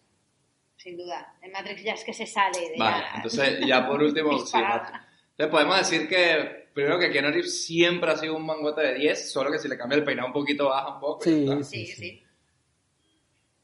[0.77, 1.35] sin duda.
[1.41, 4.57] En Matrix ya es que se sale de Vale, ya- entonces ya por último, sí.
[4.57, 9.31] Entonces podemos decir que, primero que Keanu Reeves siempre ha sido un mangote de 10,
[9.31, 11.23] solo que si le cambia el peinado un poquito baja un poco.
[11.23, 11.85] sí, sí.
[11.87, 12.21] sí.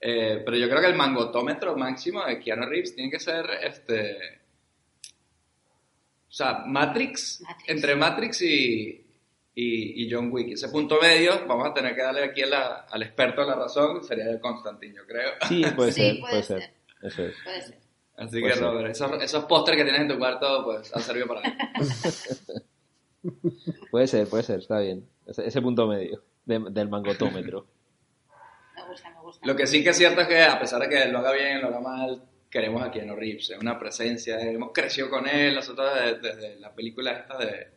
[0.04, 4.40] Eh, pero yo creo que el mangotómetro máximo de Keanu Reeves tiene que ser este.
[6.28, 7.70] O sea, Matrix, Matrix.
[7.70, 9.06] entre Matrix y,
[9.54, 10.54] y, y John Wick.
[10.54, 14.04] Ese punto medio, vamos a tener que darle aquí a la- al experto la razón,
[14.04, 15.32] sería el Constantine, yo creo.
[15.48, 16.62] Sí, puede Sí, ser, puede puede ser.
[16.62, 16.74] ser.
[17.04, 17.36] Eso es.
[17.44, 17.78] Puede ser.
[18.18, 18.64] Así Pues que, sí.
[18.66, 21.58] Robert, esos, esos pósteres que tienes en tu cuarto, pues han servido para algo.
[23.92, 25.08] Puede ser, puede ser, está bien.
[25.28, 27.68] Ese, ese punto medio de- del mangotómetro.
[28.76, 29.46] Me gusta, me gusta.
[29.46, 31.62] Lo que sí que es cierto es que, a pesar de que lo haga bien,
[31.62, 33.52] lo haga mal, queremos a Keanu Reeves.
[33.52, 37.68] Es una presencia, hemos crecido con él nosotros desde, desde la película esta de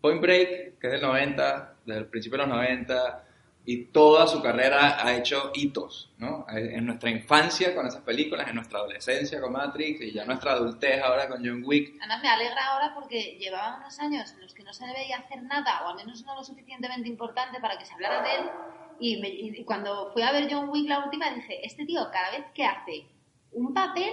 [0.00, 3.24] Point Break, que es del 90, desde principio de los 90,
[3.68, 6.46] y toda su carrera ha hecho hitos, ¿no?
[6.48, 11.02] En nuestra infancia con esas películas, en nuestra adolescencia con Matrix, y ya nuestra adultez
[11.02, 11.96] ahora con John Wick.
[11.98, 15.42] Además me alegra ahora porque llevaba unos años en los que no se veía hacer
[15.42, 18.50] nada, o al menos no lo suficientemente importante para que se hablara de él.
[19.00, 22.46] Y, y cuando fui a ver John Wick la última dije, este tío cada vez
[22.54, 23.04] que hace
[23.50, 24.12] un papel,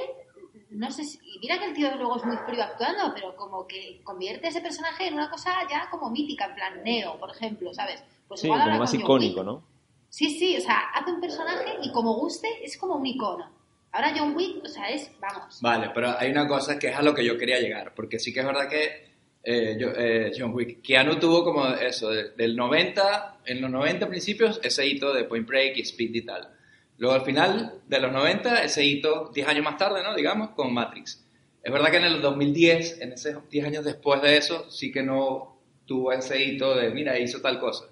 [0.74, 1.20] no sé si...
[1.24, 4.62] Y mira que el tío luego es muy frío actuando, pero como que convierte ese
[4.62, 8.04] personaje en una cosa ya como mítica, en plan Neo, por ejemplo, ¿sabes?
[8.28, 9.46] Pues Sí, igual como más icónico, Wick.
[9.46, 9.64] ¿no?
[10.10, 13.50] Sí, sí, o sea, hace un personaje y como guste es como un icono.
[13.92, 15.60] Ahora John Wick, o sea, es, vamos.
[15.62, 18.34] Vale, pero hay una cosa que es a lo que yo quería llegar, porque sí
[18.34, 19.12] que es verdad que
[19.46, 24.08] eh, yo- eh, John Wick, Keanu tuvo como eso, de- del 90, en los 90
[24.08, 26.50] principios, ese hito de Point Break y Speed y tal.
[26.98, 30.16] Luego al final de los 90, ese hito, 10 años más tarde, ¿no?
[30.16, 31.26] Digamos, con Matrix.
[31.62, 35.02] Es verdad que en el 2010, en esos 10 años después de eso, sí que
[35.04, 37.86] no tuvo ese hito de, mira, hizo tal cosa.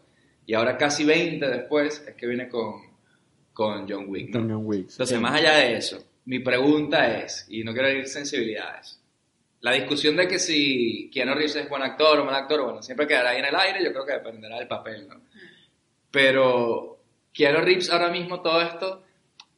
[0.45, 2.82] Y ahora casi 20 después es que viene con,
[3.54, 4.41] con John Wick, ¿no?
[4.41, 4.89] John Wick.
[4.91, 5.22] Entonces, Sí.
[5.22, 8.99] más allá de eso, mi pregunta es, y no quiero herir sensibilidades,
[9.62, 13.08] la discusión de que si Keanu Reeves es buen actor o mal actor, bueno, siempre
[13.08, 15.22] quedará ahí en el aire, yo creo que dependerá del papel, ¿no?
[16.10, 17.01] Pero
[17.34, 19.04] Keanu Reeves ahora mismo todo esto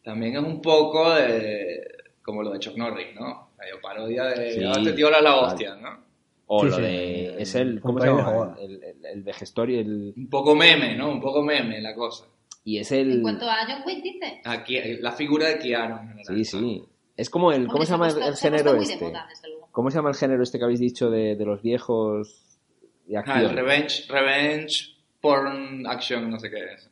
[0.03, 1.82] también es un poco de,
[2.21, 3.51] como lo de Chuck Norris, ¿no?
[3.57, 5.47] Medio parodia de, Sí, "Ah, este tío era la vale.
[5.47, 6.03] hostia, ¿no?
[6.47, 6.82] O Sí, lo sí.
[6.82, 7.41] de.
[7.41, 7.80] Es el.
[7.80, 8.55] ¿Cómo se llama?
[8.59, 9.80] El, el, el vejestorio.
[9.80, 11.09] El, Un poco meme, ¿no?
[11.09, 12.26] Un poco meme la cosa.
[12.65, 13.21] y es En el.
[13.21, 14.41] cuanto a John Wick, dice.
[14.43, 16.26] Aquí, la figura de Keanu en general.
[16.38, 16.84] Sí, sí.
[17.15, 17.63] Es como el.
[17.67, 19.05] ¿Cómo Hombre, se llama puesto- el género este?
[19.05, 19.28] moda.
[19.71, 22.59] ¿Cómo se llama el género este que habéis dicho de, de los viejos
[23.07, 23.39] de Ah, acción?
[23.39, 26.89] el revenge, revenge porn action, no sé qué es.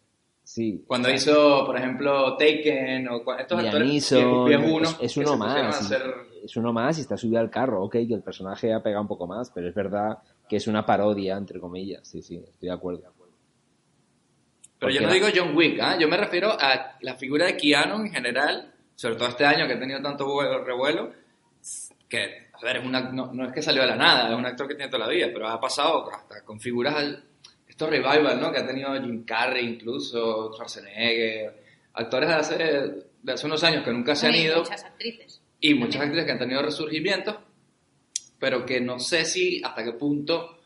[0.54, 0.84] Sí.
[0.86, 4.14] Cuando hizo, por ejemplo, Taken o estos Liam actores
[4.46, 5.80] viejunos es, es uno más.
[5.80, 7.82] hacer- Es uno más y está subido al carro.
[7.84, 10.18] Ok, que el personaje ha pegado un poco más, pero es verdad
[10.50, 12.06] que es una parodia, entre comillas.
[12.06, 13.04] Sí, sí, estoy de acuerdo.
[14.78, 15.98] Pero yo no digo John Wick, ¿ah?
[15.98, 19.74] yo me refiero a la figura de Keanu en general, sobre todo este año que
[19.76, 21.12] ha tenido tanto vuelo- revuelo,
[22.10, 24.46] que, a ver, es una, no, no es que salió de la nada, es un
[24.46, 27.24] actor que tiene toda la vida, pero ha pasado hasta con figuras, al-
[27.86, 28.52] estos revival, ¿no?
[28.52, 31.54] Que ha tenido Jim Carrey incluso, Schwarzenegger,
[31.94, 32.58] actores de hace,
[33.24, 34.60] de hace unos años que nunca se han ido.
[34.60, 35.42] Muchas actrices.
[35.60, 37.36] y muchas actrices que han tenido resurgimientos,
[38.40, 40.58] pero que no sé si hasta qué punto,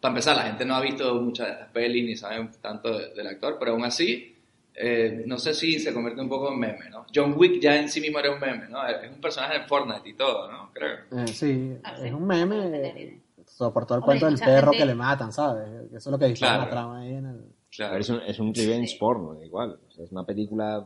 [0.00, 3.14] para empezar, la gente no ha visto muchas de estas pelis ni saben tanto de-
[3.14, 4.36] del actor, pero aún así,
[4.74, 7.06] eh, no sé si se convierte un poco en meme, ¿no?
[7.14, 8.86] John Wick ya en sí mismo era un meme, ¿no?
[8.86, 10.70] Es un personaje en Fortnite y todo, ¿no?
[10.74, 10.96] Creo.
[11.22, 12.08] Eh, sí, Ah, sí.
[12.08, 13.20] es un meme.
[13.56, 15.68] Soportó el cuento del perro gente- que le matan, ¿sabes?
[15.88, 16.62] Eso es lo que dice Claro.
[16.64, 17.36] la trama ahí en el.
[17.38, 17.98] A Claro.
[17.98, 18.98] es un, es un revenge Sí.
[18.98, 19.78] porno, igual.
[19.88, 20.84] O sea, es una película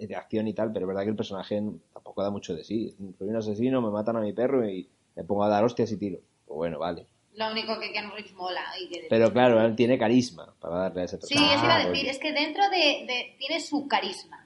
[0.00, 1.60] de acción y tal, pero es verdad que el personaje
[1.92, 2.94] tampoco da mucho de sí.
[3.18, 5.96] Soy un asesino, me matan a mi perro y me pongo a dar hostias y
[5.96, 6.20] tiros.
[6.46, 7.06] Pues bueno, vale.
[7.34, 8.62] Lo único que Keanu Reeves mola.
[8.80, 11.54] Y que Pero claro, él tiene carisma para darle a ese Sí, personaje.
[11.54, 12.08] eso iba a decir.
[12.08, 14.44] Es que dentro de, de- Tiene su carisma.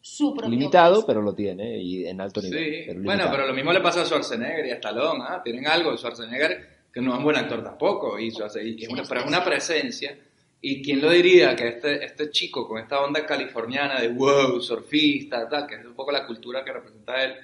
[0.00, 1.06] Su propio Limitado, carisma.
[1.06, 2.58] pero lo tiene y en alto nivel.
[2.58, 5.40] Sí, pero bueno, pero lo mismo le pasa a Schwarzenegger y a Stallone, ¿ah?
[5.44, 9.20] Tienen algo, Schwarzenegger, que no es un buen actor tampoco, y y es una, pero
[9.22, 10.18] es una presencia.
[10.60, 15.48] ¿Y quién lo diría que este, este chico con esta onda californiana de wow, surfista,
[15.48, 17.34] tal, que es un poco la cultura que representa él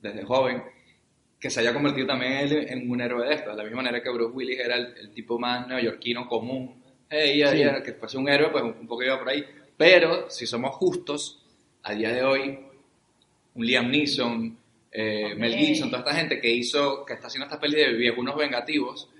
[0.00, 0.62] desde joven,
[1.38, 4.02] que se haya convertido también él en un héroe de esto, de la misma manera
[4.02, 7.58] que Bruce Willis era el, el tipo más neoyorquino común, hey, yeah, Sí.
[7.58, 9.44] yeah, que fuese un héroe, pues un, un poco iba por ahí.
[9.76, 11.44] Pero, si somos justos,
[11.84, 12.58] a día de hoy,
[13.54, 14.58] un Liam Neeson,
[14.96, 15.66] eh, Mel Hombre.
[15.66, 19.10] Gibson, toda esta gente que hizo, que está haciendo estas pelis de viejunos vengativos,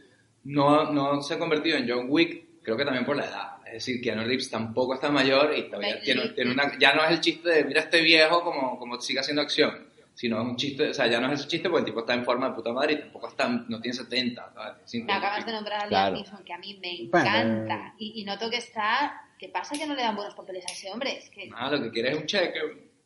[0.45, 3.49] no, no se ha convertido en John Wick, creo que también por la edad.
[3.67, 7.05] Es decir, Keanu Reeves tampoco está mayor y todavía Mel tiene, tiene una, ya no
[7.05, 10.57] es el chiste de mira este viejo como, como sigue haciendo acción, sino es un
[10.57, 12.55] chiste, o sea, ya no es ese chiste porque el tipo está en forma de
[12.55, 14.79] puta madre y tampoco está, no tiene 70, ¿sabes?
[14.83, 15.17] Me 50.
[15.17, 16.17] acabas de nombrar a Liam Claro.
[16.17, 17.95] Neeson, que a mí me Bueno, encanta.
[17.99, 19.23] Y, y noto que está...
[19.39, 21.19] ¿Qué pasa que no le dan buenos papeles a ese hombre?
[21.19, 21.51] Es que...
[21.55, 22.59] Ah, lo que quiere es un cheque.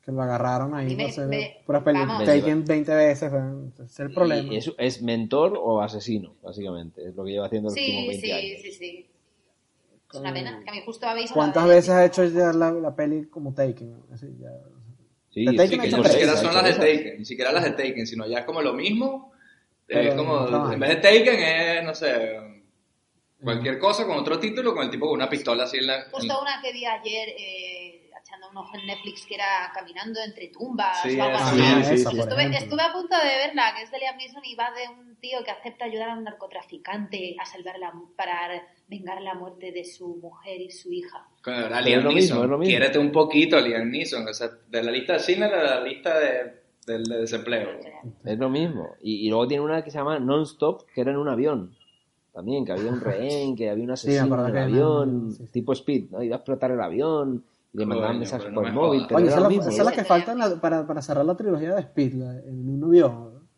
[0.05, 2.25] Que lo agarraron ahí me- para hacer me- puras peli- vamos.
[2.25, 3.33] Taken 20 veces.
[3.33, 4.53] Ese es el problema.
[4.53, 7.07] Y es, es mentor o asesino, básicamente.
[7.09, 8.61] Es lo que lleva haciendo los últimos Sí, 20 sí, años.
[8.63, 9.07] sí, sí.
[10.13, 10.61] Es una pena.
[10.65, 14.03] Que a mí justo habéis ¿Cuántas veces ha hecho ya la, la peli como Taken?
[14.13, 14.49] Así, ya.
[15.33, 16.73] Sí, sí, Sí, que ni siquiera son las de.
[16.97, 19.33] Taken, ni siquiera las de Taken, sino ya es como lo mismo.
[19.87, 22.39] Pero es como, no, en vez de Taken es, no sé,
[23.43, 25.97] cualquier cosa con otro título, con el tipo con una pistola así en la...
[26.05, 27.70] en- Justo una que vi ayer eh,
[28.31, 31.57] echando un ojo en Netflix que era caminando entre tumbas Sí, o algo esa, así.
[31.59, 34.55] sí, sí, esa, sí, estuve, a punto de verla, que es de Liam Neeson y
[34.55, 39.21] va de un tío que acepta ayudar a un narcotraficante a salvar la, para vengar
[39.21, 41.27] la muerte de su mujer y su hija.
[41.45, 42.15] Era Pero Liam es lo Neeson.
[42.15, 42.71] mismo, es lo mismo.
[42.71, 44.27] Quiérete un poquito, Liam Neeson.
[44.29, 47.69] O sea, de la lista de cine a la lista de, del de desempleo.
[48.25, 48.91] Es lo mismo.
[49.03, 51.77] Y, y luego tiene una que se llama Non-Stop, que era en un avión.
[52.33, 55.51] También, que había un rehén, que había un asesino en el avión, sí, sí.
[55.53, 56.23] tipo Speed, ¿no?
[56.23, 59.07] Iba a explotar el avión le mandaban mensajes por no el me móvil.
[59.13, 59.63] Oye, esa es la, mismo.
[59.63, 59.97] esa es la ¿no?
[59.97, 63.49] que falta la- para, para cerrar la trilogía de Speed, la- en un avión.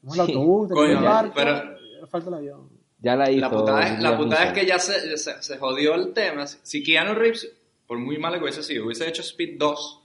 [0.00, 0.32] Como el Sí.
[0.32, 2.68] autobús, Coño, el barco, pero- falta el avión.
[3.00, 3.40] Ya la hizo.
[3.42, 6.46] La putada es, la putada es que ya se, se, se jodió el tema.
[6.46, 7.52] Si Keanu Reeves,
[7.86, 10.02] por muy malo que hubiese sido, hubiese hecho Speed 2,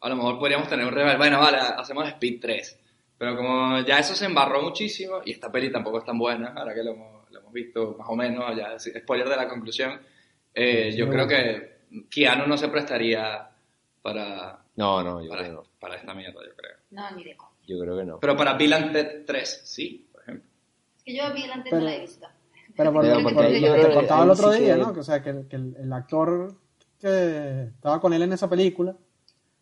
[0.00, 1.18] a lo mejor podríamos tener un rival.
[1.18, 2.80] Bueno, vale, hacemos Speed 3.
[3.18, 6.74] Pero como ya eso se embarró muchísimo, y esta peli tampoco es tan buena, ahora
[6.74, 9.98] que lo hemos, lo hemos visto más o menos, ya spoiler de la conclusión,
[10.54, 11.75] eh, yo Sí, creo que
[12.10, 13.50] Keanu no se prestaría
[14.02, 15.62] para, No, no, yo para, creo no.
[15.80, 16.76] para esta mierda, yo creo.
[16.90, 17.50] No, ni de coña.
[17.66, 18.20] Yo creo que no.
[18.20, 20.48] Pero para Bill and Ted 3, sí, por ejemplo.
[20.98, 22.26] Es que yo vi el antes Pero- no la he visto.
[22.76, 24.80] Pero por, Pero por- yo lo que creo te contaba el otro sí día, que-
[24.82, 24.92] ¿no?
[24.92, 26.54] Que, o sea, que, que el, el actor
[27.00, 28.94] que estaba con él en esa película,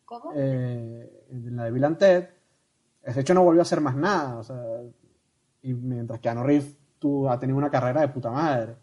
[0.05, 0.33] ¿Cómo?
[0.35, 2.29] eh, en la de Bill and Ted,
[3.05, 4.37] ese hecho no volvió a hacer más nada.
[4.39, 4.57] O sea,
[5.63, 8.75] y mientras que Keanu Reeves tú, ha tenido una carrera de puta madre.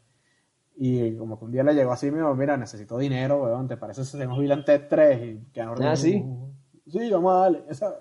[0.84, 3.78] Y como que un día le llegó así me dijo, mira, necesito dinero, weón, ¿te
[3.78, 5.22] parece si hacemos Bill and Ted 3?
[5.22, 6.24] Y Reeves, Ah, ¿sí?
[6.88, 7.64] Sí, vamos a darle.
[7.70, 8.00] Esa-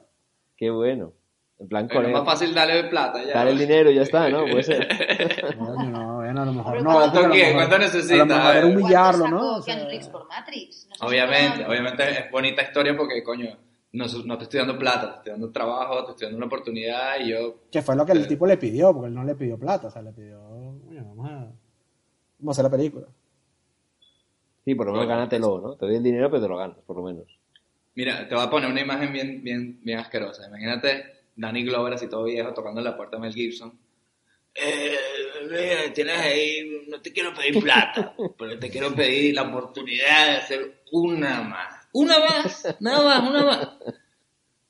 [0.57, 1.13] Qué bueno.
[1.59, 3.35] En plan, con es más fácil darle plata ya.
[3.35, 4.45] Dar el dinero y ya está, ¿no?
[4.51, 4.89] Puede ser.
[5.59, 6.91] Coño, no, bueno, a lo mejor no.
[6.95, 7.39] ¿cuánto lo qué?
[7.41, 8.15] mejor- ¿Cuánto necesita?
[8.15, 9.57] A lo mejor era humillarlo, ¿Cuánto ¿no?
[9.57, 9.77] O sea,
[10.11, 10.89] por Matrix?
[11.03, 13.59] No Obviamente, obviamente es bonita historia porque, coño,
[13.93, 17.17] no, no te estoy dando plata, te estoy dando trabajo, te estoy dando una oportunidad
[17.21, 17.57] y yo...
[17.71, 18.29] Que fue lo que el Sí.
[18.31, 21.27] tipo le pidió, porque él no le pidió plata, o sea, le pidió, "Coño, vamos
[21.31, 21.55] a, vamos
[22.49, 23.07] a hacer la película.
[24.65, 25.77] Sí, por lo menos gánatelo, ¿no?
[25.77, 27.25] Te doy el dinero, pero te lo ganas, por lo menos.
[27.95, 30.47] Mira, te voy a poner una imagen bien, bien, bien asquerosa.
[30.47, 33.79] Imagínate Danny Glover así todo viejo tocando la puerta de Mel Gibson.
[34.55, 34.97] Eh,
[35.49, 40.37] mira, tienes ahí, no te quiero pedir plata, pero te quiero pedir la oportunidad de
[40.37, 41.89] hacer una más.
[41.93, 43.69] Una más, nada más, una más.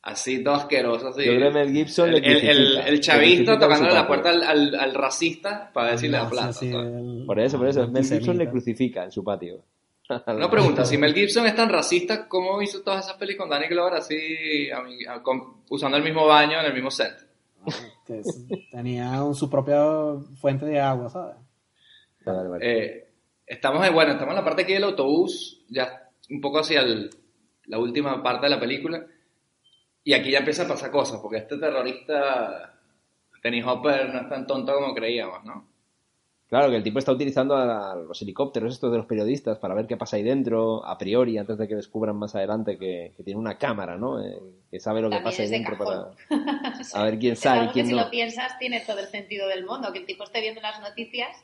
[0.03, 1.25] Así todo asqueroso, así.
[1.27, 4.43] Yo creo que Mel Gibson el, le el, el, chavista a tocando la puerta al,
[4.43, 6.89] al, al racista para decirle la Así, plata.
[7.27, 7.87] Por eso, por eso.
[7.89, 9.63] Mel Gibson le crucifica en su patio.
[10.27, 13.69] Una pregunta, si Mel Gibson es tan racista, ¿cómo hizo todas esas pelis con Danny
[13.69, 17.15] Glover así, a mi- a- con- usando el mismo baño en el mismo set?
[18.07, 19.81] que es- tenía un- su propia
[20.41, 21.37] fuente de agua, ¿sabes?
[22.25, 22.65] Vale, vale.
[22.67, 23.09] Eh,
[23.47, 27.11] estamos en, bueno, estamos en la parte aquí del autobús, ya un poco hacia el-
[27.67, 29.05] la última parte de la película,
[30.05, 32.75] y aquí ya empieza a pasar cosas, porque este terrorista,
[33.43, 35.69] Dennis Hopper, no es tan tonto como creíamos, ¿no?
[36.49, 39.87] Claro, que el tipo está utilizando a los helicópteros estos de los periodistas para ver
[39.87, 43.39] qué pasa ahí dentro, a priori, antes de que descubran más adelante que, que tiene
[43.39, 44.21] una cámara, ¿no?
[44.21, 44.37] Eh,
[44.69, 46.15] que sabe lo que También pasa ahí de dentro cajón.
[46.29, 48.81] para O sea, a ver quién es sale y que quién si lo piensas tiene
[48.81, 51.37] todo el sentido del mundo, que el tipo esté viendo las noticias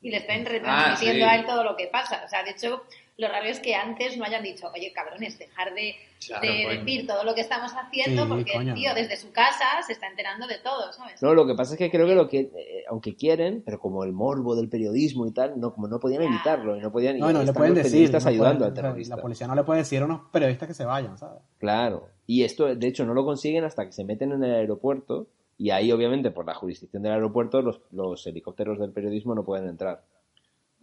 [0.00, 1.30] y le estén Ah, retransmitiendo sí.
[1.30, 2.22] a él todo lo que pasa.
[2.24, 2.84] O sea, de hecho,
[3.16, 5.94] lo raro es que antes no hayan dicho, oye, cabrones, dejar de,
[6.26, 6.78] Claro, de coño.
[6.80, 8.72] decir todo lo que estamos haciendo Sí, porque coño.
[8.72, 11.22] el tío desde su casa se está enterando de todo, ¿sabes?
[11.22, 14.02] No, lo que pasa es que creo que lo que, eh, aunque quieren, pero como
[14.02, 16.28] el morbo del periodismo y tal, no, como no podían Ya.
[16.28, 17.92] evitarlo y no podían, No, no le pueden los decir.
[17.92, 19.16] periodistas no ayudando pueden- al terrorista.
[19.16, 21.40] La policía no le puede decir a unos periodistas que se vayan, ¿sabes?
[21.58, 22.08] Claro.
[22.26, 25.70] Y esto, de hecho, no lo consiguen hasta que se meten en el aeropuerto y
[25.70, 30.02] ahí, obviamente, por la jurisdicción del aeropuerto, los, los helicópteros del periodismo no pueden entrar.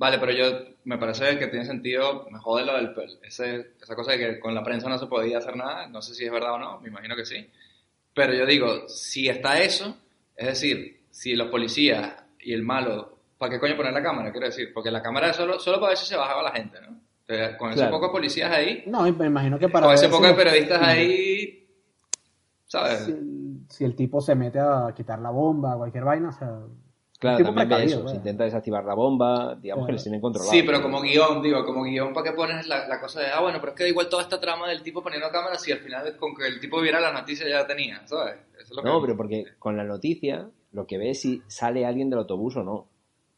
[0.02, 0.46] Vale, pero yo
[0.86, 4.40] me parece que tiene sentido, me jode lo del pel- ese, esa cosa de que
[4.40, 6.80] con la prensa no se podía hacer nada, no sé si es verdad o no,
[6.82, 7.48] me imagino que sí.
[8.16, 9.96] Pero yo digo, si está eso,
[10.36, 14.32] es decir, si los policías y el malo, ¿para qué coño poner la cámara?
[14.32, 17.00] Quiero decir, porque la cámara solo, solo para ver si se bajaba la gente, ¿no?
[17.28, 17.92] Entonces, con ese Claro.
[17.92, 19.86] poco policías ahí, No, me imagino que para.
[19.86, 21.68] con ese poco si de los- periodistas ahí,
[22.66, 23.00] ¿sabes?
[23.06, 26.60] Si, si el tipo se mete a quitar la bomba, cualquier vaina, o sea.
[27.22, 28.08] Claro, tipo también ve eso.
[28.08, 29.86] Se intenta desactivar la bomba, digamos Claro.
[29.86, 30.52] que les tienen controlado.
[30.52, 33.40] Sí, pero como guion, digo, como guion, ¿para qué pones la, la cosa de, ah,
[33.42, 35.80] bueno, pero es que da igual toda esta trama del tipo poniendo cámara si al
[35.80, 38.36] final con que el tipo viera las noticias ya tenía, ¿sabes?
[38.56, 41.42] Eso es lo que- No, pero porque con la noticia lo que ve es si
[41.48, 42.88] sale alguien del autobús o no.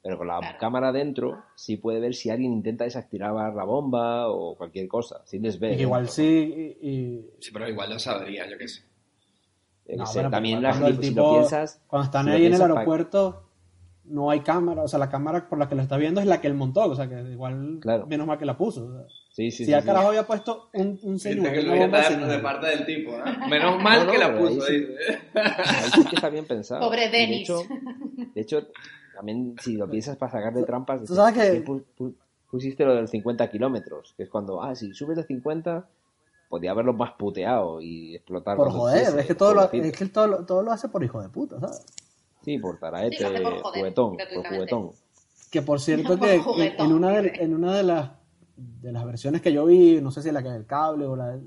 [0.02, 0.58] Pero con la Claro.
[0.60, 5.22] cámara dentro sí puede ver si alguien intenta desactivar la bomba o cualquier cosa.
[5.26, 5.76] Sí les ve.
[5.76, 6.76] Y igual sí.
[6.82, 8.82] Y, y- Sí, pero igual lo sabría, yo qué sé.
[9.96, 11.82] No, sé, bueno, también la cuando el si tipo- lo piensas...
[11.88, 13.43] Cuando están si ahí en el aeropuerto,
[14.06, 14.84] no hay cámara.
[14.84, 16.82] O sea, la cámara por la que lo está viendo es la que él montó.
[16.86, 18.06] O sea, que igual Claro.
[18.08, 18.86] menos mal que la puso.
[18.86, 19.02] o sea.
[19.32, 19.88] Sí, sí, si sí, al sí.
[19.88, 23.22] carajo había puesto un, un que bomba de de parte del tipo, ¿eh?
[23.50, 24.78] Menos mal No, no, que la ahí puso, sí.
[24.80, 24.94] dice.
[25.34, 26.82] Ahí sí que está bien pensado.
[26.82, 28.68] Pobre Y de De hecho,
[29.16, 32.14] también si lo piensas para sacarle trampas, Tú sabes que- "¿Por qué pu- pu-
[32.52, 35.88] pusiste lo de los 50 kilómetros, que es cuando, ah, si subes de 50,
[36.48, 38.56] podía haberlo más puteado y explotar.
[38.56, 41.20] Por joder, es que todo lo, es que todo, lo- todo lo hace por hijo
[41.20, 41.84] de puta, ¿sabes?
[42.44, 44.92] Sí, por taraete, Sí, por joder, juguetón, por juguetón.
[45.52, 48.12] Que por cierto que en, juguetón, en una de, en una de las
[48.56, 51.38] de las versiones que yo vi, no sé si la que del cable o la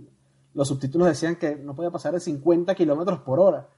[0.55, 3.69] los subtítulos decían que no podía pasar de 50 kilómetros por hora.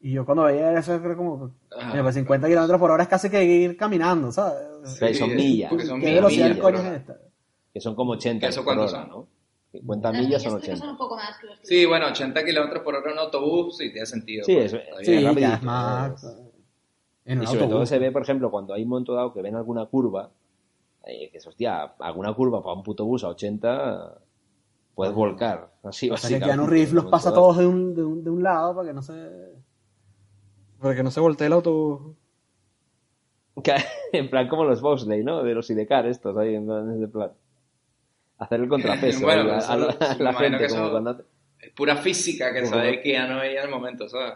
[0.00, 1.50] Y yo cuando veía eso, era como,
[1.90, 4.58] mira, pues 50 kilómetros por hora es casi que ir caminando, ¿sabes?
[4.84, 5.70] Sí, son millas.
[5.70, 7.18] son ¿Qué millas, velocidad millas, coño es esta?
[7.72, 9.08] Que son como 80 ¿Eso por hora, son?
[9.08, 9.28] ¿no?
[9.72, 10.76] 50 Las millas son millas creo que 80.
[10.78, 13.90] son un poco más que los Sí, bueno, 80 kilómetros por hora en autobús, sí,
[13.92, 14.44] tiene sentido.
[14.44, 16.24] Sí, pues, eso- Sí, es más...
[17.26, 19.54] En Y sobre todo se ve, por ejemplo, cuando hay un momento dado que ven
[19.56, 20.30] alguna curva,
[21.06, 24.18] eh, que es, hostia, alguna curva para un puto bus a 80,
[24.94, 25.70] puedes volcar.
[25.82, 27.42] Así, O sea que Keanu Reeves en los un pasa dado.
[27.42, 29.12] todos de un, de, un, de un lado para que no se...
[30.80, 32.16] Para que no se voltee el autobús.
[33.62, 33.74] Que-
[34.12, 35.42] En plan como los Bosley, ¿no?
[35.42, 37.32] De los Sidecar estos ahí, en plan, ese plan.
[38.38, 41.24] Hacer el contrapeso Bueno, ahí a, eso- a la, a gente, que como eso- cuando...
[41.60, 44.34] Es pura física que sabe que ya no veía en el momento, ¿sabes?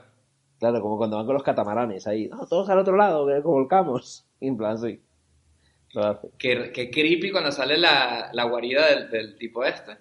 [0.59, 4.27] Claro, como cuando van con los catamaranes ahí, no, todos al otro lado, que volcamos.
[4.41, 5.01] Y en plan, sí.
[5.95, 6.29] Lo hace.
[6.37, 9.97] Qué, qué creepy cuando sale la, la guarida del, del tipo este,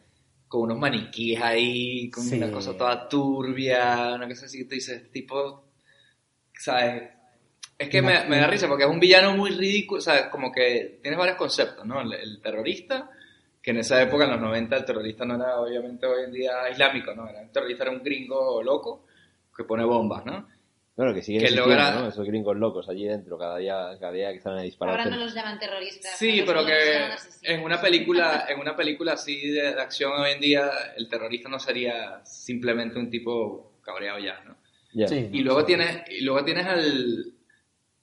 [0.48, 2.38] con unos maniquíes ahí, con Sí.
[2.38, 5.64] una cosa toda turbia, una cosa así que tú dices, tipo,
[6.54, 7.04] ¿sabes?
[7.78, 10.52] Es que me, me da risa porque es un villano muy ridículo, o sea, como
[10.52, 12.02] que tienes varios conceptos, ¿no?
[12.02, 13.12] El, el terrorista,
[13.62, 16.68] que en esa época, en los 90, el terrorista no era obviamente hoy en día
[16.72, 17.28] islámico, ¿no?
[17.30, 19.06] Era, el terrorista era un gringo loco
[19.58, 20.48] que pone bombas, ¿no?
[20.96, 22.08] Bueno, que siguen Que logra- ¿no?
[22.08, 24.98] Esos gringos locos allí dentro, cada día, cada día que están a disparar.
[25.00, 26.18] Ahora no los llaman terroristas.
[26.18, 27.10] Sí, pero que
[27.44, 31.50] en una película, en una película así de, de acción hoy en día, el terrorista
[31.50, 34.58] no sería simplemente un tipo cabreado ya, ¿no?
[34.94, 35.08] Ya.
[35.08, 35.30] Sí.
[35.32, 37.26] Y luego tienes, y luego tienes al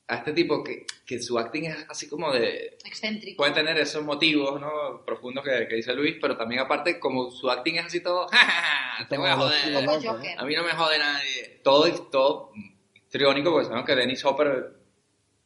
[0.06, 3.38] a este tipo que, que su acting es así como de Excéntrico.
[3.38, 5.02] puede tener esos motivos ¿no?
[5.06, 8.36] profundos que, que dice Luis, pero también aparte como su acting es así todo "Ja,
[8.36, 10.38] ja, ja, te voy a joder, Joker.
[10.38, 11.60] a mí no me jode nadie.
[11.64, 12.52] Todo, todo
[12.94, 14.76] histriónico, porque sabemos que Dennis Hopper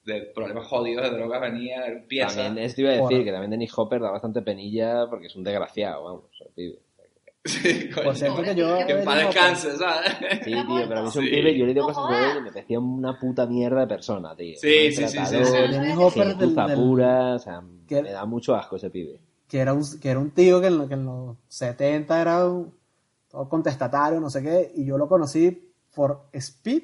[0.05, 2.43] de problemas jodidos de drogas venía, pieza.
[2.45, 5.45] También, esto iba a decir que también Dennis Hopper da bastante penilla porque es un
[5.45, 6.25] desgraciado, vamos.
[6.41, 6.79] el pibe.
[7.45, 8.05] Sí, coño.
[8.05, 8.77] Por cierto que yo...
[8.87, 10.13] que en paz descanse, ¿sabes?
[10.45, 11.31] Sí, tío, pero a mí es un Sí.
[11.31, 14.35] pibe, yo le digo cosas de él y me parecía una puta mierda de persona,
[14.37, 14.55] tío.
[14.61, 16.11] Sí, sí, sí, sí, sí.
[16.15, 19.21] Gentuza pura, o sea, que- me da mucho asco ese pibe.
[19.49, 22.45] que era un, que era un tío que en, lo- que en los 70 era
[22.47, 22.75] un-
[23.31, 26.83] todo contestatario, no sé qué, y yo lo conocí por Speed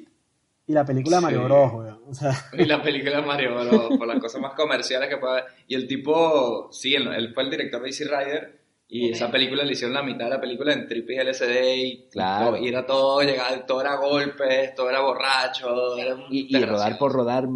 [0.67, 1.45] y la película de Mario Sí.
[1.45, 1.73] Bros.
[1.73, 1.99] weón.
[2.09, 3.97] O sea, Y la película de Mario Bros.
[3.99, 5.45] por las cosas más comerciales que puede haber.
[5.67, 8.64] Y el tipo, sí, él, él fue el director de Easy Rider.
[8.87, 12.55] Y esa película le hicieron la mitad de la película en triple LCD y, Claro.
[12.57, 15.97] y era todo, llegaba, todo era golpes, todo era borracho.
[15.97, 17.47] Era Y, y rodar por rodar,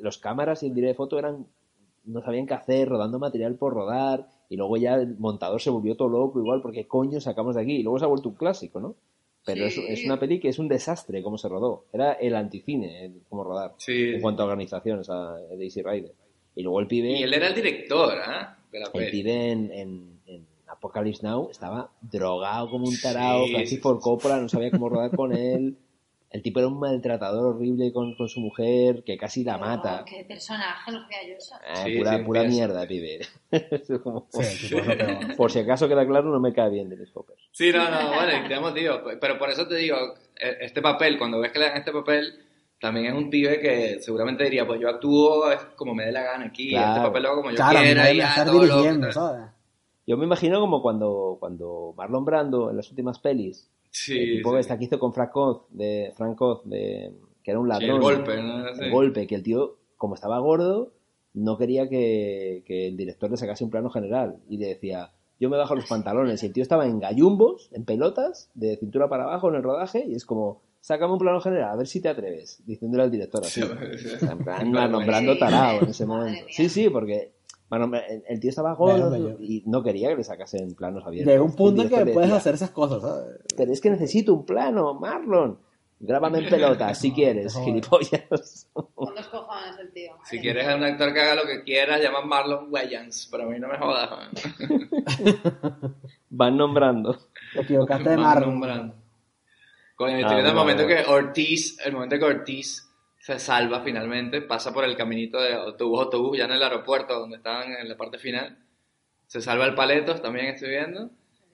[0.00, 1.46] los cámaras y el directo de foto eran,
[2.04, 5.96] no sabían qué hacer, rodando material por rodar, y luego ya el montador se volvió
[5.96, 8.80] todo loco igual, porque coño sacamos de aquí, y luego se ha vuelto un clásico,
[8.80, 8.96] ¿no?
[9.44, 9.80] Pero Sí.
[9.88, 13.22] es, es una peli que es un desastre cómo se rodó, era el anticine, el
[13.28, 14.14] cómo rodar, Sí.
[14.14, 16.12] en cuanto a organización, o sea, de Easy Rider.
[16.56, 18.58] Y luego el pibe, Y él era el director, ¿ah?
[18.92, 20.15] El pibe en
[20.68, 24.70] Apocalypse Now estaba drogado como un tarao, Sí, Francis sí, Ford sí, Coppola no sabía
[24.70, 25.78] cómo rodar con él.
[26.28, 30.00] El tipo era un maltratador horrible con, con su mujer, que casi la mata.
[30.02, 31.02] Oh, qué personaje, los.
[31.04, 33.20] Eh, Sí, pura sí, pura mierda, pibe.
[34.02, 34.28] Como-.
[35.36, 37.36] Por si acaso queda claro, no me cae bien Dennis Hopper.
[37.52, 39.96] Sí, no, no, bueno, te hemos dicho, pero por eso te digo,
[40.38, 42.44] e- este papel, cuando ves que le dan este papel,
[42.80, 46.22] también es un pibe que seguramente diría, pues yo actúo es como me dé la
[46.24, 46.88] gana aquí, Claro.
[46.88, 49.12] este papel lo hago como yo Claro, quiera, ya, estar dirigiendo.
[49.12, 49.46] ¿sabes?
[50.06, 54.52] Yo me imagino como cuando, cuando Marlon Brando en las últimas pelis, Sí, el tipo
[54.52, 54.58] sí.
[54.58, 57.96] esta que hizo con Frank Oz, de, Frank Oz, de, que era un Sí, ladrón.
[57.96, 58.74] el golpe, ¿no?
[58.74, 58.84] Sí.
[58.84, 60.92] El golpe, que el tío, como estaba gordo,
[61.34, 64.36] no quería que, que el director le sacase un plano general.
[64.50, 66.42] Y le decía, yo me bajo los pantalones.
[66.42, 70.04] Y el tío estaba en gallumbos, en pelotas, de cintura para abajo en el rodaje,
[70.06, 73.42] y es como, sácame un plano general, a ver si te atreves, diciéndole al director
[73.44, 73.62] así.
[73.62, 75.38] En plan, nombrando Sí.
[75.38, 76.44] tarao en ese momento.
[76.50, 77.32] Sí, sí, porque
[77.68, 81.32] bueno, el, el tío estaba gordo y no quería que le sacasen planos abiertos.
[81.32, 83.38] Llega un punto en que puedes decía, hacer esas cosas, ¿sabes?
[83.56, 85.58] Pero es que necesito un plano, Marlon.
[85.98, 88.68] Grábame en pelota, si quieres, gilipollas.
[88.72, 90.12] Con dos cojones el tío.
[90.24, 93.44] Si quieres a un actor que haga lo que quiera, llama a Marlon Wayans, pero
[93.44, 94.10] a mí no me jodas.
[94.10, 94.30] man.
[96.30, 97.16] Van nombrando.
[97.54, 98.50] Te equivocaste de Van Marlon.
[98.50, 98.94] nombrando.
[99.96, 102.85] Coño, Ah, estoy viendo el momento que Ortiz, el momento que Ortiz
[103.26, 107.38] se salva finalmente, pasa por el caminito de autobús, autobús, ya en el aeropuerto donde
[107.38, 108.56] estaban en la parte final.
[109.26, 111.10] Se salva el Paletos, también estoy viendo.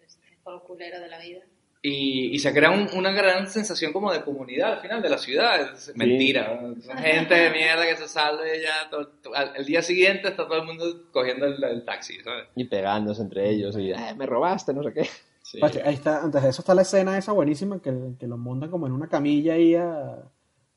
[0.07, 1.41] Este por culero de la vida.
[1.81, 5.17] Y, y se crea un- una gran sensación como de comunidad al final de la
[5.17, 5.73] ciudad.
[5.73, 6.61] Es mentira.
[6.83, 8.91] Son gente de mierda que se salva y ya.
[8.91, 12.49] todo- todo- al- el día siguiente está todo el mundo cogiendo el, el taxi, ¿sabes?
[12.55, 13.79] Y pegándose entre ellos.
[13.79, 15.09] Y, "Eh, me robaste, no sé qué.
[15.41, 15.59] Sí.
[15.59, 18.71] Pache, ahí está, antes de eso está la escena esa buenísima que, que lo montan
[18.71, 20.19] como en una camilla ahí a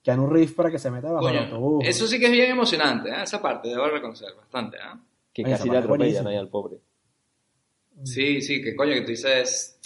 [0.06, 1.84] Keanu Reeves para que se meta bajo el autobús.
[1.86, 3.24] eso sí que es bien emocionante, ¿eh?
[3.24, 4.78] esa parte, debo reconocer, bastante.
[4.78, 5.00] ¿eh?
[5.34, 6.78] Que Oye, casi le atropellan ahí al pobre.
[8.04, 9.80] Sí, sí, que coño, que tú dices,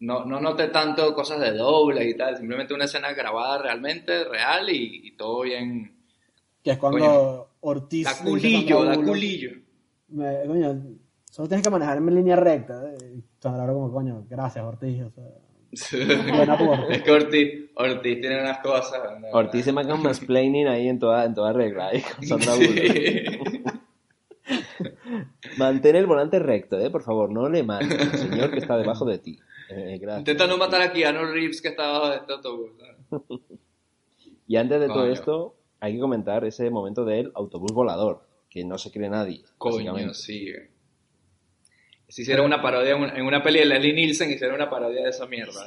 [0.00, 4.68] no, no noté tanto cosas de doble y tal, simplemente una escena grabada realmente, real
[4.70, 5.96] y, y todo bien.
[6.62, 7.46] Que es cuando Coño.
[7.60, 8.04] Ortiz.
[8.04, 9.50] Da culillo, da culillo.
[10.08, 10.82] me- coño,
[11.30, 12.82] solo tienes que manejarme en línea recta.
[12.92, 15.02] eh, Y Sandra ahora como, coño, gracias Ortiz.
[15.04, 15.24] O sea,
[16.30, 16.96] buena por Ortiz.
[16.96, 19.20] es que Ortiz, Ortiz tiene unas cosas.
[19.20, 19.28] ¿no?
[19.32, 21.88] Ortiz se marca un mansplaining ahí en toda, en toda regla.
[21.88, 22.02] Ahí.
[22.20, 22.34] Sí.
[25.58, 26.90] Mantén el volante recto, ¿eh?
[26.90, 29.38] Por favor, no le mandes al señor que está debajo de ti.
[29.68, 30.20] Eh, gracias.
[30.20, 32.70] Intenta no matar a Keanu Reeves que está bajo de este autobús.
[34.48, 38.76] Y antes de todo esto, hay que comentar ese momento del autobús volador, que no
[38.76, 39.44] se cree nadie.
[39.56, 40.50] Coño, sí.
[40.50, 40.68] güey.
[42.12, 45.02] Si hicieron una parodia en una- en una peli de Leslie Nielsen, hicieron una parodia
[45.02, 45.64] de esa mierda.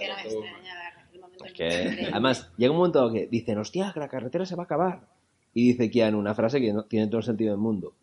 [1.44, 4.64] Es que Es además, llega un momento que dicen, hostia, que la carretera se va
[4.64, 5.02] a acabar.
[5.54, 7.94] Y dice Keanu una frase que no, tiene todo el sentido del mundo.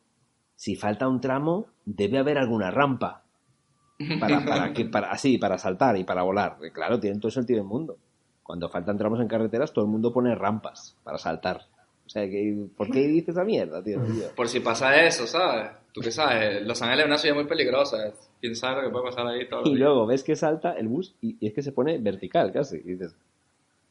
[0.57, 3.23] Si falta un tramo, debe haber alguna rampa.
[4.19, 6.57] Para, para que, para, así, para saltar y para volar.
[6.67, 7.97] Y claro, tiene todo el sentido del mundo.
[8.43, 11.61] Cuando faltan tramos en carreteras, todo el mundo pone rampas para saltar.
[12.05, 14.01] O sea, que, ¿por qué dice esa mierda, tío?
[14.03, 14.35] tío?
[14.35, 15.71] Por si pasa eso, ¿sabes?
[15.93, 18.13] Tú qué sabes, Los Ángeles es una ciudad muy peligrosa.
[18.41, 21.15] ¿Quién sabe lo que puede pasar ahí todo Y luego ves que salta el bus
[21.21, 22.77] y, y es que se pone vertical casi.
[22.77, 23.15] Y dices,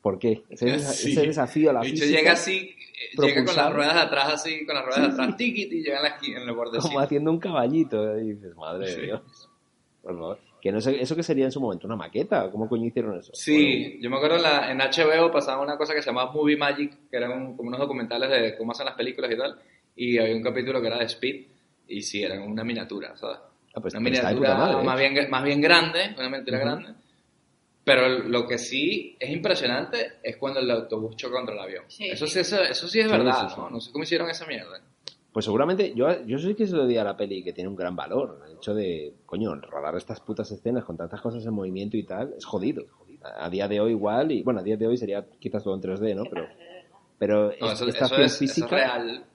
[0.01, 0.41] ¿por qué?
[0.49, 1.11] Ese, desa- Sí.
[1.11, 3.99] ese desafío a la El bicho física, llega así, eh, llega con las ruedas de
[4.01, 6.87] atrás así, con las ruedas de atrás, tiqui, y llega en, la, en el bordecito.
[6.87, 8.17] como haciendo un caballito.
[8.19, 9.01] Y dices, madre de Sí.
[9.01, 9.21] Dios.
[10.01, 10.39] Por favor.
[10.59, 11.87] Que no sé, ¿Eso que sería en su momento?
[11.87, 12.49] ¿Una maqueta?
[12.51, 13.31] ¿Cómo coño hicieron eso?
[13.33, 16.57] Sí, yo me acuerdo en, la- en HBO pasaba una cosa que se llamaba Movie
[16.57, 19.59] Magic, que eran un- como unos documentales de cómo hacen las películas y tal,
[19.95, 21.45] y había un capítulo que era de Speed,
[21.97, 23.37] y sí, eran una miniatura, ¿sabes?
[23.73, 24.83] Ah, pues, una miniatura madre, ¿eh?
[24.83, 26.65] más, bien, más bien grande, una miniatura Ujú.
[26.67, 26.93] grande,
[27.83, 31.85] pero lo que sí es impresionante es cuando el autobús choca contra el avión.
[31.87, 32.05] Sí.
[32.09, 33.61] Eso, sí, eso, eso sí es Sí, verdad, sí, sí.
[33.61, 33.69] ¿no?
[33.69, 34.81] No sé cómo hicieron esa mierda.
[35.33, 37.75] Pues seguramente, yo, yo sí que se lo di a la peli que tiene un
[37.75, 38.43] gran valor.
[38.47, 42.33] El hecho de, coño, rodar estas putas escenas con tantas cosas en movimiento y tal,
[42.37, 42.83] es jodido.
[43.23, 45.73] A, a día de hoy igual, y bueno, a día de hoy sería quizás todo
[45.75, 46.25] en 3D, ¿no?
[46.25, 46.47] Pero,
[47.17, 49.25] pero No, es- eso, esta eso acción es, eso es física, real.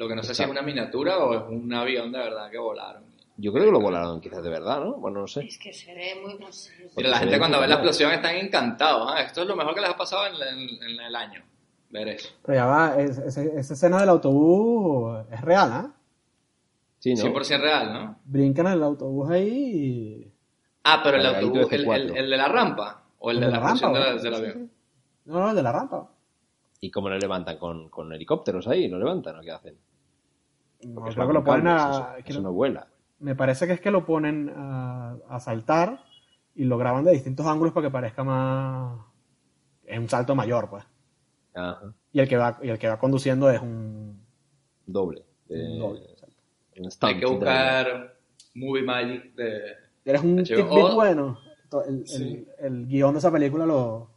[0.00, 2.56] Lo que no sé si es una miniatura o es un avión de verdad que
[2.56, 3.02] volaron.
[3.36, 4.94] yo creo que lo volaron quizás de verdad, ¿no?
[4.94, 5.42] Bueno, no sé.
[5.44, 6.38] Es que se ve muy...
[6.38, 6.72] No sé.
[6.96, 9.10] Mira, la gente cuando ve la explosión están encantados.
[9.12, 9.20] ¿ah?
[9.20, 11.42] Esto es lo mejor que les ha pasado en, en- en el año.
[11.90, 12.30] Ver eso.
[12.46, 15.92] Pero ya va, es- esa escena del autobús es real, ¿ah?
[16.98, 17.22] Sí, ¿no?
[17.24, 18.16] 100% real, ¿no?
[18.24, 20.32] Brincan en el autobús ahí y...
[20.84, 21.94] Ah, pero el autobús, el, C4.
[21.94, 24.22] el- el de la rampa o el, de, la, explosión de la- ¿verdad?
[24.22, 24.54] del Sí, avión.
[24.66, 24.74] sí.
[25.26, 26.08] No, no, el de la rampa.
[26.80, 27.58] ¿Y cómo lo levantan?
[27.58, 28.88] ¿Con, con helicópteros ahí?
[28.88, 29.76] ¿Lo levantan o qué hacen?
[30.86, 32.14] No, Porque creo va que lo con ponen cables, a...
[32.16, 32.86] Eso, que eso no- no vuela.
[33.18, 36.00] Me parece que es que lo ponen a, a saltar
[36.54, 38.98] y lo graban de distintos ángulos para que parezca más...
[39.84, 40.84] Es un salto mayor, pues.
[41.54, 41.92] Ajá.
[42.12, 44.20] Y el que va, y el que va conduciendo es un...
[44.86, 45.24] Doble.
[45.48, 46.36] un doble, exacto.
[46.78, 48.16] un stunt, Hay que buscar
[48.54, 49.60] Movie Magic de...
[50.04, 51.38] Eres un tidbit bueno.
[51.86, 52.46] El, Sí.
[52.58, 54.10] el guion de esa película lo...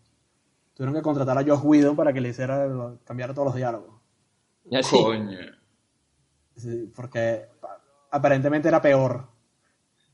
[0.75, 3.93] Tuvieron que contratar a Josh Whedon para que le hiciera, lo- cambiara todos los diálogos.
[4.65, 4.95] Ya sí.
[5.03, 5.37] Coño.
[6.55, 7.81] Sí, porque pa-
[8.11, 9.25] aparentemente era peor.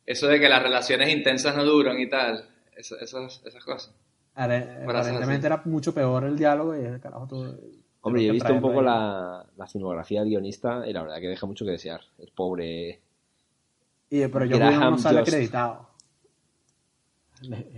[0.06, 2.48] Eso de que las relaciones intensas no duran y tal.
[2.76, 3.94] Eso- esas, esas cosas.
[4.36, 7.58] Are- Aparentemente era mucho peor el diálogo y el carajo todo.
[8.02, 11.28] Hombre, yo he visto un poco la, la filmografía del guionista y la verdad que
[11.28, 12.00] deja mucho que desear.
[12.18, 13.02] El pobre...
[14.10, 15.90] Y, pero Whedon no sale acreditado.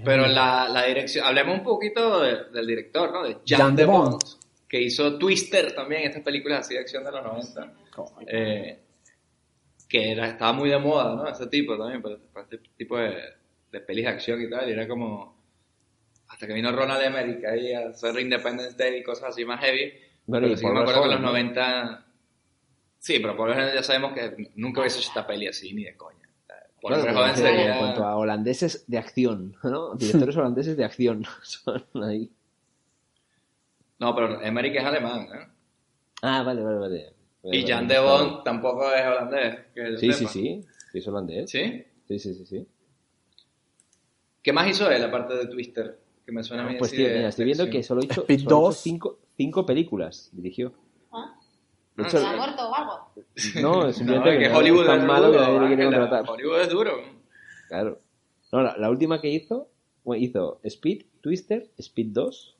[0.06, 1.26] Pero la, la dirección...
[1.26, 3.24] Hablemos un poquito de- del director, ¿no?
[3.24, 4.24] De Jan, Jan de Bont, Bont.
[4.68, 7.74] que hizo Twister también, estas películas así de acción de los 90.
[8.28, 8.80] Eh,
[9.88, 11.28] que era, estaba muy de moda, ¿no?
[11.28, 13.16] Ese tipo también, para, para este tipo de,
[13.72, 15.40] de pelis de acción y tal, y era como...
[16.28, 19.92] Hasta que vino Ronald Emmerich ahí a hacer Independence Day y cosas así más heavy.
[20.26, 21.60] Bueno, pero sí me acuerdo que en los Verhoeven, ¿no?
[21.60, 22.06] 90...
[23.00, 25.84] Sí, pero por lo general ya sabemos que nunca hubiese hecho esta peli así, ni
[25.84, 26.20] de coña.
[26.82, 27.74] Por Claro, joven sería...
[27.74, 29.96] En cuanto a holandeses de acción, ¿no?
[29.96, 32.32] Directores holandeses de acción son ahí.
[34.00, 35.48] No, pero Emmerich es alemán, ¿eh?
[36.24, 37.14] Ah, vale, vale, vale.
[37.44, 39.60] Y Jan de Bond tampoco es holandés.
[39.74, 40.62] que Sí, sí, sí.
[40.92, 41.50] Sí, es holandés.
[41.50, 41.84] ¿Sí?
[42.08, 42.68] Sí, sí, sí, sí.
[44.44, 46.00] ¿Qué más hizo él aparte de Twister?
[46.26, 48.50] Que me suena a mí Pues tío, mira, estoy viendo que solo hizo, solo hizo
[48.50, 48.78] 2.
[48.78, 50.74] cinco, cinco películas, dirigió.
[51.12, 51.36] ¿Ah?
[51.96, 53.12] De Ah, hecho, ¿Se ha muerto o algo?
[53.62, 55.60] no, No, simplemente es que que no- Hollywood es tan es malo duro, que nadie
[55.60, 56.30] le quiere contratar.
[56.30, 56.92] Hollywood es duro.
[57.68, 58.00] Claro.
[58.52, 59.70] No, la, la última que hizo,
[60.04, 62.58] bueno, hizo Speed, Twister, Speed 2,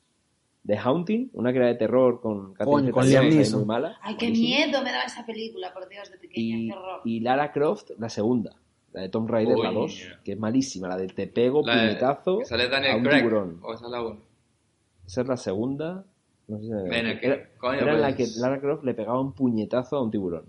[0.66, 3.60] The Haunting, una que era de terror con Coño, con Liam Neeson.
[3.62, 3.98] muy mala.
[4.02, 4.66] Ay, qué buenísima.
[4.66, 7.02] miedo me daba esa película, por Dios, de pequeña, Y, qué horror.
[7.04, 8.56] y Lara Croft, la segunda,
[8.94, 9.80] la de Tom Raider, la Coño.
[9.82, 13.04] 2, que es malísima, la de te pego, La puñetazo que sale a Daniel un
[13.04, 13.20] Craig.
[13.22, 13.60] tiburón.
[13.64, 14.18] O esa es la uno.
[15.08, 16.06] Esa es la segunda.
[16.48, 18.38] No sé si era, Ven era, coño, era la que pues.
[18.38, 20.46] Lara Croft le pegaba un puñetazo a un tiburón.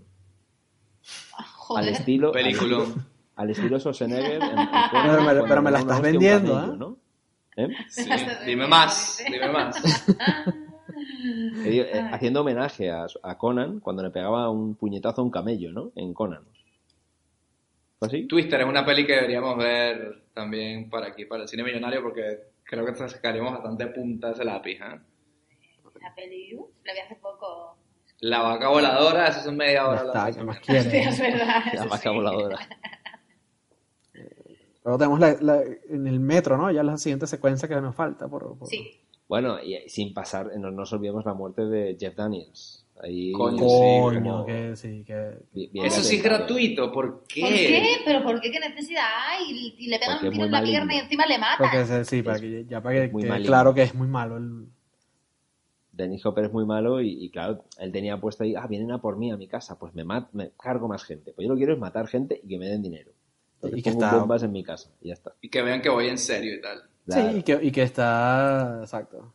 [1.37, 1.89] Al Joder.
[1.93, 2.81] estilo, al Peliculón.
[2.83, 4.35] estilo, al estilo Schwarzenegger.
[4.35, 6.77] en- en Pero me- cuando pero me la estás a vendiendo, ¿eh?
[6.77, 6.97] ¿no?
[7.55, 7.67] ¿Eh?
[7.87, 8.09] Sí.
[8.45, 9.75] Dime más, dime más.
[11.65, 15.91] Eh, haciendo homenaje a, a Conan cuando le pegaba un puñetazo a un camello, ¿no?
[15.95, 16.43] En Conan.
[17.99, 18.27] ¿Fue así?
[18.27, 22.39] Twister es una peli que deberíamos ver también para aquí, para el cine millonario, porque
[22.63, 24.79] creo que te sacaríamos bastante punta de ese lápiz.
[24.81, 24.99] ¿eh?
[25.95, 26.51] Esa peli,
[26.83, 27.77] la vi hace poco.
[28.19, 30.01] La vaca voladora, eso son media hora.
[30.01, 31.07] está, hablando ¿qué más Hostia, quieres?
[31.13, 31.63] es verdad.
[31.65, 32.09] La eso vaca sí.
[32.09, 32.59] voladora.
[34.83, 36.69] Luego tenemos la, la- en el metro, ¿no?
[36.71, 38.27] Ya la siguiente secuencia que nos falta.
[38.27, 38.99] Por, por- Sí.
[39.27, 42.85] Bueno, y sin pasar, no nos olvidemos la muerte de Jeff Daniels.
[43.01, 45.37] Ahí, Coño, Coño, como- que sí, que...
[45.51, 47.41] bien Eso sí es gratuito, ¿por qué?
[47.41, 47.83] ¿Por qué?
[48.05, 48.51] ¿Pero por qué?
[48.51, 49.73] ¿Qué necesidad hay?
[49.77, 50.79] Y le pegan Porque un tiro en la maligno.
[50.79, 51.57] pierna y encima le matan.
[51.57, 53.47] Porque sí, para que, ya para que maligno.
[53.47, 54.67] claro que es muy malo el...
[55.91, 58.99] Dennis Hopper es muy malo y, y, claro, él tenía puesto ahí, ah, vienen a
[59.01, 61.33] por mí a mi casa, pues me, mat- me cargo más gente.
[61.33, 63.11] Pues yo lo que quiero es matar gente y que me den dinero.
[63.63, 65.33] Entonces Y que pongo está- bombas en mi casa y ya está.
[65.41, 66.83] Y que vean que voy en serio y tal.
[67.05, 67.31] Claro.
[67.31, 68.79] Sí, y que, y que está...
[68.81, 69.33] Exacto.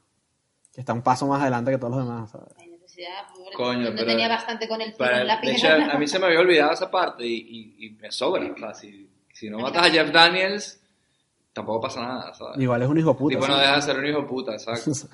[0.72, 2.48] Que está un paso más adelante que todos los demás, ¿sabes?
[2.58, 3.26] Hay necesidad.
[3.34, 6.18] pobre, Coño, no pero- tenía bastante con el en la de hecho, a mí se
[6.18, 7.34] me había olvidado esa parte y,
[7.78, 8.52] y- y me sobra.
[8.52, 10.80] O sea, si, si no matas a Jeff Daniels,
[11.52, 12.58] tampoco pasa nada, ¿sabes?
[12.60, 13.34] Igual es un hijo puta.
[13.36, 13.60] tipo no ¿sí?
[13.60, 14.90] deja de ser un hijo puta, exacto.
[14.90, 15.10] O sea,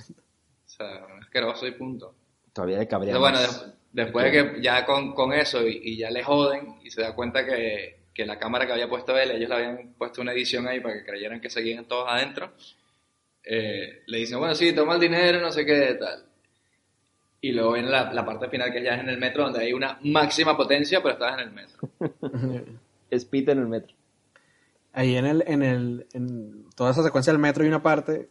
[0.86, 2.14] es asqueroso y punto.
[2.52, 3.66] Todavía le cabría Entonces, bueno, más.
[3.66, 7.00] de- después de que ya con, con eso y, y ya le joden y se
[7.02, 10.32] da cuenta que, que la cámara que había puesto él, ellos le habían puesto una
[10.32, 12.52] edición ahí para que creyeran que seguían todos adentro,
[13.42, 16.24] eh, le dicen, bueno, sí, toma el dinero, no sé qué, tal.
[17.40, 19.72] Y luego viene la, la parte final que ya es en el metro, donde hay
[19.72, 21.88] una máxima potencia, pero estás en el metro.
[23.10, 23.94] Speed en el metro.
[24.92, 28.30] Ahí en el, en el, en toda esa secuencia del metro hay una parte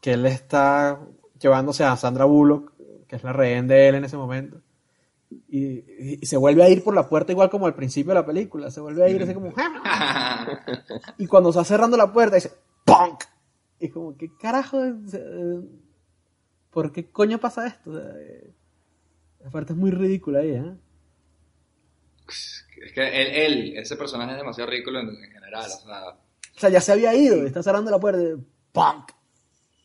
[0.00, 1.00] que él está
[1.40, 2.72] llevándose a Sandra Bullock,
[3.08, 4.60] que es la rehén de él en ese momento.
[5.48, 8.70] Y, se vuelve a ir por la puerta igual como al principio de la película.
[8.70, 9.52] Se vuelve a ir así como...
[11.18, 12.52] Y cuando está cerrando la puerta dice
[12.84, 13.24] ¡Punk!
[13.78, 14.82] Y como, ¿qué carajo?
[14.84, 15.18] es?
[16.70, 17.90] ¿Por qué coño pasa esto?
[17.90, 18.50] O sea, eh,
[19.44, 20.74] La parte es muy ridícula ahí, ¿eh?
[22.28, 26.08] Es que él, él, ese personaje es demasiado ridículo en, en general, o sea...
[26.54, 28.22] O sea, ya se había ido, está cerrando la puerta.
[28.22, 28.34] y,
[28.72, 29.12] ¡Punk!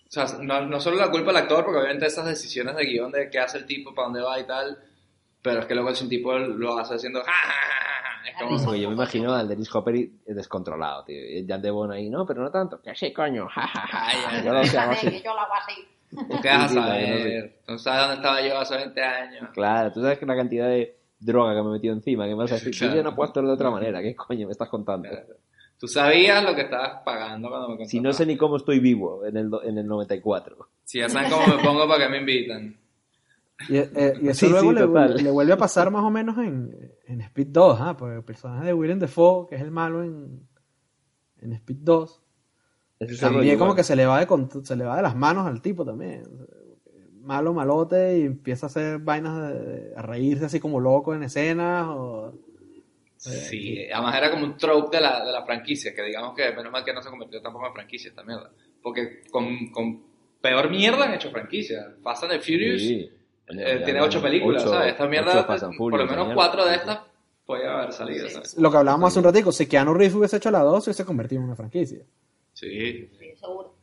[0.08, 3.12] O sea, no, no solo la culpa del actor, porque obviamente esas decisiones de guion
[3.12, 4.78] de qué hace el tipo, para dónde va y tal,
[5.48, 7.20] pero es que luego si un tipo lo hace haciendo...
[7.22, 8.64] "Ja, ja, ja, ja", Es como...
[8.66, 11.16] Porque yo me imagino al Dennis Hopper y- descontrolado, tío.
[11.20, 12.82] Y el Jan Devon ahí, no, pero no tanto.
[12.82, 13.48] Que sí, coño.
[13.54, 14.44] Ja, ja, ja.
[14.44, 15.22] Yo lo Déjame, así.
[15.24, 15.88] yo lo hago así.
[16.10, 17.60] ¿Tú qué vas a saber?
[17.66, 19.50] Tú sabes dónde estaba yo hace 20 años.
[19.54, 22.36] Claro, tú sabes que la cantidad de droga que me he metido encima, que me
[22.38, 22.96] vas a decir, Claro.
[22.96, 24.02] yo no puedo hacerlo de otra manera.
[24.02, 25.10] ¿Qué coño me estás contando?
[25.80, 27.92] Tú sabías lo que estabas pagando cuando me contrataste.
[27.92, 30.70] Si no sé ni cómo estoy vivo en el, en el 94.
[30.84, 32.76] Si ya saben cómo me pongo para que me invitan.
[33.70, 34.76] Y, eh, y eso Sí, luego sí,
[35.16, 37.98] le, le vuelve a pasar más o menos en, en Speed 2, ¿ah?
[37.98, 40.48] porque el personaje de Willem Dafoe, que es el malo en,
[41.42, 42.22] en Speed 2,
[43.00, 43.76] Eso es también como igual.
[43.78, 44.28] que se le, va de,
[44.64, 46.24] se le va de las manos al tipo también.
[47.22, 51.24] Malo, malote, y empieza a hacer vainas de, de- a reírse así como loco en
[51.24, 51.88] escenas.
[51.90, 52.34] O,
[53.18, 56.72] Sí, además era como un trope de la, de la franquicia, que digamos que menos
[56.72, 58.52] mal que no se convirtió tampoco en franquicia esta mierda.
[58.84, 60.04] Porque con, con
[60.40, 61.96] peor mierda han hecho franquicia.
[62.04, 63.10] Fast and the Furious Sí.
[63.48, 64.92] Eh, tiene ocho películas, Ocho- ¿sabes?
[64.92, 67.00] Esta ocho mierda, Fast and por lo menos cuatro de estas
[67.46, 68.58] podía haber salido, ¿sabes?
[68.58, 71.06] lo que hablábamos hace un ratico, si Keanu Reeves hubiese hecho la 2, se hubiese
[71.06, 72.04] convertido en una franquicia.
[72.54, 73.08] Sí.
[73.18, 73.74] Sí, seguro.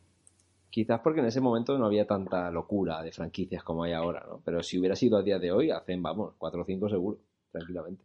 [0.69, 4.41] Quizás porque en ese momento no había tanta locura de franquicias como hay ahora, ¿no?
[4.43, 7.17] Pero si hubiera sido a día de hoy, hacen, vamos, cuatro o cinco seguro,
[7.51, 8.03] tranquilamente.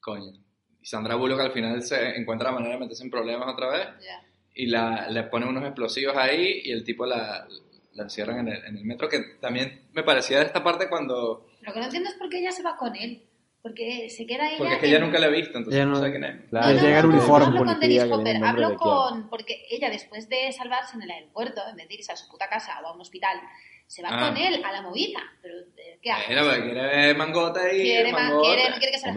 [0.00, 0.32] Coño.
[0.80, 3.88] Y Sandra Bullock al final se encuentra la manera de meterse en problemas otra vez
[4.00, 4.24] Ya.
[4.54, 7.46] y la, le ponen unos explosivos ahí y el tipo la,
[7.98, 11.46] la encierran en el, en el metro, que también me parecía de esta parte cuando...
[11.60, 13.24] Lo que no entiendo es por qué ella se va con él.
[13.60, 14.56] Porque se queda ella...
[14.58, 16.44] Porque es que en- ella nunca la he visto, entonces no no- sé quién es.
[16.48, 17.46] Claro, Le No, no, llega el no, no, uniforme.
[17.46, 19.28] No hablo con Dennis Hopper, hablo con...
[19.28, 22.48] Porque ella, después de salvarse en el aeropuerto, en vez de irse a su puta
[22.48, 23.38] casa o a un hospital,
[23.88, 24.28] se va Ah.
[24.28, 25.20] con él a la movida.
[25.42, 26.26] Pero, eh, ¿qué hace?
[26.34, 27.82] Bueno, pero quiere ver mangote ahí.
[27.82, 28.46] ¿Quiere, man- mangote.
[28.48, 29.08] quiere, no quiere que se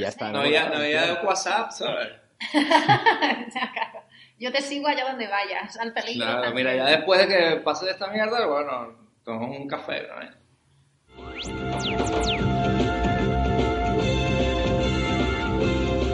[0.00, 0.40] Y está, No ¿no?
[0.40, 2.08] había, no había WhatsApp, ¿sabes?
[4.38, 6.26] Yo te sigo allá donde vayas, al peligro.
[6.26, 6.66] Claro, también.
[6.66, 10.44] mira, ya después de que pase de esta mierda, bueno, tomamos un café, ¿no?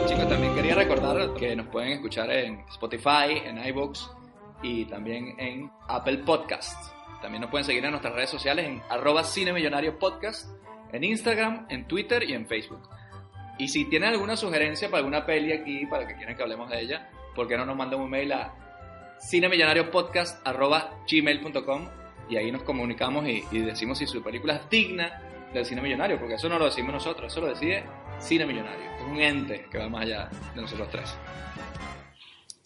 [0.07, 4.07] Chicos, también quería recordar que nos pueden escuchar en Spotify, en iVoox
[4.61, 6.93] y también en Apple Podcasts.
[7.23, 10.47] También nos pueden seguir en nuestras redes sociales en arroba cinemillonario podcast,
[10.91, 12.87] en Instagram, en Twitter y en Facebook.
[13.57, 16.81] Y si tienen alguna sugerencia para alguna peli aquí, para que quieran que hablemos de
[16.81, 18.53] ella, ¿por qué no nos mandan un mail a
[19.19, 21.89] cinemillonariopodcast.gmail.com
[22.29, 25.21] y ahí nos comunicamos y, y decimos si su película es digna
[25.53, 27.83] del cine millonario, porque eso no lo decimos nosotros, eso lo decide
[28.21, 31.17] Cine Millonario, es un ente que va más allá de nosotros tres.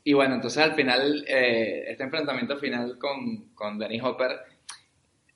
[0.04, 4.38] Y bueno, entonces al final, eh, este enfrentamiento final con, con Dennis Hopper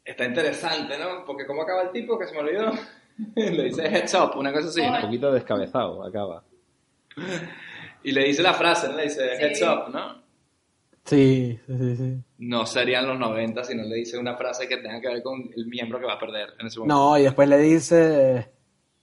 [0.06, 1.26] está interesante, ¿no?
[1.26, 2.20] Porque ¿cómo acaba el tipo?
[2.20, 2.72] Que se me olvidó.
[3.36, 6.44] le dice heads up, una cosa así, Un poquito descabezado, acaba.
[8.04, 8.96] Y le dice la frase, ¿no?
[8.98, 9.44] Le dice Sí.
[9.44, 10.20] heads up, ¿no?
[11.06, 12.18] Sí, sí, sí, sí.
[12.40, 15.50] no serían los 90 si no le dice una frase que tenga que ver con
[15.56, 16.96] el miembro que va a perder en ese momento.
[16.96, 18.48] No, y después le dice, eh,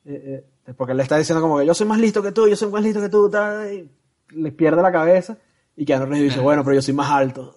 [0.04, 0.44] eh,
[0.76, 2.82] porque le está diciendo como que yo soy más listo que tú, yo soy más
[2.82, 3.90] listo que tú, tal, y
[4.36, 5.36] le pierde la cabeza.
[5.78, 7.54] Y Keanu Reeves dice, bueno, pero yo soy más alto.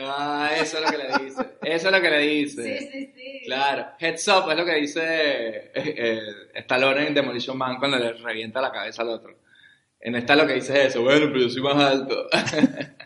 [0.00, 1.42] Ah, eso es lo que le dice.
[1.62, 2.62] Eso es lo que le dice.
[2.78, 3.40] Sí, sí, sí.
[3.46, 3.86] Claro.
[3.98, 6.20] Heads up es lo que dice eh, eh,
[6.54, 9.37] Stallone en Demolition Man cuando le revienta la cabeza al otro.
[10.00, 12.14] En esta lo que dice es eso, bueno, pero yo soy más alto.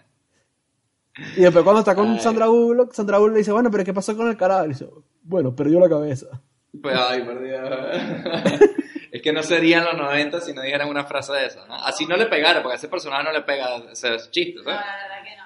[1.37, 2.21] Y después cuando está con Ay.
[2.21, 4.65] Sandra Bullock, Sandra Bullock le dice, bueno, pero ¿qué pasó con el carajo?
[4.65, 4.87] Y dice,
[5.23, 6.27] bueno, perdió la cabeza.
[6.81, 7.61] pues, ay, por Dios.
[9.13, 11.67] Es que no serían los 90 si no dijeran una frase de esa.
[11.67, 11.75] ¿no?
[11.75, 14.81] Así no le pegara, porque a ese personaje no le pega ese chiste, No, ¿sabes?
[14.81, 15.37] la verdad que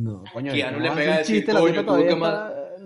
[0.00, 0.12] no.
[0.22, 1.52] No, coño, Keanu ¿cómo le pega decir, chiste?
[1.52, 1.92] La coño, que está-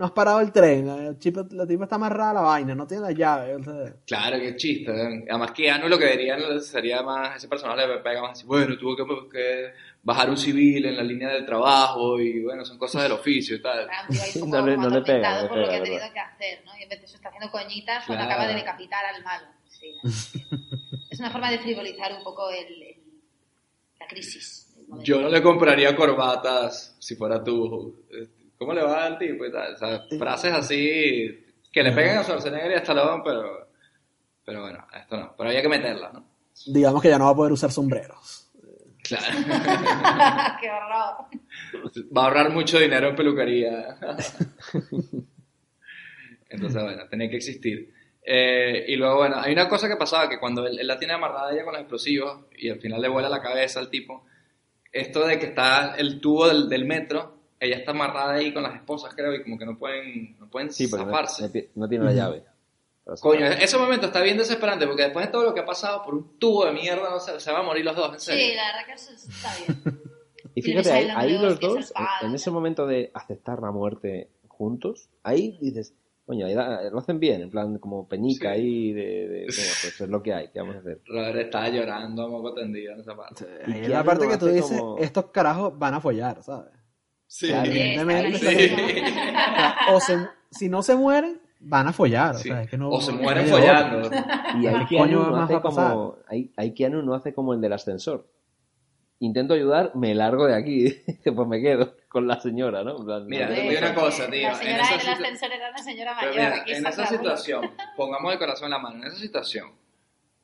[0.00, 2.86] no has parado el tren, el chico- la tipa está amarrada a la vaina, no
[2.86, 3.54] tiene la llave.
[3.56, 4.90] o sea, Claro, qué chiste.
[4.90, 5.24] ¿eh?
[5.28, 8.78] Además que Anu lo que dirían sería más, ese personaje le pega más así, bueno,
[8.78, 9.72] tuvo que, que
[10.02, 13.60] bajar un civil en la línea del trabajo y bueno, son cosas del oficio y
[13.62, 13.86] tal.
[14.40, 16.20] Como, No le- no le pega, no le por lo pega, que ha tenido que
[16.20, 16.72] hacer, ¿no?
[16.78, 18.18] Y en vez de eso está haciendo coñitas Claro.
[18.20, 19.46] cuando acaba de decapitar al malo.
[19.68, 19.94] Sí,
[21.10, 22.96] es una forma de frivolizar un poco el, el-
[24.00, 24.66] la crisis.
[25.04, 27.94] Yo no le compraría corbatas si fuera tú.
[28.60, 29.72] ¿Cómo le va al tipo y tal?
[29.72, 33.70] O sea, frases así que le peguen a Schwarzenegger y a Stallone, pero,
[34.44, 35.34] pero bueno, esto no.
[35.34, 36.26] Pero había que meterla, ¿no?
[36.66, 38.50] digamos que ya no va a poder usar sombreros.
[39.02, 39.24] Claro.
[40.60, 42.04] ¡Qué horror!
[42.14, 43.96] Va a ahorrar mucho dinero en peluquería.
[46.50, 47.94] Entonces, bueno, tenía que existir.
[48.22, 51.14] Eh, y luego, bueno, hay una cosa que pasaba, que cuando él, él la tiene
[51.14, 54.26] amarrada a ella con los explosivos y al final le vuela la cabeza al tipo,
[54.92, 58.74] esto de que está el tubo del, del metro, ella está amarrada ahí con las
[58.74, 61.70] esposas, creo, y como que no pueden, no pueden Sí, porque no, zafarse.
[61.74, 62.42] no tiene la llave.
[63.20, 66.14] Coño, ese momento está bien desesperante porque después de todo lo que ha pasado por
[66.14, 68.44] un tubo de mierda, no sé, se van a morir los dos, en serio.
[68.46, 70.00] Sí, la verdad que eso está bien.
[70.52, 71.92] Y fíjate, ahí, los dos,
[72.22, 75.94] en, en ese momento de aceptar la muerte juntos, ahí dices,
[76.26, 78.60] coño, ahí da- lo hacen bien, en plan como peñica Sí.
[78.60, 81.00] ahí de, de- bueno, pues es lo que hay, ¿qué vamos a hacer?
[81.06, 83.46] Robert estaba llorando a moco tendido en esa parte.
[83.68, 86.72] Y es la parte que tú dices, como- estos carajos van a follar, ¿sabes?
[87.32, 87.46] Sí.
[87.46, 88.74] Claro, Sí, evidentemente, Sí.
[88.74, 88.80] O
[89.54, 92.34] sea, o se- si no se mueren, van a follar.
[92.34, 92.50] Sí.
[92.50, 93.58] O, sea, es que no- O se no mueren otra.
[93.60, 94.10] follando.
[94.60, 97.60] Y ahí ¿Qué coño Keanu no hace como, ahí, ahí Keanu no hace como el
[97.60, 98.26] del ascensor.
[99.20, 100.86] Intento ayudar, me largo de aquí,
[101.36, 102.96] pues me quedo con la señora, ¿no?
[103.16, 104.42] En Mira, no- te digo una cosa, tío.
[104.42, 106.30] La En señora esa del situ- ascensor era una señora mayor.
[106.34, 109.68] mira, aquí en esa situación, pongamos el corazón en la mano, en esa situación,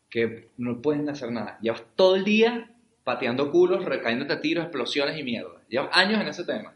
[0.08, 1.58] que no pueden hacer nada.
[1.60, 2.70] Llevas todo el día
[3.02, 5.62] pateando culos, recayéndote a tiros, explosiones y mierda.
[5.68, 6.74] Llevas años en ese tema.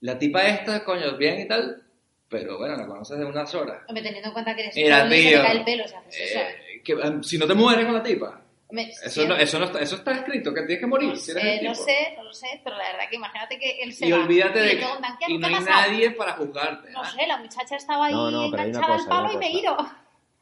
[0.00, 1.82] La tipa esta, coño, bien y tal,
[2.28, 3.82] pero bueno, la conoces de unas horas.
[3.88, 6.38] Hombre, teniendo en cuenta que eres Mira, se tío, el pelo si haces eso.
[6.40, 8.40] Eh, que, em, si no te mueres con la tipa.
[8.68, 11.08] Hombre, Eso, sí, no, eso, no está, eso está escrito, que tienes que morir.
[11.08, 11.84] no si eres sé, el no tipo.
[11.84, 14.58] sé, no lo sé, pero la verdad que imagínate que él se Y va olvídate
[14.60, 15.88] y de preguntan, ¿qué, y no ¿qué hay ha pasado?
[15.92, 16.90] nadie para juzgarte.
[16.92, 17.10] No ¿no?
[17.10, 19.76] sé, la muchacha estaba ahí enganchada al palo y me giro.
[19.76, 19.88] No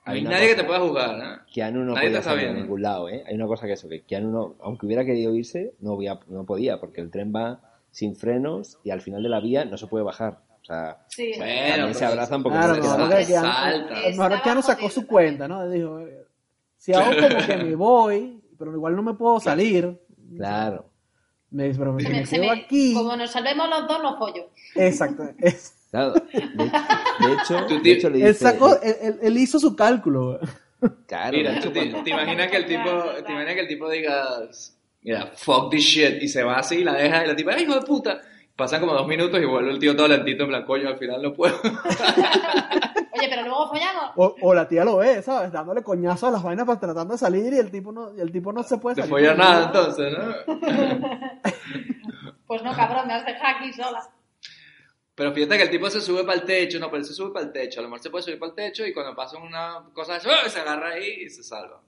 [0.05, 1.17] hay Hay nadie que te pueda juzgar.
[1.17, 1.39] ¿no?
[1.53, 2.61] Keanu no Nadie podía está salir viendo.
[2.63, 3.25] ningún lado, ¿eh?
[3.27, 6.45] Hay una cosa que eso, que Keanu no, aunque hubiera querido irse, no, había- no
[6.45, 9.87] podía, porque el tren va sin frenos y al final de la vía no se
[9.87, 10.41] puede bajar.
[10.61, 11.33] O sea, Sí.
[11.37, 13.41] Bueno, también se abrazan porque Claro, no no, no, que a
[14.11, 15.69] lo mejor Keanu sacó su cuenta, ¿no?
[15.69, 16.01] Dijo,
[16.77, 19.99] si hago como que me voy, pero igual no me puedo salir.
[20.37, 20.91] Claro.
[21.51, 22.93] Me dice, pero me, Se me quedo me- aquí.
[22.93, 24.51] Como nos salvemos los dos, no pollo.
[24.75, 25.25] Exacto.
[25.39, 26.13] es- Claro.
[26.13, 30.39] De, de hecho, de hecho le él, dice, sacó, él, él- él hizo su cálculo.
[31.07, 32.91] Claro, Mira, te, te imaginas que el tipo,
[33.25, 34.23] te imaginas que el tipo diga,
[35.03, 37.63] mira, fuck this shit, y se va así, y la deja, y la tipa, ay,
[37.65, 38.21] hijo de puta.
[38.57, 41.23] Pasan como dos minutos y vuelve el tío todo lentito, en plan, coño, al final
[41.23, 41.55] no puedo.
[41.63, 44.13] Oye, pero luego follamos.
[44.17, 45.53] O, o la tía lo ve, ¿sabes?
[45.53, 48.33] Dándole coñazo a las vainas para tratando de salir y el tipo no, y el
[48.33, 49.15] tipo no se puede Te salir.
[49.15, 50.35] follar por nada, entonces, ¿no?
[52.47, 54.01] Pues no, cabrón, me has dejado aquí sola.
[55.15, 57.31] Pero fíjate que el tipo se sube para el techo, no, pero él se sube
[57.31, 57.81] para el techo.
[57.81, 60.19] A lo mejor se puede subir para el techo y cuando pasa una cosa de
[60.21, 60.49] eso, ¡oh!
[60.49, 61.83] se agarra ahí y se salva.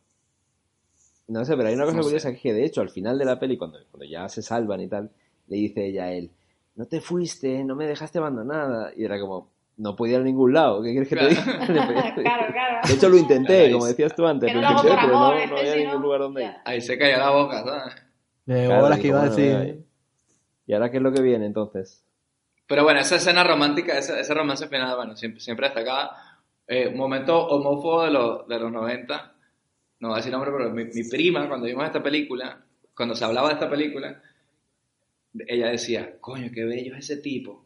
[1.31, 2.07] No sé, pero hay una cosa No sé.
[2.09, 4.89] curiosa que de hecho al final de la peli, cuando, cuando ya se salvan y
[4.89, 5.11] tal,
[5.47, 6.31] le dice ella a él,
[6.75, 8.91] no te fuiste, no me dejaste abandonada.
[8.97, 11.43] Y era como, no podía ir a ningún lado, ¿qué quieres que te diga?
[12.17, 12.81] claro, claro.
[12.87, 16.21] De hecho lo intenté, como decías tú antes, lo intenté, pero no, había ningún lugar
[16.21, 16.51] donde ir.
[16.65, 17.95] Ahí se cayó la boca, ¿sabes?
[18.47, 19.85] De Claro, bolas que iba a decir.
[20.67, 22.05] ¿Y ahora qué es lo que viene entonces?
[22.67, 26.11] Pero bueno, esa escena romántica, ese, ese romance final, bueno, siempre, siempre destacada.
[26.67, 29.35] Eh, momento homófobo de los, de los 90.
[30.01, 32.63] No voy a decir nombre, pero mi, mi prima, cuando vimos esta película,
[32.95, 34.21] cuando se hablaba de esta película,
[35.47, 37.65] ella decía, coño, qué bello es ese tipo.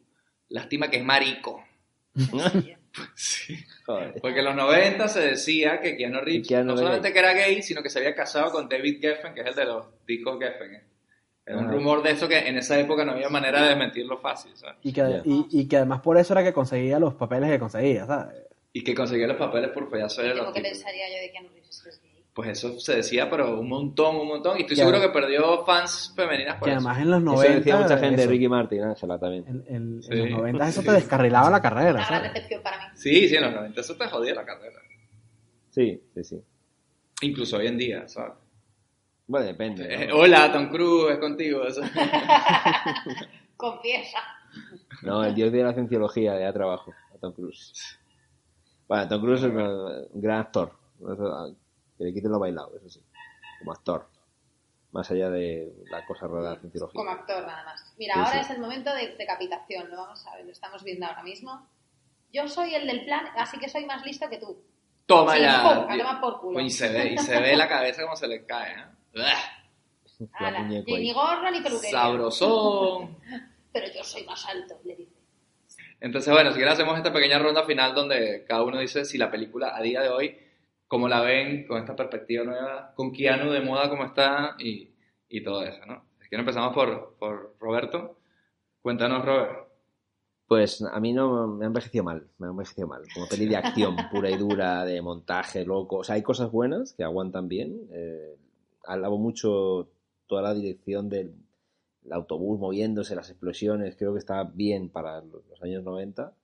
[0.49, 1.65] Lástima que es marico.
[3.17, 3.57] Sí.
[3.87, 4.15] Joder.
[4.23, 7.33] Porque en los 90 se decía que Keanu Reeves Keanu no era solamente que era
[7.35, 10.39] gay, sino que se había casado con David Geffen, que es el de los discos
[10.39, 10.75] Geffen.
[10.77, 10.83] ¿eh?
[11.45, 14.57] Era un rumor de eso que en esa época no había manera de desmentirlo fácil,
[14.57, 14.77] ¿sabes?
[14.85, 15.23] Y que, Ya.
[15.25, 18.37] y, y que además por eso era que conseguía los papeles que conseguía, ¿sabes?
[18.73, 20.15] Y que conseguía los papeles por que tipos.
[20.63, 22.01] pensaría yo de Keanu Reeves.
[22.35, 24.59] Pues eso se decía, pero un montón, un montón.
[24.59, 26.79] Y estoy seguro que perdió fans femeninas por Que eso.
[26.89, 27.55] además en los Eso 90.
[27.55, 29.45] decía mucha gente, eso, Ricky Martin, Ángela también.
[29.47, 30.09] En, en- Sí.
[30.13, 32.33] en los 90 eso te descarrilaba la carrera, ¿sabes?
[32.35, 32.85] decepción para mí.
[32.97, 34.81] Sí, sí, en los 90 eso te jodía la carrera.
[35.71, 36.43] Sí, sí, sí.
[37.23, 38.33] Incluso hoy en día, ¿sabes?
[39.29, 39.87] Bueno, depende.
[40.05, 41.65] Eh, hola, Tom Cruise, es contigo.
[41.65, 41.83] eso.
[43.57, 44.19] Confiesa.
[45.03, 47.73] No, el dios de la cienciología de trabajo, a Tom Cruise.
[48.89, 50.73] Bueno, Tom Cruise es un gran actor.
[52.05, 53.01] Que le quiten lo bailado, eso sí.
[53.61, 54.07] Como actor.
[54.93, 56.99] Más allá de la cosa rara de la cienciología.
[56.99, 57.95] Como actor nada más.
[57.99, 58.39] Mira, Sí, ahora sí.
[58.41, 61.67] es el momento de decapitación, lo vamos a ver, lo estamos viendo ahora mismo.
[62.33, 64.63] Yo soy el del plan, así que soy más listo que tú.
[65.07, 66.19] Toma Sí, ya.
[66.21, 66.61] por culo.
[66.61, 68.73] Y se ve, y se ve la cabeza como se le cae,
[69.15, 69.23] ¿eh?
[70.35, 71.91] Ala, muñeco ni gorro ni peluquería.
[72.01, 73.19] Sabrosón.
[73.73, 75.13] Pero yo soy más alto, le dice.
[76.01, 79.31] Entonces, bueno, si quieres hacemos esta pequeña ronda final donde cada uno dice si la
[79.31, 80.39] película a día de hoy,
[80.87, 84.91] cómo la ven con esta perspectiva nueva, con Keanu de moda como está y,
[85.29, 86.05] y todo eso, ¿no?
[86.21, 88.19] Si quieres empezamos por, por Roberto.
[88.83, 89.69] Cuéntanos, Robert.
[90.47, 93.03] Pues a mí no me ha envejecido mal, me ha envejecido mal.
[93.15, 95.99] Como peli de acción pura y dura, de montaje loco.
[95.99, 97.89] O sea, hay cosas buenas que aguantan bien.
[97.93, 98.37] Eh,
[98.87, 99.89] alabo mucho
[100.27, 101.35] toda la dirección del
[102.05, 103.97] el autobús moviéndose, las explosiones.
[103.97, 106.35] Creo que está bien para los años 90.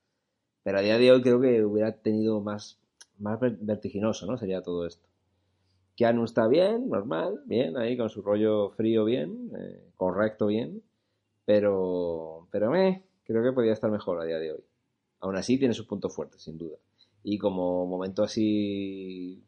[0.63, 2.79] Pero a día de hoy creo que hubiera tenido más,
[3.21, 4.37] más ver- vertiginoso, ¿no?
[4.37, 5.07] Sería todo esto.
[5.95, 10.81] Keanu está bien, normal, bien, ahí con su rollo frío bien, eh, correcto bien.
[11.45, 14.63] Pero, pero me, creo que podría estar mejor a día de hoy.
[15.19, 16.77] Aún así tiene sus puntos fuertes, sin duda.
[17.23, 19.43] Y como momento así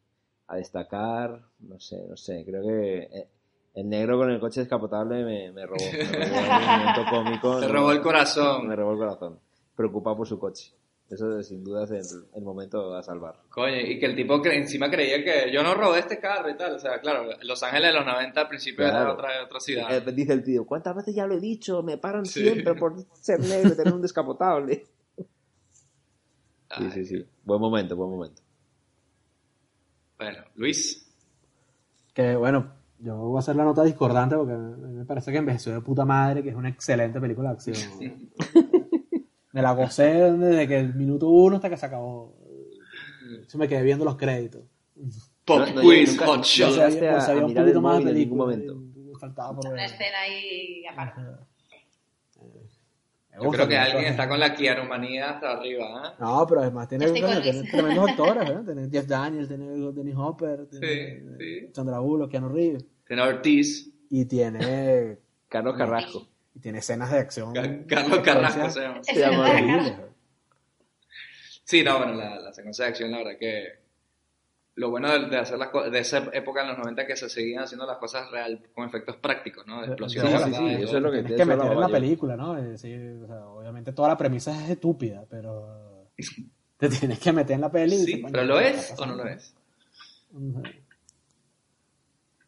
[0.48, 3.28] a destacar, no sé, no sé, creo que eh,
[3.76, 5.84] el negro con el coche descapotable me, me robó.
[5.92, 7.62] Me robó un momento cómico.
[7.62, 7.68] ¿no?
[7.68, 8.68] robó el corazón.
[8.68, 9.40] Me robó el corazón.
[9.76, 10.74] Preocupado por su coche.
[11.10, 13.36] Eso sin duda es el, el momento a salvar.
[13.50, 16.58] Coño, y que el tipo cre- encima creía que yo no robé este carro y
[16.58, 16.74] tal.
[16.76, 19.92] O sea, claro, Los Ángeles de los 90 al principio era otra, otra ciudad.
[19.96, 21.84] Eh, dice el tío, ¿cuántas veces ya lo he dicho?
[21.84, 22.42] Me paran Sí.
[22.42, 24.86] siempre por ser negro y tener un descapotable.
[25.16, 25.24] Sí,
[26.70, 27.26] Ay, sí, sí.
[27.44, 28.42] Buen momento, buen momento.
[30.18, 31.08] Bueno, Luis.
[32.14, 35.74] Que bueno, yo voy a hacer la nota discordante porque me me parece que envejeció
[35.74, 37.76] de puta madre, que es una excelente película de acción.
[39.54, 42.36] Me la gocé desde que el minuto uno hasta que se acabó.
[43.48, 44.62] Yo me quedé viendo los créditos.
[45.46, 46.70] Pop No, no, Quiz nunca- Hot no Shot.
[46.70, 46.76] sé.
[46.76, 48.84] llegaste a- pues, había a un poquito más de en ningún momento.
[49.20, 51.22] Faltaba por Una escena ahí aparte.
[53.42, 56.16] Yo creo que alguien está con la Keanu manía hasta arriba, ¿eh?
[56.20, 58.60] No, pero además tiene, tremendos actores, ¿eh?
[58.64, 61.70] Tiene Jeff Daniels, tiene Dennis Hopper, tiene Sí, sí.
[61.74, 62.86] Sandra Bullock, Keanu Reeves.
[63.08, 65.18] Tiene Ortiz, Y tiene,
[65.50, 66.28] Carlos Carrasco.
[66.56, 67.54] Y tiene escenas de acción.
[67.54, 69.04] Ca- Carlos Carrasco se llama.
[69.04, 70.02] Se llama.
[71.66, 73.82] Sí, no, bueno, la, la secuencia de acción, la verdad que
[74.76, 77.64] lo bueno de, de hacer las de esa época en los 90 que se seguían
[77.64, 79.82] haciendo las cosas real con efectos prácticos, ¿no?
[79.82, 80.44] De explosiones.
[80.44, 82.58] sí, sí, eso es lo que- Tienes que meter en la película, ¿no?
[82.58, 86.10] Es decir, o sea, obviamente toda la premisa es estúpida, pero
[86.78, 87.96] te tienes que meter en la peli.
[87.96, 89.54] y Sí, pero ¿lo ¿qué es o no lo es?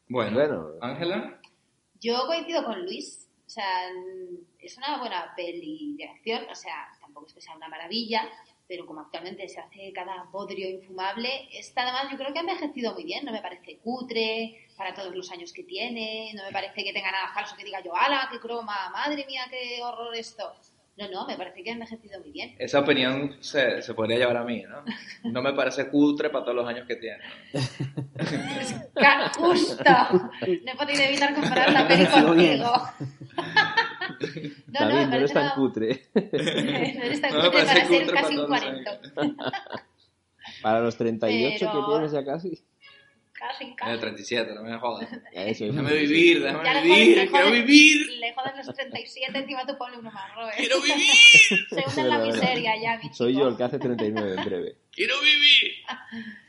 [0.08, 0.68] Bueno.
[0.82, 1.40] Ángela,
[2.02, 3.25] Yo coincido con Luis.
[3.46, 3.90] O sea,
[4.60, 6.46] es una buena peli de acción.
[6.50, 8.30] O sea, tampoco es que sea una maravilla,
[8.68, 12.94] pero como actualmente se hace cada bodrio infumable, esta además yo creo que ha envejecido
[12.94, 16.84] muy bien, no me parece cutre para todos los años que tiene, no me parece
[16.84, 20.54] que tenga nada falso que diga yo, ala, qué croma, madre mía, qué horror esto.
[20.98, 22.56] No, no, me parece que ha envejecido muy bien.
[22.58, 24.84] Esa opinión se, se podría llevar a mí, ¿no?
[25.30, 27.20] No me parece cutre para todos los años que tiene.
[28.96, 29.84] Ca- Justo.
[29.84, 32.72] No he podido evitar comparar la peli contigo.
[34.68, 36.06] No, David, no, me no eres parece tan cutre.
[36.14, 39.00] No eres tan No cutre para ser cutre casi un todos los 40.
[40.62, 42.64] Para los 38 Pero- que tienes ya casi.
[43.38, 43.92] Casi, En casi.
[43.92, 45.10] el 37, no me jodas.
[45.34, 49.66] Eso, Déjame vivir, Ya déjame le vivir, le quiero vivir, Le joden los 37, encima
[49.66, 50.56] tú ponle uno más, Robert.
[50.58, 51.10] quiero vivir,
[51.70, 54.76] Se une en la miseria ya, mi Soy yo el que hace 39 en breve.
[54.92, 55.72] quiero vivir.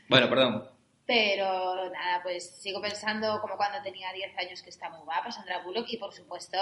[0.07, 0.69] Bueno, perdón.
[1.05, 5.63] Pero nada, pues sigo pensando como cuando tenía 10 años que está muy guapa Sandra
[5.63, 6.57] Bullock y por supuesto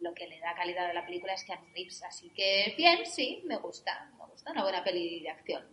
[0.00, 2.02] lo que le da calidad a la película es Keanu Reeves.
[2.02, 5.64] Así que bien, sí, me gusta, me gusta una buena peli de acción.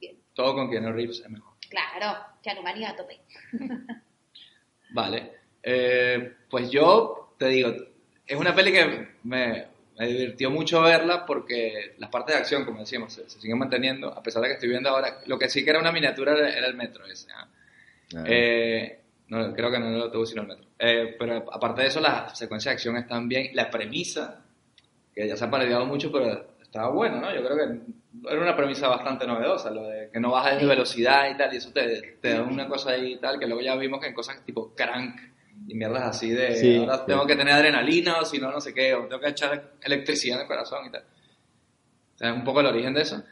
[0.00, 1.53] Bien, Todo con Keanu Reeves es mejor.
[1.74, 3.20] Claro, Keanu Manía a tope.
[4.90, 5.32] Vale.
[5.62, 7.74] Eh, pues yo te digo,
[8.26, 9.66] es una peli que me,
[9.98, 14.08] me divirtió mucho verla porque las partes de acción, como decíamos, se, se siguen manteniendo,
[14.08, 15.20] a pesar de que estoy viendo ahora.
[15.26, 17.28] Lo que sí que era una miniatura era, era el metro ese.
[17.32, 17.48] ¿ah?
[18.16, 20.66] Ah, Eh, no, creo que no el autobús sino el metro.
[20.78, 23.50] Eh, pero aparte de eso, las secuencias de acción están bien.
[23.54, 24.44] La premisa,
[25.14, 27.34] que ya se ha parodiado mucho, pero estaba buena, ¿no?
[27.34, 27.80] Yo creo que
[28.28, 30.66] era una premisa bastante novedosa, lo de que no bajas de Sí.
[30.66, 33.60] velocidad y tal, y eso te, te da una cosa ahí y tal, que luego
[33.62, 35.20] ya vimos que en cosas tipo crank
[35.66, 37.02] y mierdas así de Sí, ahora sí.
[37.06, 40.36] tengo que tener adrenalina o si no, no sé qué, o tengo que echar electricidad
[40.36, 41.02] en el corazón y tal.
[41.02, 43.22] O sea, es un poco el origen de eso.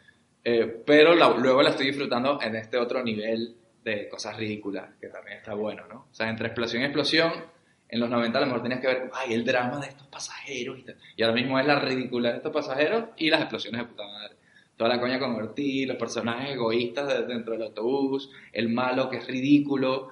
[0.44, 3.54] Eh, pero la- luego la estoy disfrutando en este otro nivel
[3.84, 6.06] de cosas ridículas, que también está bueno, ¿no?
[6.10, 7.32] O sea, entre explosión y explosión,
[7.88, 10.78] en los 90 a lo mejor tenías que ver, ay, el drama de estos pasajeros
[10.78, 10.96] y tal.
[11.16, 14.34] Y ahora mismo es la ridícula de estos pasajeros y las explosiones de puta madre.
[14.82, 19.18] Toda la coña con Ortiz, los personajes egoístas de- dentro del autobús, el malo que
[19.18, 20.08] es ridículo.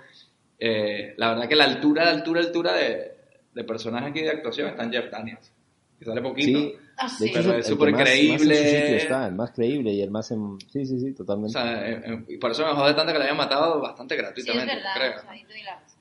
[0.61, 3.11] Eh, la verdad que la altura, la altura, la altura de,
[3.53, 5.53] de personajes aquí de actuación está en Jeff Daniels.
[5.99, 6.59] Que sale poquito.
[6.61, 7.31] Sí, Ah, de sí.
[7.31, 8.55] hecho, Pero es súper más- más en su creíble.
[8.57, 10.59] sitio está, el más creíble y el más en...
[10.71, 11.53] Sí, sí, sí, O totalmente.
[11.55, 14.25] sea, eh, eh, por eso me jode tanto que le hayan matado bastante Sí, es
[14.25, 14.91] gratuitamente, verdad.
[14.95, 15.11] creo.
[15.17, 15.31] o sea,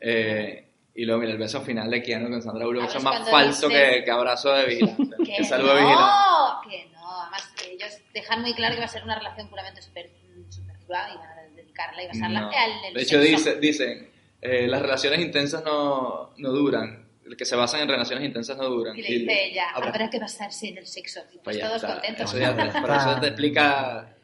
[0.01, 3.13] Eh, y luego, mira, el beso final de Keanu con Sandra Bullock, A eso ver,
[3.13, 5.15] es más falso dice- que, que abrazo de vigilante.
[5.25, 6.03] Que que saludo de vigilante.
[6.03, 6.98] no, que no.
[7.31, 10.09] Además, que ellos dejan muy claro que va a ser una relación puramente super,
[10.49, 12.51] superflua y van a dedicarla y basarla No.
[12.51, 13.37] en el De hecho, sexo.
[13.37, 14.09] dice, dicen,
[14.41, 17.07] eh, las relaciones intensas no, no duran.
[17.25, 18.97] El que se basan en relaciones intensas no duran.
[18.97, 21.19] Y le dice ella, habrá- habrá que basarse en el sexo.
[21.31, 21.93] Y pues Pues todos está.
[21.93, 22.33] contentos.
[22.33, 24.15] Eso ya te, por eso te explica,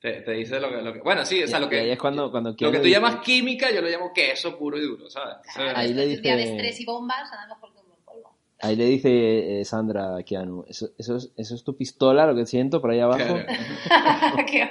[0.00, 0.98] te, te dice lo que, lo que...
[1.00, 3.16] Bueno, sí, o sea, lo ahí que, es cuando, cuando lo que tú dice- llamas
[3.24, 5.36] química, yo lo llamo queso puro y duro, ¿sabes?
[5.54, 7.80] Claro, Ahí le después de un día de dice- estrés y bombas, nada mejor que
[7.80, 8.36] un buen polvo.
[8.62, 12.34] Ahí le dice eh, Sandra a Keanu, ¿eso, eso, es, ¿eso es tu pistola, lo
[12.36, 13.34] que siento por ahí abajo?
[14.50, 14.70] Qué.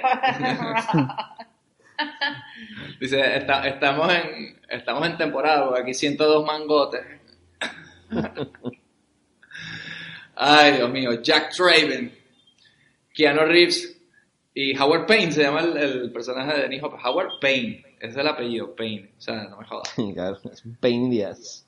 [3.00, 7.02] Dice, "Está- estamos, en, estamos en temporada, porque aquí 102 mangotes.
[10.34, 12.12] Ay, Dios mío, Jack Traven,
[13.14, 13.96] Keanu Reeves
[14.54, 17.00] y Howard Payne, se llama el, el personaje de Dennis Hopper.
[17.04, 19.10] Howard Payne, ese es el apellido, Payne.
[19.18, 19.92] O sea, no me jodas.
[20.14, 20.62] claro, es
[21.10, 21.66] the ass.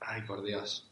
[0.00, 0.89] Ay, por Dios.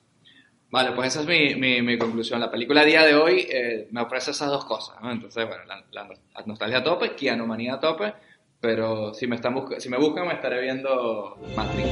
[0.71, 2.41] Vale, pues esa es mi, mi, mi conclusión.
[2.41, 5.11] La película a día de hoy eh, me ofrece esas dos cosas, ¿no?
[5.11, 6.09] Entonces, bueno, la, la
[6.39, 8.15] la nostalgia a tope, Keanu manía a tope,
[8.61, 11.89] pero si me, están si me buscan me estaré viendo Matrix.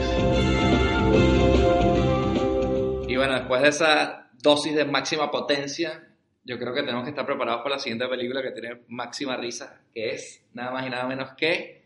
[3.09, 6.09] Y bueno, después de esa dosis de máxima potencia,
[6.45, 9.81] yo creo que tenemos que estar preparados para la siguiente película que tiene máxima risa,
[9.93, 11.85] que es nada más y nada menos que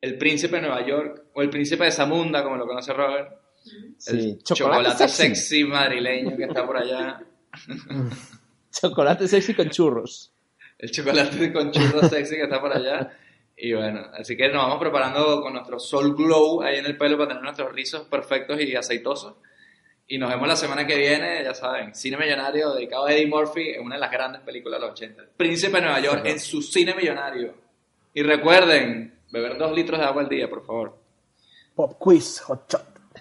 [0.00, 3.43] El Príncipe de Nueva York, o El Príncipe de Zamunda, como lo conoce Robert.
[3.64, 5.22] Sí, El chocolate chocolate, sexy.
[5.34, 5.64] sexy.
[5.64, 7.20] madrileño que está por allá.
[8.70, 10.32] Chocolate sexy con churros.
[10.78, 13.16] El chocolate con churros sexy que está por allá.
[13.56, 17.16] Y bueno, así que nos vamos preparando con nuestro Soul Glow ahí en el pelo
[17.16, 19.34] para tener nuestros rizos perfectos y aceitosos.
[20.06, 23.70] Y nos vemos la semana que viene, ya saben, Cine Millonario dedicado a Eddie Murphy
[23.70, 25.22] en una de las grandes películas de los 80.
[25.36, 27.54] Príncipe de Nueva York en su cine millonario.
[28.12, 30.98] Y recuerden, beber dos litros de agua al día, por favor.
[31.74, 32.93] Pop quiz, hot shot.